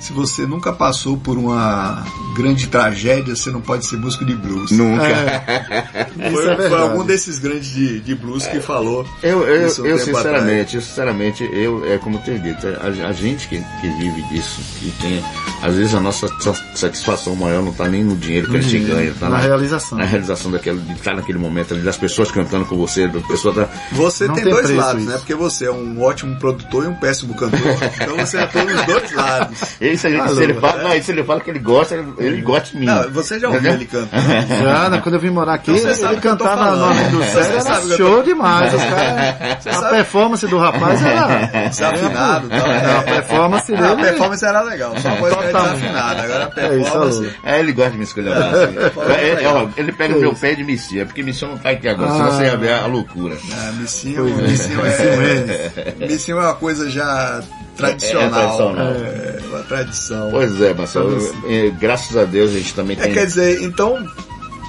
se 0.00 0.12
você 0.12 0.46
nunca 0.46 0.72
passou 0.72 1.16
por 1.16 1.36
uma 1.38 2.04
grande 2.36 2.66
tragédia, 2.66 3.34
você 3.34 3.50
não 3.50 3.60
pode 3.60 3.86
ser 3.86 3.96
músico 3.96 4.24
de 4.24 4.34
blues. 4.34 4.70
Nunca. 4.70 5.04
Foi, 6.16 6.32
Isso 6.32 6.50
é 6.50 6.68
foi 6.68 6.80
algum 6.80 7.04
desses 7.04 7.38
grandes 7.38 7.68
de, 7.70 8.00
de 8.00 8.14
blues 8.14 8.46
que 8.46 8.60
falou. 8.60 9.06
Eu, 9.22 9.42
eu, 9.46 9.66
isso 9.66 9.82
um 9.82 9.86
eu 9.86 9.96
tempo 9.98 10.16
sinceramente, 10.16 10.76
eu 10.76 10.82
sinceramente, 10.82 11.48
eu, 11.52 11.84
é 11.92 11.98
como 11.98 12.16
eu 12.16 12.22
tenho 12.22 12.38
dito, 12.40 12.66
a, 12.66 13.08
a 13.08 13.12
gente 13.12 13.46
que, 13.48 13.58
que 13.80 13.88
vive 13.98 14.22
disso, 14.24 14.60
que 14.80 14.90
tem, 15.00 15.22
às 15.62 15.74
vezes 15.74 15.94
a 15.94 16.00
nossa 16.00 16.26
sa- 16.40 16.54
satisfação 16.74 17.36
maior 17.36 17.62
não 17.62 17.70
está 17.70 17.88
nem 17.88 18.02
no 18.02 18.16
dinheiro 18.16 18.50
que 18.50 18.56
a 18.56 18.60
gente 18.60 18.84
ganha, 18.84 19.14
tá 19.18 19.28
na 19.28 19.38
realização. 19.38 19.98
Na 19.98 20.04
realização 20.04 20.50
daquele, 20.50 20.78
de 20.80 20.92
estar 20.94 21.14
naquele 21.14 21.38
momento 21.38 21.74
ali, 21.74 21.82
das 21.82 21.96
pessoas 21.96 22.30
cantando 22.30 22.64
com 22.64 22.76
você, 22.76 23.06
da 23.08 23.20
pessoa 23.20 23.54
tá, 23.54 23.68
Você 23.92 24.26
tem, 24.26 24.36
tem 24.44 24.52
dois 24.52 24.70
lados, 24.70 25.02
isso. 25.02 25.10
né? 25.10 25.18
Porque 25.18 25.34
você 25.34 25.66
é 25.66 25.70
um 25.70 26.00
ótimo 26.02 26.36
produtor 26.36 26.84
e 26.84 26.88
um 26.88 26.94
péssimo 26.94 27.34
cantor. 27.34 27.60
então 28.00 28.16
você 28.16 28.38
atua 28.38 28.64
nos 28.64 28.84
dois 28.86 29.12
lados. 29.12 29.58
Isso, 29.92 30.06
aí, 30.06 30.28
se 30.28 30.42
ele 30.42 30.54
fala, 30.54 30.82
não, 30.82 31.02
se 31.02 31.10
ele 31.10 31.24
fala 31.24 31.40
que 31.40 31.50
ele 31.50 31.58
gosta, 31.58 31.94
ele, 31.94 32.12
ele 32.18 32.42
gosta 32.42 32.70
de 32.70 32.78
mim. 32.78 32.86
Não, 32.86 33.10
você 33.10 33.38
já 33.38 33.48
ouviu 33.48 33.72
ele 33.72 33.84
cantando. 33.86 34.22
Já, 34.62 34.88
né, 34.90 35.00
quando 35.02 35.14
eu 35.16 35.20
vim 35.20 35.30
morar 35.30 35.54
aqui, 35.54 35.70
Então 35.72 35.82
você 35.82 35.94
sabe 35.94 36.14
ele 36.14 36.18
o 36.18 36.22
tô 36.22 36.28
cantava 36.44 36.56
falando. 36.64 36.80
Nome 36.96 37.08
do 37.10 37.22
Céu, 37.24 37.42
o 37.42 37.46
era 37.86 37.96
show 37.96 38.22
demais. 38.22 38.74
Os 38.74 38.82
caras, 38.82 39.66
a 39.66 39.72
sabe- 39.72 39.90
performance 39.96 40.46
do 40.46 40.58
rapaz 40.58 41.02
era... 41.04 41.68
Desafinado 41.68 42.46
e 42.46 42.50
tal. 42.50 42.66
É, 42.66 42.96
a 42.98 43.02
performance 43.02 43.72
Não, 43.72 43.84
a 43.92 43.94
dele... 43.94 44.08
performance 44.08 44.44
era 44.44 44.60
legal, 44.62 44.94
só 44.98 45.08
era 45.10 45.18
Total. 45.36 45.62
desafinada. 45.62 46.22
Agora 46.22 46.44
a 46.44 46.60
É 46.60 46.68
performance. 46.68 47.32
É, 47.44 47.60
ele 47.60 47.72
gosta 47.72 47.90
de 47.92 47.98
me 47.98 48.04
escolher 48.04 48.32
assim. 48.32 48.76
É, 49.12 49.42
é, 49.44 49.48
ó, 49.48 49.68
ele 49.76 49.92
pega 49.92 50.16
o 50.16 50.20
meu 50.20 50.34
pé 50.34 50.54
de 50.54 50.64
Missia, 50.64 51.04
porque 51.06 51.22
Missia 51.22 51.48
não 51.48 51.58
tá 51.58 51.70
aqui 51.70 51.88
agora, 51.88 52.10
senão 52.12 52.26
Ah. 52.26 52.30
você 52.30 52.44
ia 52.44 52.56
ver 52.56 52.72
a 52.74 52.86
loucura. 52.86 53.36
Missinho, 53.78 54.24
missinho 54.24 54.80
é, 54.84 56.06
missinho 56.06 56.38
é 56.38 56.40
uma 56.42 56.54
coisa 56.54 56.88
já 56.90 57.40
tradicional. 57.76 58.24
É, 58.24 58.26
é 58.26 58.30
tradicional. 58.30 58.86
É, 58.86 59.25
tradição. 59.68 60.28
Pois 60.30 60.60
é, 60.60 60.72
Marcelo, 60.74 61.16
eh, 61.48 61.70
graças 61.78 62.16
a 62.16 62.24
Deus 62.24 62.50
a 62.50 62.54
gente 62.54 62.74
também 62.74 62.96
É, 62.98 63.02
tem. 63.02 63.12
quer 63.14 63.26
dizer, 63.26 63.62
então, 63.62 64.04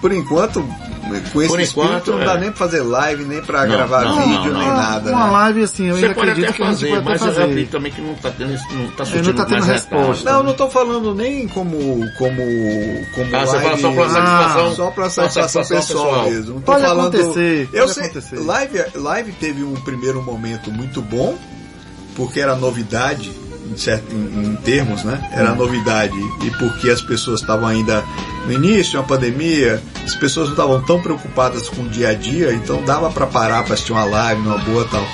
por 0.02 0.12
enquanto, 0.12 0.62
com 1.32 1.42
esse 1.42 1.48
Por 1.50 1.60
espírito, 1.62 1.72
enquanto, 1.88 2.12
não 2.12 2.20
dá 2.20 2.34
é. 2.34 2.40
nem 2.40 2.50
pra 2.50 2.58
fazer 2.58 2.82
live, 2.82 3.24
nem 3.24 3.42
pra 3.42 3.66
Não, 3.66 3.72
gravar 3.78 4.04
não, 4.04 4.18
vídeo, 4.28 4.52
não, 4.52 4.60
nem 4.60 4.68
não. 4.68 4.76
nada. 4.76 5.10
Uma 5.10 5.26
né? 5.28 5.32
live 5.32 5.64
assim, 5.64 5.86
eu 5.88 5.96
Você 5.96 6.04
ainda 6.04 6.16
pode 6.16 6.30
acredito 6.32 6.50
até 6.50 6.58
que 6.58 6.66
fazer, 6.70 6.88
pode 6.88 7.00
até 7.00 7.10
mas 7.10 7.22
eu 7.22 7.28
fazer. 7.28 7.42
acredito 7.44 7.72
também 7.72 7.92
que 7.94 8.02
não 8.02 8.14
tá 8.16 8.32
tendo, 8.32 8.50
não 8.52 8.58
tá 8.58 8.74
não 8.74 9.34
tá 9.34 9.46
tendo 9.46 9.50
mais 9.52 9.66
resposta. 9.66 10.08
resultado. 10.08 10.34
Não, 10.36 10.44
não 10.44 10.54
tô 10.54 10.70
falando 10.70 11.16
nem 11.16 11.48
como. 11.48 11.78
como, 12.18 12.42
como 13.16 13.36
Ah, 13.38 13.46
você 13.46 13.60
fala 13.60 13.78
só 13.78 13.92
pra 13.92 14.02
live- 14.02 14.14
satisfação- 14.14 14.76
Só 14.76 14.92
pra 14.92 15.10
satisfação 15.10 15.64
satisfação 15.64 15.78
pessoal, 15.78 16.06
pessoal. 16.14 16.30
mesmo. 16.32 16.54
Não 16.56 16.62
tô 16.62 16.72
Pode 16.74 16.84
falando, 16.84 17.16
acontecer, 17.18 17.70
Eu 17.72 17.80
pode 17.84 17.94
sei, 17.94 18.04
acontecer. 18.04 18.40
Live, 18.40 18.84
live 18.96 19.32
teve 19.32 19.64
um 19.64 19.76
primeiro 19.76 20.22
momento 20.22 20.70
muito 20.72 21.02
bom, 21.02 21.38
porque 22.18 22.42
era 22.42 22.54
novidade, 22.56 23.32
em, 23.72 23.78
certo, 23.78 24.14
em, 24.14 24.46
em 24.46 24.56
termos, 24.58 25.04
né? 25.04 25.30
Era 25.32 25.54
novidade. 25.54 26.18
E 26.44 26.52
porque 26.52 26.90
as 26.90 27.02
pessoas 27.02 27.42
estavam 27.42 27.68
ainda 27.68 28.04
no 28.46 28.54
início, 28.54 29.00
uma 29.00 29.06
pandemia, 29.06 29.82
as 30.06 30.16
pessoas 30.16 30.48
não 30.48 30.54
estavam 30.54 30.82
tão 30.84 31.02
preocupadas 31.02 31.68
com 31.70 31.84
o 31.84 31.90
dia 31.90 32.10
a 32.10 32.14
dia, 32.14 32.54
então 32.54 32.84
dava 32.84 33.10
para 33.10 33.28
parar 33.28 33.64
para 33.64 33.74
assistir 33.74 33.92
uma 33.92 34.06
live 34.06 34.42
numa 34.42 34.58
boa 34.58 34.84
e 34.84 34.88
tal. 34.90 35.06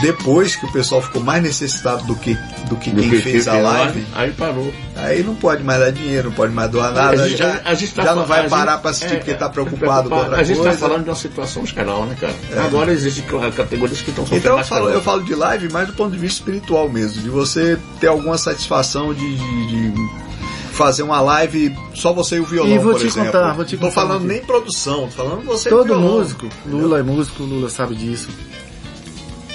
Depois 0.00 0.56
que 0.56 0.66
o 0.66 0.72
pessoal 0.72 1.00
ficou 1.00 1.22
mais 1.22 1.42
necessitado 1.42 2.04
do 2.04 2.14
que, 2.16 2.34
do 2.68 2.76
que 2.76 2.90
Do 2.90 3.00
quem 3.00 3.10
que 3.10 3.20
fez 3.22 3.46
a 3.48 3.54
live, 3.54 4.04
Aí 4.14 4.32
parou. 4.32 4.72
Aí 4.96 5.22
não 5.22 5.34
pode 5.34 5.62
mais 5.62 5.78
dar 5.80 5.90
dinheiro, 5.92 6.28
não 6.28 6.36
pode 6.36 6.52
mais 6.52 6.70
doar 6.70 6.92
nada, 6.92 7.22
A 7.22 7.28
gente- 7.28 7.38
já, 7.38 7.60
a 7.64 7.74
gente 7.74 7.94
tá 7.94 8.02
já 8.02 8.14
não 8.14 8.26
vai 8.26 8.48
parar 8.48 8.72
gente- 8.72 8.80
para 8.82 8.90
assistir 8.90 9.14
é, 9.14 9.16
porque 9.16 9.30
está 9.30 9.46
é, 9.46 9.48
preocupado 9.48 10.08
com 10.10 10.16
outra 10.16 10.36
A 10.36 10.42
gente 10.42 10.56
coisa. 10.58 10.72
está 10.74 10.86
falando 10.88 11.04
de 11.04 11.10
uma 11.10 11.16
situação 11.16 11.64
geral, 11.64 12.04
né, 12.06 12.16
cara? 12.20 12.34
Agora 12.66 12.92
existem 12.92 13.24
categorias 13.56 14.00
que 14.02 14.10
estão 14.10 14.24
sofrendo 14.24 14.44
Então 14.46 14.58
eu 14.58 14.64
falo, 14.64 14.88
eu 14.90 15.00
falo 15.00 15.22
de 15.22 15.34
live 15.34 15.72
mais 15.72 15.86
do 15.86 15.94
ponto 15.94 16.10
de 16.12 16.18
vista 16.18 16.40
espiritual 16.40 16.88
mesmo, 16.88 17.22
de 17.22 17.30
você 17.30 17.78
ter 18.00 18.08
alguma 18.08 18.36
satisfação 18.36 19.14
de, 19.14 19.36
de- 19.36 19.66
de 19.92 20.24
fazer 20.72 21.04
uma 21.04 21.20
live 21.20 21.74
só 21.94 22.12
você 22.12 22.36
e 22.36 22.40
o 22.40 22.44
violão, 22.44 22.72
E 22.74 22.78
vou 22.78 22.92
por 22.92 23.00
te 23.00 23.06
exemplo. 23.06 23.30
contar, 23.32 23.52
vou 23.52 23.64
te 23.64 23.74
não 23.76 23.80
tô 23.82 23.88
contar 23.88 24.00
falando 24.02 24.18
aqui. 24.18 24.26
nem 24.26 24.42
produção, 24.42 25.02
tô 25.02 25.22
falando 25.22 25.44
você 25.44 25.68
e 25.70 25.72
o 25.72 25.76
Todo 25.76 25.86
violão. 25.86 26.18
músico, 26.18 26.48
Lula 26.66 26.98
é 26.98 27.02
músico, 27.02 27.42
Lula 27.44 27.70
sabe 27.70 27.94
disso. 27.94 28.28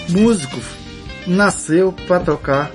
Músico 0.09 0.59
nasceu 1.27 1.93
para 2.07 2.19
tocar 2.21 2.71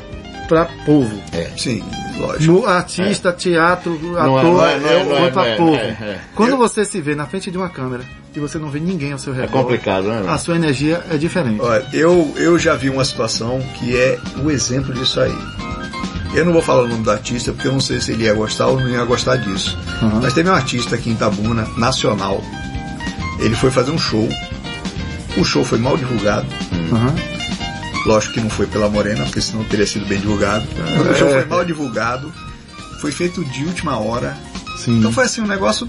para 0.48 0.66
povo. 0.84 1.10
Sim, 1.56 1.82
lógico. 2.18 2.66
Artista, 2.66 3.32
teatro, 3.32 3.98
Não 4.02 4.18
é- 4.18 4.40
ator, 4.40 4.44
não 4.44 4.64
é- 4.66 4.72
é- 4.74 5.26
é- 5.26 5.30
para 5.30 5.42
não 5.42 5.44
é- 5.52 5.56
povo. 5.56 5.74
é- 5.74 5.78
é. 6.00 6.20
Quando 6.34 6.56
você 6.56 6.84
se 6.84 7.00
vê 7.00 7.14
na 7.14 7.26
frente 7.26 7.50
de 7.50 7.56
uma 7.56 7.68
câmera 7.70 8.04
e 8.36 8.38
você 8.40 8.58
não 8.58 8.68
vê 8.70 8.78
ninguém 8.78 9.12
ao 9.12 9.18
seu 9.18 9.32
É 9.32 9.36
redor, 9.42 9.52
complicado, 9.52 10.04
né? 10.08 10.22
a 10.28 10.36
sua 10.36 10.56
energia 10.56 11.02
é 11.10 11.16
diferente. 11.16 11.60
Olha, 11.62 11.84
eu, 11.94 12.32
eu 12.36 12.58
já 12.58 12.74
vi 12.74 12.90
uma 12.90 13.04
situação 13.04 13.58
que 13.78 13.96
é 13.96 14.18
o 14.44 14.50
exemplo 14.50 14.92
disso 14.92 15.18
aí. 15.20 15.34
Eu 16.34 16.44
não 16.44 16.52
vou 16.52 16.60
falar 16.60 16.82
o 16.82 16.88
nome 16.88 17.02
do 17.04 17.10
artista 17.10 17.52
porque 17.52 17.68
eu 17.68 17.72
não 17.72 17.80
sei 17.80 18.00
se 18.00 18.12
ele 18.12 18.24
ia 18.24 18.34
gostar 18.34 18.66
ou 18.66 18.78
não 18.78 18.88
ia 18.88 19.04
gostar 19.04 19.36
disso. 19.36 19.78
Uhum. 20.02 20.20
Mas 20.20 20.34
teve 20.34 20.50
um 20.50 20.52
artista 20.54 20.96
aqui 20.96 21.08
em 21.10 21.12
Itabuna, 21.14 21.66
nacional. 21.78 22.42
Ele 23.40 23.54
foi 23.54 23.70
fazer 23.70 23.92
um 23.92 23.98
show. 23.98 24.28
O 25.36 25.44
show 25.44 25.64
foi 25.64 25.78
mal 25.78 25.96
divulgado. 25.96 26.46
Uhum. 26.72 27.14
Lógico 28.06 28.34
que 28.34 28.40
não 28.40 28.50
foi 28.50 28.66
pela 28.66 28.88
Morena, 28.88 29.24
porque 29.24 29.40
senão 29.40 29.64
teria 29.64 29.86
sido 29.86 30.06
bem 30.06 30.20
divulgado. 30.20 30.66
O 31.10 31.14
show 31.14 31.28
foi 31.30 31.44
mal 31.46 31.64
divulgado. 31.64 32.32
Foi 33.00 33.10
feito 33.10 33.44
de 33.46 33.64
última 33.64 33.98
hora. 33.98 34.36
Sim, 34.78 34.98
Então 34.98 35.12
foi 35.12 35.24
assim, 35.24 35.40
um 35.40 35.46
negócio 35.46 35.88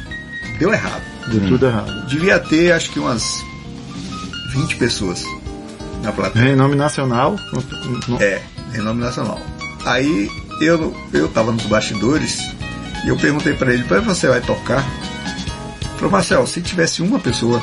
deu 0.59 0.71
errado. 0.73 1.01
deu 1.27 1.47
tudo 1.47 1.65
errado. 1.67 2.07
Devia 2.07 2.39
ter 2.39 2.71
acho 2.71 2.89
que 2.91 2.99
umas 2.99 3.23
20 4.53 4.75
pessoas 4.77 5.23
na 6.01 6.11
plateia. 6.11 6.45
Renome 6.45 6.75
nacional. 6.75 7.35
É, 8.19 8.41
renome 8.71 9.01
nacional. 9.01 9.39
Aí 9.85 10.29
eu, 10.61 10.95
eu 11.13 11.27
tava 11.27 11.51
nos 11.51 11.65
bastidores 11.65 12.39
e 13.05 13.09
eu 13.09 13.17
perguntei 13.17 13.53
pra 13.53 13.73
ele, 13.73 13.83
para 13.83 13.99
você 14.01 14.27
vai 14.27 14.41
tocar? 14.41 14.83
Ele 15.81 15.89
falou, 15.97 16.11
Marcel, 16.11 16.47
se 16.47 16.61
tivesse 16.61 17.01
uma 17.01 17.19
pessoa, 17.19 17.61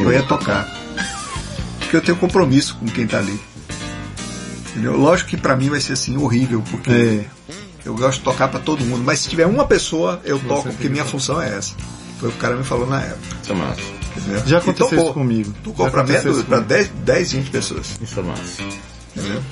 eu 0.00 0.12
ia 0.12 0.22
tocar. 0.24 0.68
Porque 1.86 1.96
eu 1.96 2.00
tenho 2.02 2.18
compromisso 2.18 2.76
com 2.76 2.86
quem 2.86 3.06
tá 3.06 3.18
ali. 3.18 3.38
Entendeu? 4.70 4.96
Lógico 4.96 5.30
que 5.30 5.36
pra 5.36 5.56
mim 5.56 5.70
vai 5.70 5.80
ser 5.80 5.92
assim 5.94 6.16
horrível, 6.16 6.62
porque 6.70 6.90
É. 6.90 7.24
eu 7.84 7.94
gosto 7.94 8.18
de 8.18 8.24
tocar 8.24 8.48
pra 8.48 8.60
todo 8.60 8.84
mundo, 8.84 9.02
mas 9.04 9.20
se 9.20 9.28
tiver 9.28 9.46
uma 9.46 9.64
pessoa, 9.66 10.20
eu 10.24 10.38
toco, 10.40 10.62
tem 10.64 10.72
porque 10.72 10.82
que 10.84 10.88
minha 10.88 11.04
tocar. 11.04 11.12
função 11.12 11.40
é 11.40 11.56
essa. 11.56 11.74
Foi 12.18 12.28
o 12.28 12.32
que 12.32 12.38
o 12.38 12.40
cara 12.40 12.56
me 12.56 12.64
falou 12.64 12.86
na 12.86 13.00
época. 13.00 13.36
Isso 13.42 13.52
é 13.52 13.54
massa. 13.54 13.80
Entendeu? 14.16 14.42
Já 14.46 14.58
aconteceu 14.58 14.88
tocou. 14.88 15.04
isso 15.04 15.12
comigo. 15.14 15.54
Tocou 15.62 15.86
isso 15.86 15.92
pra 15.92 16.02
comigo. 16.04 16.60
10, 16.66 16.88
10, 17.04 17.32
20 17.32 17.50
pessoas. 17.50 17.86
Isso 18.00 18.18
é 18.20 18.22
massa. 18.22 18.62
Entendeu? 19.14 19.42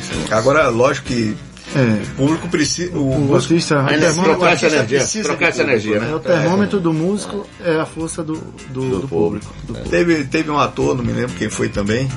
Isso 0.00 0.12
é 0.12 0.16
massa. 0.16 0.36
Agora, 0.36 0.68
lógico 0.68 1.06
que 1.08 1.36
É. 1.74 2.02
o 2.02 2.14
público 2.16 2.48
precisa. 2.48 2.96
O, 2.96 3.30
O 3.30 3.34
artista, 3.34 3.82
o 3.82 3.86
termômetro, 3.86 4.22
trocar 4.22 4.52
essa 4.52 4.66
artista 4.66 4.76
energia, 4.76 4.98
precisa 4.98 5.28
trocar 5.28 5.48
essa 5.48 5.62
energia, 5.62 6.00
né? 6.00 6.06
né? 6.06 6.14
o 6.14 6.20
termômetro 6.20 6.80
do 6.80 6.92
músico 6.92 7.46
é 7.64 7.80
a 7.80 7.86
força 7.86 8.22
do, 8.22 8.34
do, 8.70 9.00
do 9.00 9.08
público. 9.08 9.52
Do 9.62 9.74
público. 9.74 9.88
Teve, 9.88 10.24
teve 10.24 10.50
um 10.50 10.58
ator, 10.58 10.96
não 10.96 11.04
me 11.04 11.12
lembro 11.12 11.34
quem 11.36 11.50
foi 11.50 11.68
também, 11.68 12.08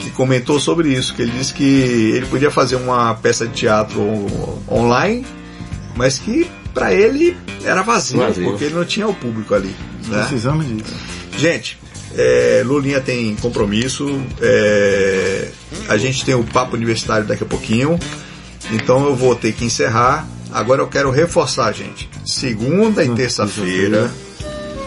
que 0.00 0.10
comentou 0.10 0.60
sobre 0.60 0.92
isso, 0.92 1.14
que 1.14 1.22
ele 1.22 1.32
disse 1.32 1.54
que 1.54 1.64
ele 2.14 2.26
podia 2.26 2.50
fazer 2.50 2.76
uma 2.76 3.14
peça 3.14 3.46
de 3.46 3.54
teatro 3.54 4.02
online, 4.70 5.26
mas 5.96 6.18
que 6.18 6.46
pra 6.74 6.92
ele 6.94 7.36
era 7.64 7.82
vazio, 7.82 8.18
Vazio. 8.18 8.44
porque 8.44 8.64
ele 8.64 8.74
não 8.74 8.84
tinha 8.84 9.08
o 9.08 9.14
público 9.14 9.54
ali. 9.54 9.74
Né? 10.06 10.20
Precisamos 10.20 10.66
disso. 10.66 10.94
Gente, 11.36 11.78
é, 12.14 12.62
Lulinha 12.64 13.00
tem 13.00 13.34
compromisso, 13.36 14.20
é, 14.40 15.48
a 15.88 15.96
gente 15.96 16.24
tem 16.24 16.34
o 16.34 16.44
papo 16.44 16.76
universitário 16.76 17.26
daqui 17.26 17.42
a 17.42 17.46
pouquinho, 17.46 17.98
então 18.70 19.04
eu 19.06 19.14
vou 19.14 19.34
ter 19.34 19.52
que 19.52 19.64
encerrar. 19.64 20.26
Agora 20.52 20.80
eu 20.80 20.88
quero 20.88 21.10
reforçar, 21.10 21.72
gente. 21.72 22.08
Segunda 22.24 23.04
e 23.04 23.10
Hum, 23.10 23.14
terça-feira, 23.14 24.10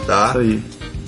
tá? 0.06 0.28
Isso 0.30 0.38
aí. 0.38 0.62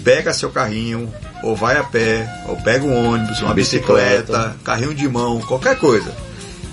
pega 0.05 0.33
seu 0.33 0.51
carrinho, 0.51 1.13
ou 1.43 1.57
vai 1.57 1.77
a 1.77 1.83
pé, 1.85 2.29
ou 2.47 2.57
pega 2.57 2.85
um 2.85 3.13
ônibus, 3.13 3.41
uma 3.43 3.53
bicicleta, 3.55 4.57
carrinho 4.65 4.95
de 4.95 5.09
mão, 5.09 5.41
qualquer 5.41 5.77
coisa. 5.79 6.15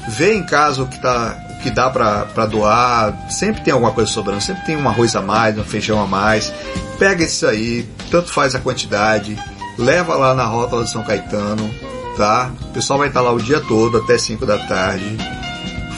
Vê 0.09 0.33
em 0.33 0.43
casa 0.43 0.83
o 0.83 0.87
que, 0.87 1.01
tá, 1.01 1.37
o 1.57 1.61
que 1.63 1.71
dá 1.71 1.89
para 1.89 2.45
doar, 2.45 3.31
sempre 3.31 3.61
tem 3.63 3.73
alguma 3.73 3.91
coisa 3.91 4.11
sobrando, 4.11 4.41
sempre 4.41 4.65
tem 4.65 4.75
um 4.75 4.87
arroz 4.87 5.15
a 5.15 5.21
mais, 5.21 5.57
um 5.57 5.63
feijão 5.63 6.01
a 6.01 6.05
mais. 6.07 6.51
Pega 6.99 7.23
isso 7.23 7.45
aí, 7.47 7.87
tanto 8.11 8.31
faz 8.31 8.53
a 8.53 8.59
quantidade, 8.59 9.37
leva 9.77 10.15
lá 10.15 10.33
na 10.35 10.45
rótula 10.45 10.83
de 10.83 10.91
São 10.91 11.03
Caetano, 11.03 11.69
tá? 12.17 12.51
O 12.61 12.73
pessoal 12.73 12.99
vai 12.99 13.07
estar 13.07 13.21
lá 13.21 13.31
o 13.31 13.39
dia 13.41 13.59
todo, 13.59 13.97
até 13.97 14.17
5 14.17 14.45
da 14.45 14.57
tarde. 14.67 15.17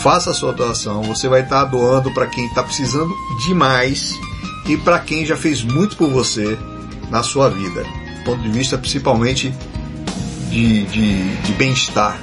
Faça 0.03 0.31
a 0.31 0.33
sua 0.33 0.51
doação, 0.51 1.01
você 1.03 1.29
vai 1.29 1.43
estar 1.43 1.63
doando 1.63 2.11
para 2.11 2.27
quem 2.27 2.45
está 2.45 2.61
precisando 2.61 3.15
demais 3.45 4.19
e 4.67 4.75
para 4.75 4.99
quem 4.99 5.25
já 5.25 5.37
fez 5.37 5.63
muito 5.63 5.95
por 5.95 6.09
você 6.09 6.57
na 7.09 7.23
sua 7.23 7.49
vida. 7.49 7.83
Do 7.83 8.23
ponto 8.25 8.41
de 8.41 8.49
vista 8.49 8.77
principalmente 8.77 9.55
de, 10.49 10.83
de, 10.87 11.35
de 11.37 11.53
bem-estar. 11.53 12.19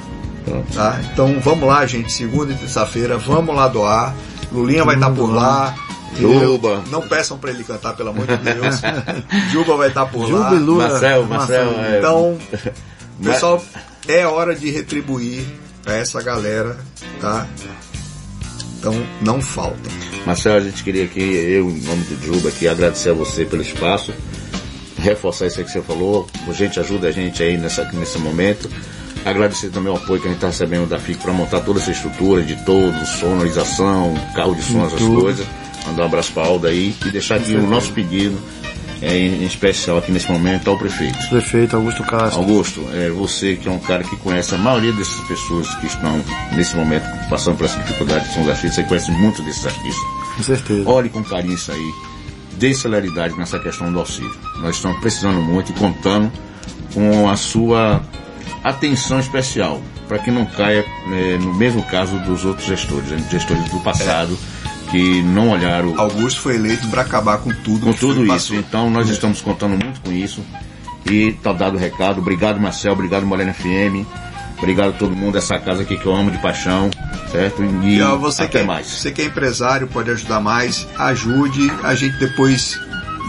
Tá? 0.75 1.01
Então 1.11 1.39
vamos 1.39 1.67
lá, 1.67 1.83
gente, 1.87 2.13
segunda 2.13 2.53
e 2.53 2.55
terça-feira, 2.55 3.17
vamos 3.17 3.55
lá 3.55 3.67
doar. 3.67 4.13
Lulinha 4.51 4.85
vai 4.85 4.93
estar 4.93 5.09
tá 5.09 5.15
por 5.15 5.33
lá. 5.33 5.75
Juba. 6.19 6.83
Não 6.91 7.01
peçam 7.01 7.39
para 7.39 7.49
ele 7.49 7.63
cantar, 7.63 7.95
pelo 7.95 8.09
amor 8.09 8.27
de 8.27 8.37
Deus. 8.37 8.79
Juba 9.51 9.75
vai 9.75 9.87
estar 9.87 10.05
tá 10.05 10.11
por 10.11 10.27
Juba 10.27 10.39
lá. 10.39 10.49
Lula. 10.51 10.87
Marcel, 10.87 11.25
Marcel. 11.25 11.71
É... 11.79 11.97
Então, 11.97 12.37
pessoal, 13.23 13.63
é 14.07 14.23
hora 14.27 14.53
de 14.53 14.69
retribuir 14.69 15.47
para 15.83 15.95
essa 15.97 16.21
galera, 16.21 16.77
tá? 17.19 17.47
Então, 18.79 18.93
não 19.21 19.41
falta. 19.41 19.89
Marcel, 20.25 20.55
a 20.55 20.59
gente 20.59 20.83
queria 20.83 21.05
aqui, 21.05 21.21
eu, 21.21 21.69
em 21.69 21.81
nome 21.81 22.03
do 22.03 22.25
Juba, 22.25 22.49
aqui, 22.49 22.67
agradecer 22.67 23.09
a 23.09 23.13
você 23.13 23.45
pelo 23.45 23.61
espaço, 23.61 24.13
reforçar 24.97 25.47
isso 25.47 25.59
aí 25.59 25.65
que 25.65 25.71
você 25.71 25.81
falou. 25.81 26.27
A 26.47 26.53
gente 26.53 26.79
ajuda 26.79 27.07
a 27.07 27.11
gente 27.11 27.41
aí 27.43 27.57
nessa, 27.57 27.83
nesse 27.91 28.17
momento. 28.17 28.69
Agradecer 29.23 29.69
também 29.69 29.93
o 29.93 29.95
apoio 29.95 30.19
que 30.19 30.27
a 30.27 30.31
gente 30.31 30.37
está 30.37 30.47
recebendo 30.47 30.89
da 30.89 30.97
FIC 30.97 31.21
para 31.21 31.31
montar 31.31 31.61
toda 31.61 31.79
essa 31.79 31.91
estrutura 31.91 32.41
de 32.41 32.55
todos, 32.65 33.07
sonorização, 33.09 34.15
carro 34.35 34.55
de 34.55 34.63
som, 34.63 34.85
essas 34.85 34.99
coisas. 34.99 35.45
Mandar 35.85 36.03
um 36.03 36.05
abraço 36.05 36.31
para 36.31 36.47
Alda 36.47 36.69
aí 36.69 36.95
e 37.05 37.09
deixar 37.11 37.35
aqui 37.35 37.53
o 37.53 37.67
nosso 37.67 37.91
pedido 37.91 38.37
é, 39.01 39.17
em 39.17 39.43
especial 39.45 39.97
aqui 39.97 40.11
nesse 40.11 40.31
momento 40.31 40.69
ao 40.69 40.77
prefeito. 40.77 41.17
Prefeito 41.29 41.75
Augusto 41.75 42.03
Castro. 42.03 42.39
Augusto, 42.39 42.87
é 42.93 43.09
você 43.09 43.55
que 43.55 43.67
é 43.67 43.71
um 43.71 43.79
cara 43.79 44.03
que 44.03 44.15
conhece 44.17 44.53
a 44.53 44.57
maioria 44.57 44.93
dessas 44.93 45.19
pessoas 45.27 45.73
que 45.75 45.87
estão 45.87 46.23
nesse 46.55 46.75
momento 46.75 47.05
passando 47.29 47.57
por 47.57 47.65
essa 47.65 47.79
dificuldade 47.79 48.31
são 48.33 48.43
os 48.43 48.49
artistas, 48.49 48.75
você 48.75 48.83
conhece 48.83 49.11
muito 49.11 49.41
desses 49.41 49.65
artistas. 49.65 50.03
Com 50.37 50.43
certeza. 50.43 50.89
Olhe 50.89 51.09
com 51.09 51.23
carinho 51.23 51.55
isso 51.55 51.71
aí, 51.71 51.93
dê 52.53 52.73
celeridade 52.73 53.35
nessa 53.37 53.57
questão 53.59 53.91
do 53.91 53.99
auxílio. 53.99 54.31
Nós 54.59 54.75
estamos 54.75 54.99
precisando 54.99 55.41
muito 55.41 55.71
e 55.71 55.75
contando 55.75 56.31
com 56.93 57.29
a 57.29 57.35
sua 57.35 58.01
atenção 58.63 59.19
especial 59.19 59.81
para 60.07 60.19
que 60.19 60.29
não 60.29 60.45
caia 60.45 60.85
é, 61.11 61.37
no 61.37 61.53
mesmo 61.53 61.81
caso 61.83 62.19
dos 62.19 62.43
outros 62.43 62.67
gestores, 62.67 63.09
gestores 63.29 63.63
do 63.69 63.79
passado. 63.79 64.37
É 64.37 64.60
que 64.91 65.23
não 65.23 65.49
olharam. 65.49 65.97
Augusto 65.97 66.41
foi 66.41 66.55
eleito 66.55 66.87
para 66.89 67.01
acabar 67.01 67.37
com 67.37 67.49
tudo. 67.49 67.85
Com 67.85 67.93
tudo 67.93 68.23
isso. 68.23 68.33
Passou. 68.33 68.57
Então 68.57 68.89
nós 68.89 69.09
é. 69.09 69.13
estamos 69.13 69.41
contando 69.41 69.81
muito 69.81 70.01
com 70.01 70.11
isso. 70.11 70.43
E 71.09 71.31
tá 71.41 71.53
dado 71.53 71.77
o 71.77 71.79
recado. 71.79 72.19
Obrigado, 72.19 72.59
Marcel. 72.59 72.91
Obrigado, 72.93 73.25
Morena 73.25 73.53
FM. 73.53 74.05
Obrigado 74.57 74.89
a 74.89 74.93
todo 74.93 75.15
mundo 75.15 75.33
dessa 75.33 75.57
casa 75.57 75.81
aqui 75.81 75.97
que 75.97 76.05
eu 76.05 76.15
amo 76.15 76.29
de 76.29 76.37
paixão, 76.37 76.91
certo? 77.31 77.63
E, 77.63 77.95
e 77.95 78.01
ó, 78.03 78.15
você 78.15 78.43
até 78.43 78.51
que 78.51 78.57
é, 78.59 78.63
mais. 78.63 78.85
Você 78.85 79.11
que 79.11 79.21
é 79.23 79.25
empresário, 79.25 79.87
pode 79.87 80.11
ajudar 80.11 80.39
mais, 80.39 80.87
ajude. 80.99 81.71
A 81.81 81.95
gente 81.95 82.17
depois 82.17 82.79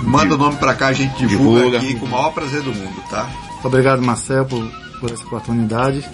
manda 0.03 0.35
o 0.35 0.39
nome 0.39 0.57
para 0.57 0.75
cá, 0.75 0.89
a 0.89 0.93
gente 0.93 1.27
divulga, 1.27 1.61
divulga, 1.61 1.79
aqui 1.79 1.95
com 1.95 2.05
o 2.05 2.09
maior 2.11 2.33
prazer 2.33 2.61
do 2.61 2.75
mundo, 2.75 3.03
tá? 3.09 3.31
Obrigado, 3.65 4.03
Marcel, 4.03 4.45
por, 4.45 4.63
por 5.01 5.11
essa 5.11 5.25
oportunidade. 5.25 6.05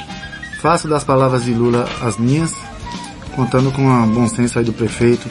Faço 0.62 0.86
das 0.86 1.03
palavras 1.03 1.44
de 1.44 1.53
Lula 1.53 1.88
as 2.01 2.16
minhas 2.16 2.55
contando 3.39 3.70
com 3.70 3.86
o 3.86 4.07
bom 4.09 4.26
senso 4.26 4.59
aí 4.59 4.64
do 4.64 4.72
prefeito, 4.72 5.30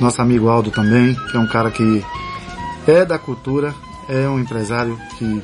nosso 0.00 0.20
amigo 0.20 0.48
Aldo 0.48 0.72
também, 0.72 1.14
que 1.30 1.36
é 1.36 1.38
um 1.38 1.46
cara 1.46 1.70
que 1.70 2.04
é 2.84 3.04
da 3.04 3.16
cultura, 3.16 3.72
é 4.08 4.28
um 4.28 4.40
empresário 4.40 4.98
que, 5.16 5.40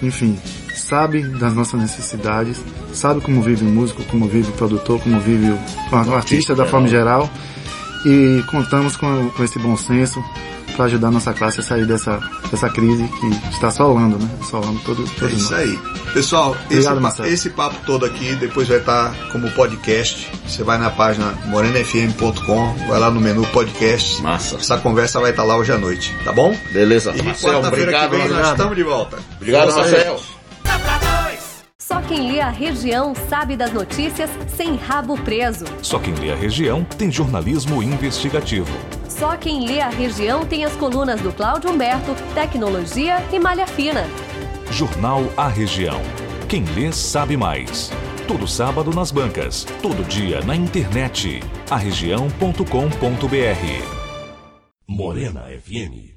enfim, 0.00 0.38
sabe 0.76 1.20
das 1.20 1.52
nossas 1.52 1.80
necessidades, 1.80 2.62
sabe 2.92 3.20
como 3.20 3.42
vive 3.42 3.64
o 3.64 3.68
músico, 3.68 4.04
como 4.04 4.28
vive 4.28 4.50
o 4.50 4.52
produtor, 4.52 5.00
como 5.00 5.18
vive 5.18 5.50
o, 5.50 6.10
o 6.10 6.14
artista 6.14 6.54
da 6.54 6.64
forma 6.64 6.86
geral. 6.86 7.28
E 8.06 8.44
contamos 8.48 8.94
com, 8.94 9.28
com 9.30 9.42
esse 9.42 9.58
bom 9.58 9.76
senso 9.76 10.22
para 10.72 10.86
ajudar 10.86 11.08
a 11.08 11.10
nossa 11.10 11.32
classe 11.32 11.60
a 11.60 11.62
sair 11.62 11.86
dessa, 11.86 12.20
dessa 12.50 12.68
crise 12.68 13.08
que 13.20 13.26
está 13.54 13.68
assolando, 13.68 14.18
né? 14.18 14.28
Assolando 14.40 14.80
todo, 14.80 15.04
todo 15.18 15.28
É 15.28 15.32
isso 15.32 15.54
aí. 15.54 15.78
Pessoal, 16.12 16.56
Obrigado, 16.66 17.06
esse, 17.06 17.22
esse, 17.28 17.50
papo 17.50 17.76
todo 17.86 18.04
aqui 18.04 18.34
depois 18.36 18.68
vai 18.68 18.78
estar 18.78 19.14
como 19.30 19.50
podcast. 19.52 20.30
Você 20.46 20.62
vai 20.62 20.78
na 20.78 20.90
página 20.90 21.32
morenafm.com, 21.46 22.74
vai 22.88 22.98
lá 22.98 23.10
no 23.10 23.20
menu 23.20 23.46
podcast. 23.46 24.20
Massa. 24.22 24.56
Essa 24.56 24.78
conversa 24.78 25.20
vai 25.20 25.30
estar 25.30 25.44
lá 25.44 25.56
hoje 25.56 25.72
à 25.72 25.78
noite, 25.78 26.14
tá 26.24 26.32
bom? 26.32 26.56
Beleza. 26.72 27.12
E 27.16 27.22
quarta-feira 27.22 27.92
que 27.92 28.08
vem 28.08 28.28
nós 28.28 28.50
estamos 28.50 28.76
de 28.76 28.82
volta. 28.82 29.18
Obrigado, 29.36 29.74
Marcelo. 29.74 30.20
Só 31.92 32.00
quem 32.00 32.32
lê 32.32 32.40
a 32.40 32.48
região 32.48 33.14
sabe 33.28 33.54
das 33.54 33.70
notícias 33.70 34.30
sem 34.56 34.76
rabo 34.76 35.14
preso. 35.18 35.66
Só 35.82 35.98
quem 35.98 36.14
lê 36.14 36.32
a 36.32 36.34
região 36.34 36.82
tem 36.84 37.12
jornalismo 37.12 37.82
investigativo. 37.82 38.72
Só 39.10 39.36
quem 39.36 39.66
lê 39.66 39.82
a 39.82 39.90
região 39.90 40.46
tem 40.46 40.64
as 40.64 40.72
colunas 40.72 41.20
do 41.20 41.30
Cláudio 41.34 41.70
Humberto, 41.70 42.14
Tecnologia 42.32 43.22
e 43.30 43.38
Malha 43.38 43.66
Fina. 43.66 44.06
Jornal 44.70 45.22
A 45.36 45.48
Região. 45.48 46.00
Quem 46.48 46.64
lê 46.64 46.90
sabe 46.90 47.36
mais. 47.36 47.92
Todo 48.26 48.48
sábado 48.48 48.90
nas 48.90 49.10
bancas, 49.10 49.66
todo 49.82 50.02
dia 50.02 50.40
na 50.40 50.56
internet. 50.56 51.40
arregião.com.br. 51.68 52.64
Morena 54.88 55.42
FM 55.42 56.11